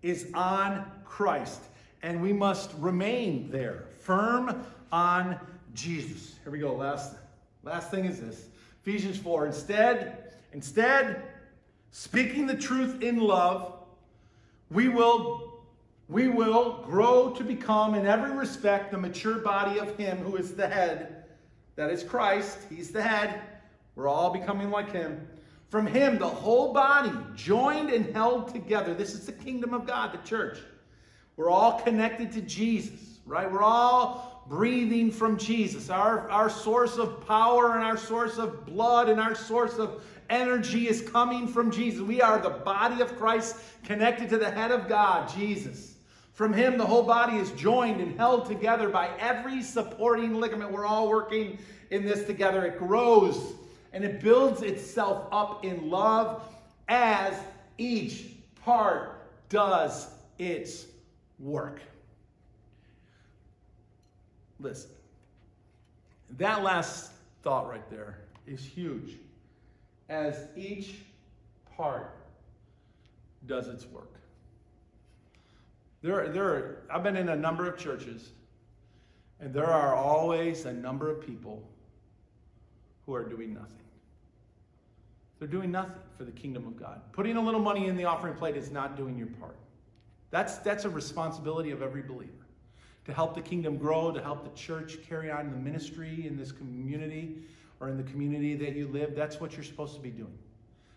is 0.02 0.26
on 0.34 0.84
Christ 1.06 1.62
and 2.02 2.20
we 2.20 2.32
must 2.32 2.72
remain 2.78 3.50
there, 3.50 3.84
firm 4.00 4.64
on 4.90 5.38
Jesus. 5.74 6.34
Here 6.42 6.52
we 6.52 6.58
go. 6.58 6.74
Last, 6.74 7.14
last 7.62 7.90
thing 7.90 8.04
is 8.04 8.20
this. 8.20 8.46
Ephesians 8.82 9.18
4. 9.18 9.46
Instead, 9.46 10.32
instead, 10.52 11.22
speaking 11.90 12.46
the 12.46 12.56
truth 12.56 13.02
in 13.02 13.18
love, 13.18 13.74
we 14.70 14.88
will 14.88 15.52
we 16.08 16.28
will 16.28 16.82
grow 16.84 17.30
to 17.30 17.42
become 17.42 17.94
in 17.94 18.06
every 18.06 18.32
respect 18.32 18.90
the 18.90 18.98
mature 18.98 19.38
body 19.38 19.78
of 19.78 19.96
him 19.96 20.18
who 20.18 20.36
is 20.36 20.54
the 20.54 20.68
head. 20.68 21.24
That 21.76 21.90
is 21.90 22.02
Christ. 22.02 22.58
He's 22.68 22.90
the 22.90 23.02
head. 23.02 23.40
We're 23.94 24.08
all 24.08 24.30
becoming 24.30 24.70
like 24.70 24.92
him. 24.92 25.26
From 25.70 25.86
him, 25.86 26.18
the 26.18 26.28
whole 26.28 26.74
body, 26.74 27.12
joined 27.34 27.88
and 27.88 28.14
held 28.14 28.52
together. 28.52 28.92
This 28.92 29.14
is 29.14 29.24
the 29.24 29.32
kingdom 29.32 29.72
of 29.72 29.86
God, 29.86 30.12
the 30.12 30.28
church. 30.28 30.58
We're 31.42 31.50
all 31.50 31.80
connected 31.80 32.30
to 32.34 32.40
Jesus, 32.40 33.18
right? 33.26 33.50
We're 33.50 33.64
all 33.64 34.44
breathing 34.48 35.10
from 35.10 35.36
Jesus. 35.36 35.90
Our, 35.90 36.30
our 36.30 36.48
source 36.48 36.98
of 36.98 37.26
power 37.26 37.74
and 37.74 37.82
our 37.82 37.96
source 37.96 38.38
of 38.38 38.64
blood 38.64 39.08
and 39.08 39.18
our 39.20 39.34
source 39.34 39.76
of 39.78 40.04
energy 40.30 40.86
is 40.86 41.02
coming 41.02 41.48
from 41.48 41.72
Jesus. 41.72 42.00
We 42.00 42.22
are 42.22 42.38
the 42.38 42.50
body 42.50 43.02
of 43.02 43.18
Christ 43.18 43.56
connected 43.82 44.28
to 44.28 44.38
the 44.38 44.52
head 44.52 44.70
of 44.70 44.88
God, 44.88 45.28
Jesus. 45.34 45.96
From 46.32 46.52
him, 46.52 46.78
the 46.78 46.86
whole 46.86 47.02
body 47.02 47.38
is 47.38 47.50
joined 47.52 48.00
and 48.00 48.16
held 48.16 48.46
together 48.46 48.88
by 48.88 49.10
every 49.18 49.64
supporting 49.64 50.36
ligament. 50.36 50.70
We're 50.70 50.86
all 50.86 51.08
working 51.08 51.58
in 51.90 52.06
this 52.06 52.24
together. 52.24 52.64
It 52.66 52.78
grows 52.78 53.54
and 53.92 54.04
it 54.04 54.20
builds 54.20 54.62
itself 54.62 55.26
up 55.32 55.64
in 55.64 55.90
love 55.90 56.40
as 56.88 57.34
each 57.78 58.26
part 58.64 59.18
does 59.48 60.06
its 60.38 60.86
work. 61.42 61.80
Listen, 64.60 64.90
that 66.38 66.62
last 66.62 67.10
thought 67.42 67.68
right 67.68 67.88
there 67.90 68.18
is 68.46 68.64
huge. 68.64 69.18
As 70.08 70.46
each 70.56 70.94
part 71.76 72.14
does 73.46 73.66
its 73.68 73.86
work. 73.86 74.12
There, 76.02 76.28
there 76.28 76.44
are, 76.44 76.82
I've 76.90 77.02
been 77.02 77.16
in 77.16 77.28
a 77.28 77.36
number 77.36 77.68
of 77.68 77.78
churches, 77.78 78.30
and 79.40 79.52
there 79.52 79.66
are 79.66 79.94
always 79.94 80.64
a 80.64 80.72
number 80.72 81.10
of 81.10 81.24
people 81.24 81.62
who 83.06 83.14
are 83.14 83.24
doing 83.24 83.54
nothing. 83.54 83.78
They're 85.38 85.48
doing 85.48 85.72
nothing 85.72 85.94
for 86.16 86.24
the 86.24 86.30
kingdom 86.30 86.66
of 86.66 86.78
God. 86.78 87.00
Putting 87.12 87.36
a 87.36 87.40
little 87.40 87.60
money 87.60 87.88
in 87.88 87.96
the 87.96 88.04
offering 88.04 88.34
plate 88.34 88.56
is 88.56 88.70
not 88.70 88.96
doing 88.96 89.16
your 89.18 89.26
part. 89.26 89.56
That's, 90.32 90.56
that's 90.58 90.84
a 90.84 90.90
responsibility 90.90 91.70
of 91.70 91.82
every 91.82 92.02
believer 92.02 92.32
to 93.04 93.12
help 93.12 93.34
the 93.34 93.40
kingdom 93.40 93.76
grow, 93.76 94.10
to 94.10 94.20
help 94.20 94.44
the 94.44 94.58
church 94.58 94.98
carry 95.08 95.30
on 95.30 95.50
the 95.50 95.56
ministry 95.56 96.26
in 96.26 96.36
this 96.36 96.50
community 96.50 97.42
or 97.80 97.88
in 97.88 97.96
the 97.96 98.02
community 98.02 98.54
that 98.56 98.74
you 98.74 98.88
live. 98.88 99.14
That's 99.14 99.40
what 99.40 99.52
you're 99.52 99.64
supposed 99.64 99.94
to 99.94 100.00
be 100.00 100.10
doing. 100.10 100.36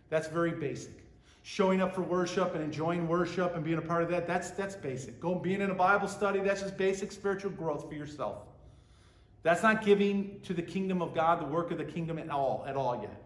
That's 0.10 0.28
very 0.28 0.52
basic. 0.52 1.04
Showing 1.44 1.82
up 1.82 1.94
for 1.94 2.02
worship 2.02 2.56
and 2.56 2.64
enjoying 2.64 3.08
worship 3.08 3.56
and 3.56 3.64
being 3.64 3.78
a 3.78 3.82
part 3.82 4.04
of 4.04 4.10
that, 4.10 4.26
that's, 4.26 4.52
that's 4.52 4.76
basic. 4.76 5.20
Go 5.20 5.36
being 5.36 5.62
in 5.62 5.70
a 5.70 5.76
Bible 5.76 6.08
study, 6.08 6.40
that's 6.40 6.62
just 6.62 6.78
basic 6.78 7.12
spiritual 7.12 7.52
growth 7.52 7.88
for 7.90 7.96
yourself. 7.96 8.38
That's 9.44 9.62
not 9.62 9.84
giving 9.84 10.40
to 10.44 10.54
the 10.54 10.62
kingdom 10.62 11.02
of 11.02 11.14
God 11.14 11.42
the 11.42 11.46
work 11.46 11.72
of 11.72 11.78
the 11.78 11.84
kingdom 11.84 12.18
at 12.18 12.30
all, 12.30 12.64
at 12.68 12.76
all 12.76 13.02
yet. 13.02 13.22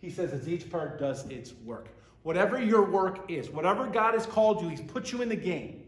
He 0.00 0.10
says 0.10 0.32
as 0.32 0.48
each 0.48 0.70
part 0.70 0.98
does 0.98 1.26
its 1.28 1.52
work. 1.64 1.88
Whatever 2.24 2.58
your 2.58 2.82
work 2.82 3.30
is, 3.30 3.50
whatever 3.50 3.86
God 3.86 4.14
has 4.14 4.24
called 4.24 4.62
you, 4.62 4.68
He's 4.70 4.80
put 4.80 5.12
you 5.12 5.20
in 5.20 5.28
the 5.28 5.36
game. 5.36 5.82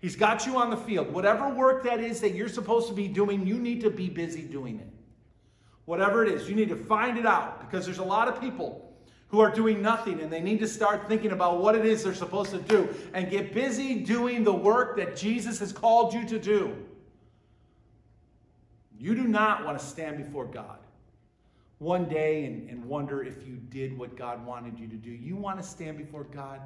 He's 0.00 0.16
got 0.16 0.44
you 0.44 0.56
on 0.58 0.70
the 0.70 0.76
field. 0.76 1.12
Whatever 1.12 1.48
work 1.48 1.84
that 1.84 2.00
is 2.00 2.20
that 2.20 2.34
you're 2.34 2.48
supposed 2.48 2.88
to 2.88 2.94
be 2.94 3.06
doing, 3.06 3.46
you 3.46 3.58
need 3.58 3.80
to 3.82 3.90
be 3.90 4.08
busy 4.08 4.42
doing 4.42 4.80
it. 4.80 4.88
Whatever 5.84 6.24
it 6.24 6.32
is, 6.32 6.48
you 6.48 6.56
need 6.56 6.68
to 6.70 6.76
find 6.76 7.16
it 7.16 7.24
out 7.24 7.60
because 7.60 7.86
there's 7.86 7.98
a 7.98 8.04
lot 8.04 8.26
of 8.26 8.40
people 8.40 8.92
who 9.28 9.38
are 9.38 9.52
doing 9.52 9.80
nothing 9.80 10.20
and 10.20 10.32
they 10.32 10.40
need 10.40 10.58
to 10.58 10.66
start 10.66 11.06
thinking 11.06 11.30
about 11.30 11.62
what 11.62 11.76
it 11.76 11.86
is 11.86 12.02
they're 12.02 12.12
supposed 12.12 12.50
to 12.50 12.58
do 12.58 12.92
and 13.14 13.30
get 13.30 13.54
busy 13.54 14.00
doing 14.00 14.42
the 14.42 14.52
work 14.52 14.96
that 14.96 15.16
Jesus 15.16 15.60
has 15.60 15.72
called 15.72 16.12
you 16.12 16.26
to 16.26 16.40
do. 16.40 16.74
You 18.98 19.14
do 19.14 19.28
not 19.28 19.64
want 19.64 19.78
to 19.78 19.84
stand 19.84 20.16
before 20.16 20.46
God 20.46 20.78
one 21.78 22.06
day 22.06 22.44
and, 22.44 22.68
and 22.68 22.84
wonder 22.84 23.22
if 23.22 23.46
you 23.46 23.56
did 23.56 23.96
what 23.96 24.16
God 24.16 24.44
wanted 24.44 24.78
you 24.78 24.88
to 24.88 24.96
do. 24.96 25.10
You 25.10 25.36
want 25.36 25.60
to 25.60 25.66
stand 25.66 25.96
before 25.96 26.24
God 26.24 26.60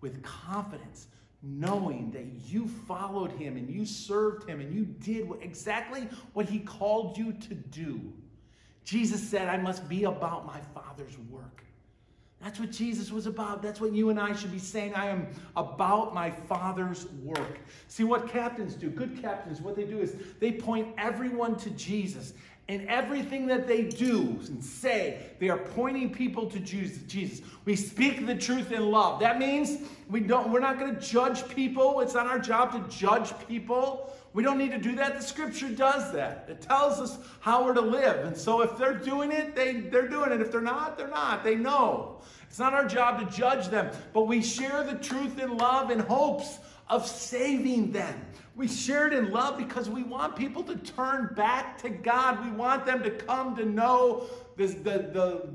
with 0.00 0.22
confidence, 0.22 1.06
knowing 1.42 2.10
that 2.10 2.26
you 2.50 2.66
followed 2.66 3.30
Him 3.32 3.56
and 3.56 3.70
you 3.70 3.86
served 3.86 4.48
Him 4.48 4.60
and 4.60 4.74
you 4.74 4.84
did 4.84 5.28
exactly 5.40 6.08
what 6.32 6.48
He 6.48 6.58
called 6.58 7.16
you 7.16 7.32
to 7.32 7.54
do. 7.54 8.12
Jesus 8.84 9.20
said, 9.20 9.48
I 9.48 9.56
must 9.56 9.88
be 9.88 10.04
about 10.04 10.46
my 10.46 10.60
Father's 10.74 11.18
work. 11.30 11.62
That's 12.40 12.60
what 12.60 12.70
Jesus 12.70 13.10
was 13.10 13.26
about. 13.26 13.62
That's 13.62 13.80
what 13.80 13.92
you 13.92 14.10
and 14.10 14.20
I 14.20 14.34
should 14.34 14.52
be 14.52 14.58
saying. 14.58 14.94
I 14.94 15.06
am 15.06 15.26
about 15.56 16.14
my 16.14 16.30
Father's 16.30 17.06
work. 17.24 17.58
See 17.88 18.04
what 18.04 18.28
captains 18.28 18.74
do, 18.74 18.90
good 18.90 19.20
captains, 19.20 19.60
what 19.60 19.74
they 19.74 19.84
do 19.84 19.98
is 19.98 20.14
they 20.38 20.52
point 20.52 20.94
everyone 20.98 21.56
to 21.56 21.70
Jesus 21.70 22.34
in 22.68 22.88
everything 22.88 23.46
that 23.46 23.68
they 23.68 23.82
do 23.82 24.38
and 24.48 24.62
say, 24.62 25.20
they 25.38 25.48
are 25.48 25.58
pointing 25.58 26.12
people 26.12 26.50
to 26.50 26.58
Jesus. 26.58 27.40
We 27.64 27.76
speak 27.76 28.26
the 28.26 28.34
truth 28.34 28.72
in 28.72 28.90
love. 28.90 29.20
That 29.20 29.38
means 29.38 29.78
we 30.10 30.20
don't, 30.20 30.50
we're 30.50 30.60
not 30.60 30.78
going 30.78 30.94
to 30.94 31.00
judge 31.00 31.48
people. 31.48 32.00
It's 32.00 32.14
not 32.14 32.26
our 32.26 32.40
job 32.40 32.72
to 32.72 32.96
judge 32.96 33.32
people. 33.46 34.12
We 34.32 34.42
don't 34.42 34.58
need 34.58 34.72
to 34.72 34.78
do 34.78 34.96
that. 34.96 35.14
The 35.14 35.22
scripture 35.22 35.68
does 35.68 36.12
that. 36.12 36.46
It 36.48 36.60
tells 36.60 36.98
us 36.98 37.18
how 37.40 37.64
we're 37.64 37.74
to 37.74 37.80
live. 37.80 38.26
And 38.26 38.36
so 38.36 38.60
if 38.62 38.76
they're 38.76 38.98
doing 38.98 39.30
it, 39.30 39.54
they, 39.54 39.74
they're 39.74 40.08
doing 40.08 40.32
it. 40.32 40.40
If 40.40 40.50
they're 40.50 40.60
not, 40.60 40.98
they're 40.98 41.08
not. 41.08 41.44
They 41.44 41.54
know. 41.54 42.20
It's 42.48 42.58
not 42.58 42.74
our 42.74 42.86
job 42.86 43.20
to 43.20 43.36
judge 43.36 43.68
them, 43.68 43.90
but 44.12 44.22
we 44.22 44.42
share 44.42 44.82
the 44.82 44.94
truth 44.94 45.38
in 45.38 45.56
love 45.56 45.90
and 45.90 46.00
hopes 46.00 46.58
of 46.88 47.06
saving 47.06 47.92
them. 47.92 48.26
We 48.54 48.68
share 48.68 49.06
it 49.06 49.12
in 49.12 49.32
love 49.32 49.58
because 49.58 49.90
we 49.90 50.02
want 50.02 50.36
people 50.36 50.62
to 50.64 50.76
turn 50.76 51.30
back 51.34 51.78
to 51.82 51.90
God. 51.90 52.44
We 52.44 52.50
want 52.50 52.86
them 52.86 53.02
to 53.02 53.10
come 53.10 53.56
to 53.56 53.64
know 53.64 54.24
this, 54.56 54.74
the, 54.74 55.10
the, 55.12 55.48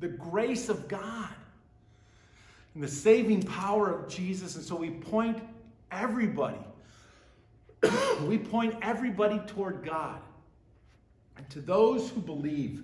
the 0.00 0.08
grace 0.08 0.68
of 0.68 0.88
God 0.88 1.28
and 2.74 2.82
the 2.82 2.88
saving 2.88 3.42
power 3.42 3.92
of 3.92 4.08
Jesus. 4.08 4.56
And 4.56 4.64
so 4.64 4.74
we 4.74 4.90
point 4.90 5.40
everybody, 5.92 6.58
we 8.22 8.38
point 8.38 8.74
everybody 8.82 9.40
toward 9.46 9.84
God. 9.84 10.20
And 11.36 11.48
to 11.50 11.60
those 11.60 12.10
who 12.10 12.20
believe, 12.20 12.82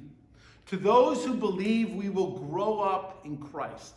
to 0.66 0.76
those 0.76 1.24
who 1.24 1.34
believe, 1.34 1.92
we 1.92 2.08
will 2.08 2.38
grow 2.38 2.80
up 2.80 3.22
in 3.24 3.36
Christ 3.36 3.94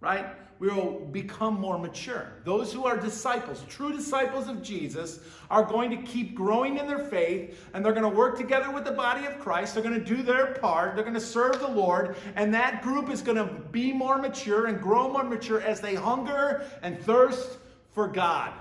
right? 0.00 0.26
We 0.58 0.68
will 0.68 1.00
become 1.12 1.60
more 1.60 1.78
mature. 1.78 2.32
Those 2.44 2.72
who 2.72 2.86
are 2.86 2.96
disciples, 2.96 3.62
true 3.68 3.92
disciples 3.92 4.48
of 4.48 4.62
Jesus, 4.62 5.20
are 5.50 5.62
going 5.62 5.90
to 5.90 5.98
keep 5.98 6.34
growing 6.34 6.78
in 6.78 6.86
their 6.86 6.98
faith 6.98 7.60
and 7.74 7.84
they're 7.84 7.92
going 7.92 8.10
to 8.10 8.16
work 8.16 8.38
together 8.38 8.70
with 8.70 8.84
the 8.84 8.92
body 8.92 9.26
of 9.26 9.38
Christ. 9.38 9.74
They're 9.74 9.82
going 9.82 10.02
to 10.02 10.16
do 10.16 10.22
their 10.22 10.54
part. 10.54 10.94
They're 10.94 11.04
going 11.04 11.14
to 11.14 11.20
serve 11.20 11.60
the 11.60 11.68
Lord. 11.68 12.16
And 12.36 12.54
that 12.54 12.82
group 12.82 13.10
is 13.10 13.20
going 13.20 13.36
to 13.36 13.52
be 13.70 13.92
more 13.92 14.16
mature 14.16 14.66
and 14.66 14.80
grow 14.80 15.12
more 15.12 15.24
mature 15.24 15.60
as 15.60 15.80
they 15.80 15.94
hunger 15.94 16.64
and 16.82 16.98
thirst 17.00 17.58
for 17.92 18.08
God. 18.08 18.52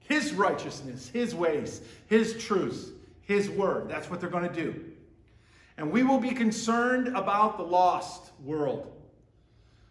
His 0.00 0.32
righteousness, 0.34 1.08
His 1.08 1.34
ways, 1.34 1.80
His 2.08 2.42
truths, 2.44 2.90
His 3.22 3.50
word. 3.50 3.88
That's 3.88 4.10
what 4.10 4.20
they're 4.20 4.30
going 4.30 4.48
to 4.48 4.54
do. 4.54 4.84
And 5.78 5.90
we 5.90 6.02
will 6.02 6.20
be 6.20 6.30
concerned 6.30 7.08
about 7.08 7.56
the 7.56 7.64
lost 7.64 8.30
world. 8.44 8.92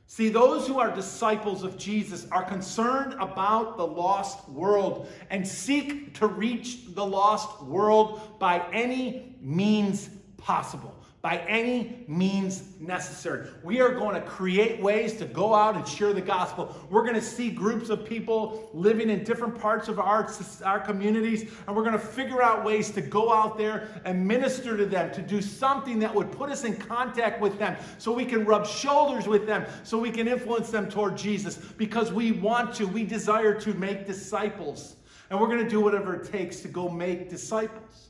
See, 0.07 0.29
those 0.29 0.67
who 0.67 0.79
are 0.79 0.93
disciples 0.93 1.63
of 1.63 1.77
Jesus 1.77 2.27
are 2.31 2.43
concerned 2.43 3.13
about 3.19 3.77
the 3.77 3.87
lost 3.87 4.47
world 4.47 5.09
and 5.29 5.47
seek 5.47 6.13
to 6.15 6.27
reach 6.27 6.93
the 6.93 7.05
lost 7.05 7.63
world 7.63 8.39
by 8.39 8.65
any 8.71 9.35
means 9.41 10.09
possible 10.37 10.95
by 11.25 11.37
any 11.47 12.05
means 12.07 12.79
necessary. 12.79 13.47
We 13.63 13.81
are 13.81 13.89
going 13.89 14.13
to 14.13 14.21
create 14.21 14.79
ways 14.79 15.17
to 15.17 15.25
go 15.25 15.55
out 15.55 15.75
and 15.75 15.87
share 15.87 16.13
the 16.13 16.21
gospel. 16.21 16.75
We're 16.91 17.01
going 17.01 17.15
to 17.15 17.19
see 17.19 17.49
groups 17.49 17.89
of 17.89 18.05
people 18.05 18.69
living 18.75 19.09
in 19.09 19.23
different 19.23 19.59
parts 19.59 19.87
of 19.87 19.99
our, 19.99 20.31
our 20.63 20.79
communities, 20.79 21.51
and 21.65 21.75
we're 21.75 21.81
going 21.81 21.93
to 21.93 21.97
figure 21.97 22.43
out 22.43 22.63
ways 22.63 22.91
to 22.91 23.01
go 23.01 23.33
out 23.33 23.57
there 23.57 23.87
and 24.05 24.23
minister 24.23 24.77
to 24.77 24.85
them, 24.85 25.11
to 25.13 25.21
do 25.23 25.41
something 25.41 25.97
that 25.97 26.13
would 26.13 26.31
put 26.31 26.51
us 26.51 26.63
in 26.63 26.75
contact 26.75 27.41
with 27.41 27.57
them 27.57 27.75
so 27.97 28.11
we 28.11 28.25
can 28.25 28.45
rub 28.45 28.67
shoulders 28.67 29.27
with 29.27 29.47
them, 29.47 29.65
so 29.81 29.97
we 29.97 30.11
can 30.11 30.27
influence 30.27 30.69
them 30.69 30.87
toward 30.87 31.17
Jesus 31.17 31.57
because 31.57 32.13
we 32.13 32.33
want 32.33 32.75
to, 32.75 32.85
we 32.85 33.03
desire 33.03 33.59
to 33.61 33.73
make 33.73 34.05
disciples. 34.05 34.95
And 35.31 35.41
we're 35.41 35.47
going 35.47 35.63
to 35.63 35.69
do 35.71 35.81
whatever 35.81 36.13
it 36.13 36.31
takes 36.31 36.59
to 36.59 36.67
go 36.67 36.87
make 36.87 37.31
disciples. 37.31 38.09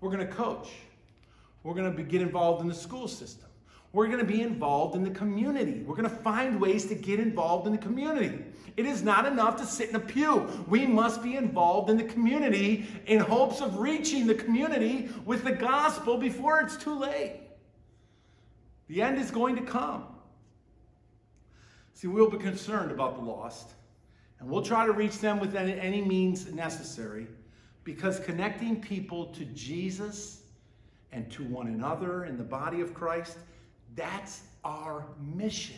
We're 0.00 0.10
going 0.10 0.26
to 0.26 0.32
coach. 0.32 0.70
We're 1.62 1.74
going 1.74 1.94
to 1.94 2.02
get 2.02 2.22
involved 2.22 2.62
in 2.62 2.68
the 2.68 2.74
school 2.74 3.08
system. 3.08 3.48
We're 3.92 4.06
going 4.06 4.20
to 4.20 4.24
be 4.24 4.40
involved 4.40 4.94
in 4.94 5.02
the 5.02 5.10
community. 5.10 5.82
We're 5.84 5.96
going 5.96 6.08
to 6.08 6.16
find 6.16 6.60
ways 6.60 6.86
to 6.86 6.94
get 6.94 7.18
involved 7.18 7.66
in 7.66 7.72
the 7.72 7.78
community. 7.78 8.44
It 8.76 8.86
is 8.86 9.02
not 9.02 9.26
enough 9.26 9.56
to 9.56 9.66
sit 9.66 9.88
in 9.90 9.96
a 9.96 10.00
pew. 10.00 10.48
We 10.68 10.86
must 10.86 11.22
be 11.22 11.36
involved 11.36 11.90
in 11.90 11.96
the 11.96 12.04
community 12.04 12.86
in 13.06 13.18
hopes 13.18 13.60
of 13.60 13.78
reaching 13.78 14.26
the 14.26 14.34
community 14.34 15.10
with 15.24 15.42
the 15.42 15.52
gospel 15.52 16.18
before 16.18 16.60
it's 16.60 16.76
too 16.76 16.96
late. 16.96 17.40
The 18.86 19.02
end 19.02 19.18
is 19.18 19.30
going 19.30 19.56
to 19.56 19.62
come. 19.62 20.04
See, 21.94 22.06
we'll 22.06 22.30
be 22.30 22.38
concerned 22.38 22.92
about 22.92 23.16
the 23.16 23.22
lost, 23.22 23.72
and 24.38 24.48
we'll 24.48 24.62
try 24.62 24.86
to 24.86 24.92
reach 24.92 25.18
them 25.18 25.38
with 25.38 25.54
any, 25.54 26.00
means 26.00 26.50
necessary 26.52 27.26
because 27.84 28.20
connecting 28.20 28.80
people 28.80 29.26
to 29.26 29.44
Jesus 29.46 30.39
and 31.12 31.30
to 31.32 31.44
one 31.44 31.66
another 31.66 32.24
in 32.24 32.36
the 32.36 32.44
body 32.44 32.80
of 32.80 32.94
Christ 32.94 33.36
that's 33.96 34.42
our 34.64 35.04
mission. 35.20 35.76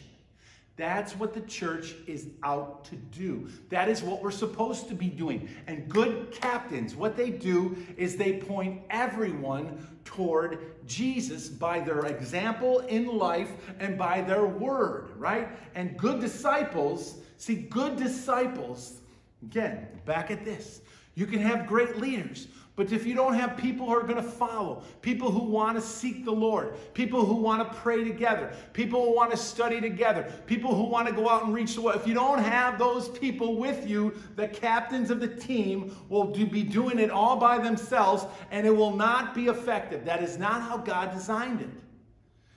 That's 0.77 1.15
what 1.15 1.35
the 1.35 1.43
church 1.43 1.95
is 2.07 2.29
out 2.43 2.85
to 2.87 2.97
do. 2.97 3.49
That 3.69 3.89
is 3.89 4.03
what 4.03 4.23
we're 4.23 4.31
supposed 4.31 4.89
to 4.89 4.95
be 4.95 5.09
doing. 5.09 5.49
And 5.67 5.89
good 5.89 6.33
captains, 6.33 6.97
what 6.97 7.17
they 7.17 7.31
do 7.31 7.77
is 7.97 8.17
they 8.17 8.39
point 8.39 8.83
everyone 8.89 9.87
toward 10.05 10.87
Jesus 10.87 11.49
by 11.49 11.81
their 11.81 12.07
example 12.07 12.81
in 12.81 13.07
life 13.07 13.51
and 13.81 13.99
by 13.99 14.23
their 14.23 14.47
word, 14.47 15.11
right? 15.17 15.49
And 15.75 15.97
good 15.99 16.21
disciples, 16.21 17.19
see, 17.37 17.55
good 17.55 17.97
disciples, 17.97 19.01
again, 19.43 19.87
back 20.07 20.31
at 20.31 20.45
this. 20.45 20.81
You 21.15 21.27
can 21.27 21.41
have 21.41 21.67
great 21.67 21.99
leaders 21.99 22.49
but 22.75 22.91
if 22.91 23.07
you 23.07 23.15
don't 23.15 23.35
have 23.35 23.59
people 23.59 23.87
who 23.87 23.93
are 23.93 24.03
going 24.03 24.17
to 24.17 24.23
follow, 24.23 24.83
people 25.03 25.31
who 25.31 25.45
want 25.45 25.77
to 25.77 25.83
seek 25.83 26.25
the 26.25 26.33
Lord, 26.33 26.73
people 26.95 27.23
who 27.25 27.35
want 27.35 27.71
to 27.71 27.79
pray 27.79 28.03
together, 28.03 28.51
people 28.73 29.05
who 29.05 29.15
want 29.15 29.31
to 29.31 29.37
study 29.37 29.79
together, 29.79 30.33
people 30.47 30.75
who 30.75 30.85
want 30.85 31.07
to 31.07 31.13
go 31.13 31.29
out 31.29 31.45
and 31.45 31.53
reach 31.53 31.75
the 31.75 31.83
world, 31.83 32.01
if 32.01 32.07
you 32.07 32.15
don't 32.15 32.39
have 32.39 32.79
those 32.79 33.11
people 33.11 33.57
with 33.57 33.87
you, 33.87 34.15
the 34.37 34.49
captains 34.49 35.11
of 35.11 35.21
the 35.21 35.29
team 35.29 35.95
will 36.09 36.33
do, 36.33 36.47
be 36.47 36.63
doing 36.63 36.99
it 36.99 37.11
all 37.11 37.37
by 37.37 37.59
themselves 37.59 38.25
and 38.51 38.67
it 38.67 38.75
will 38.75 38.97
not 38.97 39.35
be 39.35 39.49
effective. 39.49 40.07
That 40.07 40.23
is 40.23 40.39
not 40.39 40.63
how 40.63 40.79
God 40.79 41.13
designed 41.13 41.61
it. 41.61 41.69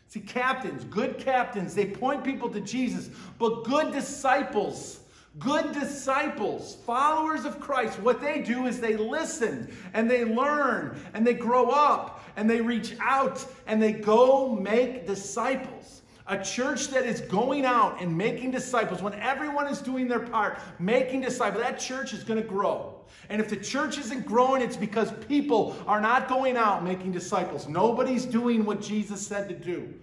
See, 0.08 0.22
captains, 0.22 0.86
good 0.86 1.18
captains, 1.18 1.76
they 1.76 1.88
point 1.88 2.24
people 2.24 2.50
to 2.52 2.62
Jesus, 2.62 3.10
but 3.38 3.66
good 3.66 3.92
disciples, 3.92 5.02
Good 5.40 5.74
disciples, 5.74 6.76
followers 6.86 7.44
of 7.44 7.60
Christ, 7.60 8.00
what 8.00 8.22
they 8.22 8.42
do 8.42 8.68
is 8.68 8.80
they 8.80 8.96
listen 8.96 9.76
and 9.94 10.10
they 10.10 10.24
learn 10.24 10.98
and 11.14 11.28
they 11.28 11.34
grow 11.34 11.70
up 11.70 12.24
and 12.38 12.50
they 12.50 12.62
reach 12.62 12.96
out 13.02 13.46
and 13.68 13.82
they 13.82 13.92
go 13.92 14.56
make 14.56 15.06
disciples. 15.06 16.04
A 16.28 16.42
church 16.44 16.88
that 16.88 17.06
is 17.06 17.22
going 17.22 17.66
out 17.66 18.02
and 18.02 18.18
making 18.18 18.52
disciples, 18.52 19.02
when 19.02 19.14
everyone 19.16 19.68
is 19.68 19.80
doing 19.80 20.08
their 20.08 20.22
part, 20.22 20.58
making 20.80 21.22
disciples, 21.22 21.62
that 21.62 21.80
church 21.80 22.14
is 22.14 22.24
going 22.24 22.42
to 22.42 22.48
grow. 22.48 22.96
And 23.30 23.42
if 23.42 23.50
the 23.50 23.58
church 23.58 23.98
isn't 23.98 24.26
growing, 24.26 24.62
it's 24.62 24.78
because 24.78 25.12
people 25.28 25.76
are 25.86 26.02
not 26.02 26.28
going 26.30 26.58
out 26.58 26.84
making 26.84 27.12
disciples. 27.12 27.68
Nobody's 27.68 28.26
doing 28.26 28.66
what 28.66 28.82
Jesus 28.82 29.26
said 29.26 29.50
to 29.50 29.56
do. 29.56 29.94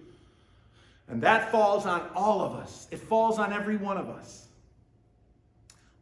And 1.09 1.21
that 1.23 1.51
falls 1.51 1.85
on 1.85 2.07
all 2.15 2.41
of 2.41 2.53
us, 2.53 2.87
it 2.91 2.99
falls 2.99 3.39
on 3.39 3.51
every 3.51 3.77
one 3.77 3.97
of 3.97 4.09
us. 4.09 4.42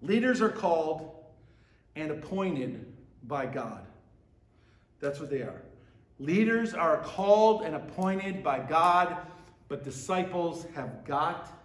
Leaders 0.01 0.41
are 0.41 0.49
called 0.49 1.15
and 1.95 2.11
appointed 2.11 2.85
by 3.23 3.45
God. 3.45 3.85
That's 4.99 5.19
what 5.19 5.29
they 5.29 5.41
are. 5.41 5.61
Leaders 6.19 6.73
are 6.73 6.97
called 6.97 7.63
and 7.63 7.75
appointed 7.75 8.43
by 8.43 8.59
God, 8.59 9.17
but 9.67 9.83
disciples 9.83 10.65
have 10.75 11.03
got 11.05 11.57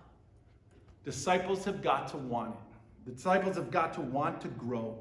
disciples 1.05 1.64
have 1.64 1.82
got 1.82 2.09
to 2.09 2.16
want 2.16 2.55
it. 2.55 3.14
Disciples 3.14 3.57
have 3.57 3.70
got 3.70 3.95
to 3.95 4.01
want 4.01 4.41
to 4.41 4.49
grow. 4.49 4.99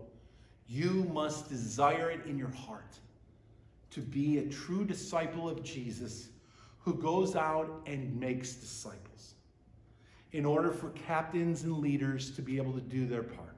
You 0.68 1.10
must 1.12 1.50
desire 1.50 2.12
it 2.12 2.26
in 2.28 2.38
your 2.38 2.52
heart 2.52 3.00
to 3.90 4.02
be 4.02 4.38
a 4.38 4.46
true 4.48 4.86
disciple 4.86 5.50
of 5.50 5.64
Jesus 5.64 6.30
who 6.80 6.94
goes 6.94 7.36
out 7.36 7.82
and 7.88 8.20
makes 8.20 8.54
disciples 8.54 9.35
in 10.36 10.46
order 10.46 10.70
for 10.70 10.90
captains 10.90 11.64
and 11.64 11.78
leaders 11.78 12.32
to 12.32 12.42
be 12.42 12.58
able 12.58 12.74
to 12.74 12.82
do 12.82 13.08
their 13.08 13.24
part. 13.24 13.56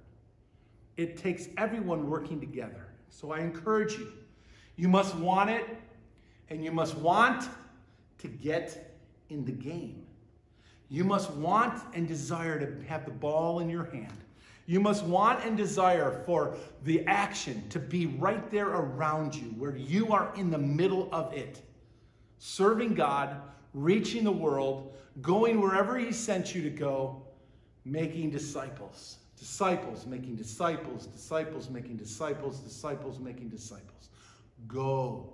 It 0.95 1.17
takes 1.17 1.47
everyone 1.57 2.07
working 2.07 2.39
together. 2.39 2.85
So 3.09 3.31
I 3.31 3.39
encourage 3.39 3.93
you, 3.93 4.11
you 4.75 4.87
must 4.87 5.15
want 5.15 5.49
it 5.49 5.65
and 6.51 6.63
you 6.63 6.71
must 6.71 6.95
want 6.95 7.49
to 8.19 8.27
get 8.27 8.95
in 9.29 9.43
the 9.43 9.51
game. 9.51 10.05
You 10.89 11.03
must 11.03 11.31
want 11.31 11.81
and 11.95 12.07
desire 12.07 12.59
to 12.59 12.87
have 12.87 13.05
the 13.05 13.11
ball 13.11 13.59
in 13.59 13.69
your 13.69 13.85
hand. 13.85 14.13
You 14.67 14.79
must 14.79 15.03
want 15.03 15.43
and 15.43 15.57
desire 15.57 16.21
for 16.27 16.55
the 16.83 17.03
action 17.07 17.67
to 17.69 17.79
be 17.79 18.05
right 18.05 18.51
there 18.51 18.69
around 18.69 19.33
you, 19.33 19.47
where 19.57 19.75
you 19.75 20.13
are 20.13 20.31
in 20.35 20.51
the 20.51 20.59
middle 20.59 21.09
of 21.11 21.33
it, 21.33 21.59
serving 22.37 22.93
God, 22.93 23.41
reaching 23.83 24.23
the 24.23 24.31
world, 24.31 24.93
going 25.21 25.61
wherever 25.61 25.97
He 25.97 26.11
sent 26.11 26.55
you 26.55 26.61
to 26.63 26.69
go, 26.69 27.21
making 27.85 28.31
disciples. 28.31 29.17
Disciples 29.37 30.05
making 30.07 30.35
disciples, 30.35 31.05
disciples 31.05 31.69
making 31.69 31.97
disciples, 31.97 32.59
disciples 32.59 33.19
making 33.19 33.49
disciples. 33.49 34.09
Go. 34.67 35.33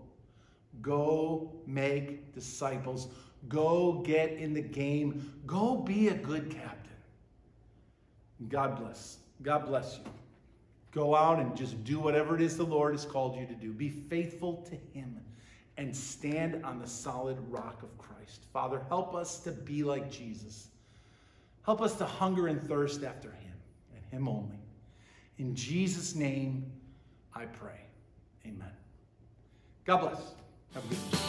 Go 0.82 1.52
make 1.66 2.34
disciples. 2.34 3.08
Go 3.48 4.04
get 4.06 4.34
in 4.34 4.54
the 4.54 4.62
game. 4.62 5.32
Go 5.46 5.78
be 5.78 6.10
a 6.10 6.14
good 6.14 6.50
captain. 6.50 6.80
God 8.50 8.78
bless. 8.78 9.20
God 9.42 9.66
bless 9.66 9.98
you. 9.98 10.12
Go 10.92 11.16
out 11.16 11.40
and 11.40 11.56
just 11.56 11.82
do 11.84 12.00
whatever 12.00 12.36
it 12.36 12.42
is 12.42 12.58
the 12.58 12.66
Lord 12.66 12.94
has 12.94 13.06
called 13.06 13.36
you 13.38 13.46
to 13.46 13.54
do. 13.54 13.72
Be 13.72 13.90
faithful 13.90 14.58
to 14.70 14.76
Him 14.98 15.20
and 15.78 15.96
stand 15.96 16.64
on 16.64 16.80
the 16.80 16.88
solid 16.88 17.38
rock 17.50 17.82
of 17.84 17.98
Christ. 17.98 18.46
Father, 18.54 18.82
help 18.90 19.16
us 19.16 19.40
to 19.40 19.52
be 19.52 19.84
like 19.84 20.12
Jesus. 20.12 20.68
Help 21.66 21.82
us 21.82 21.96
to 21.96 22.06
hunger 22.06 22.48
and 22.48 22.62
thirst 22.68 23.04
after 23.04 23.30
him 23.30 23.56
and 23.96 24.06
him 24.12 24.28
only. 24.28 24.60
In 25.38 25.56
Jesus' 25.56 26.16
name, 26.16 26.72
I 27.34 27.46
pray. 27.46 27.82
Amen. 28.46 28.72
God 29.86 29.98
bless. 30.02 30.22
Have 30.74 30.86
a 30.86 30.88
good 30.88 31.12
day. 31.12 31.24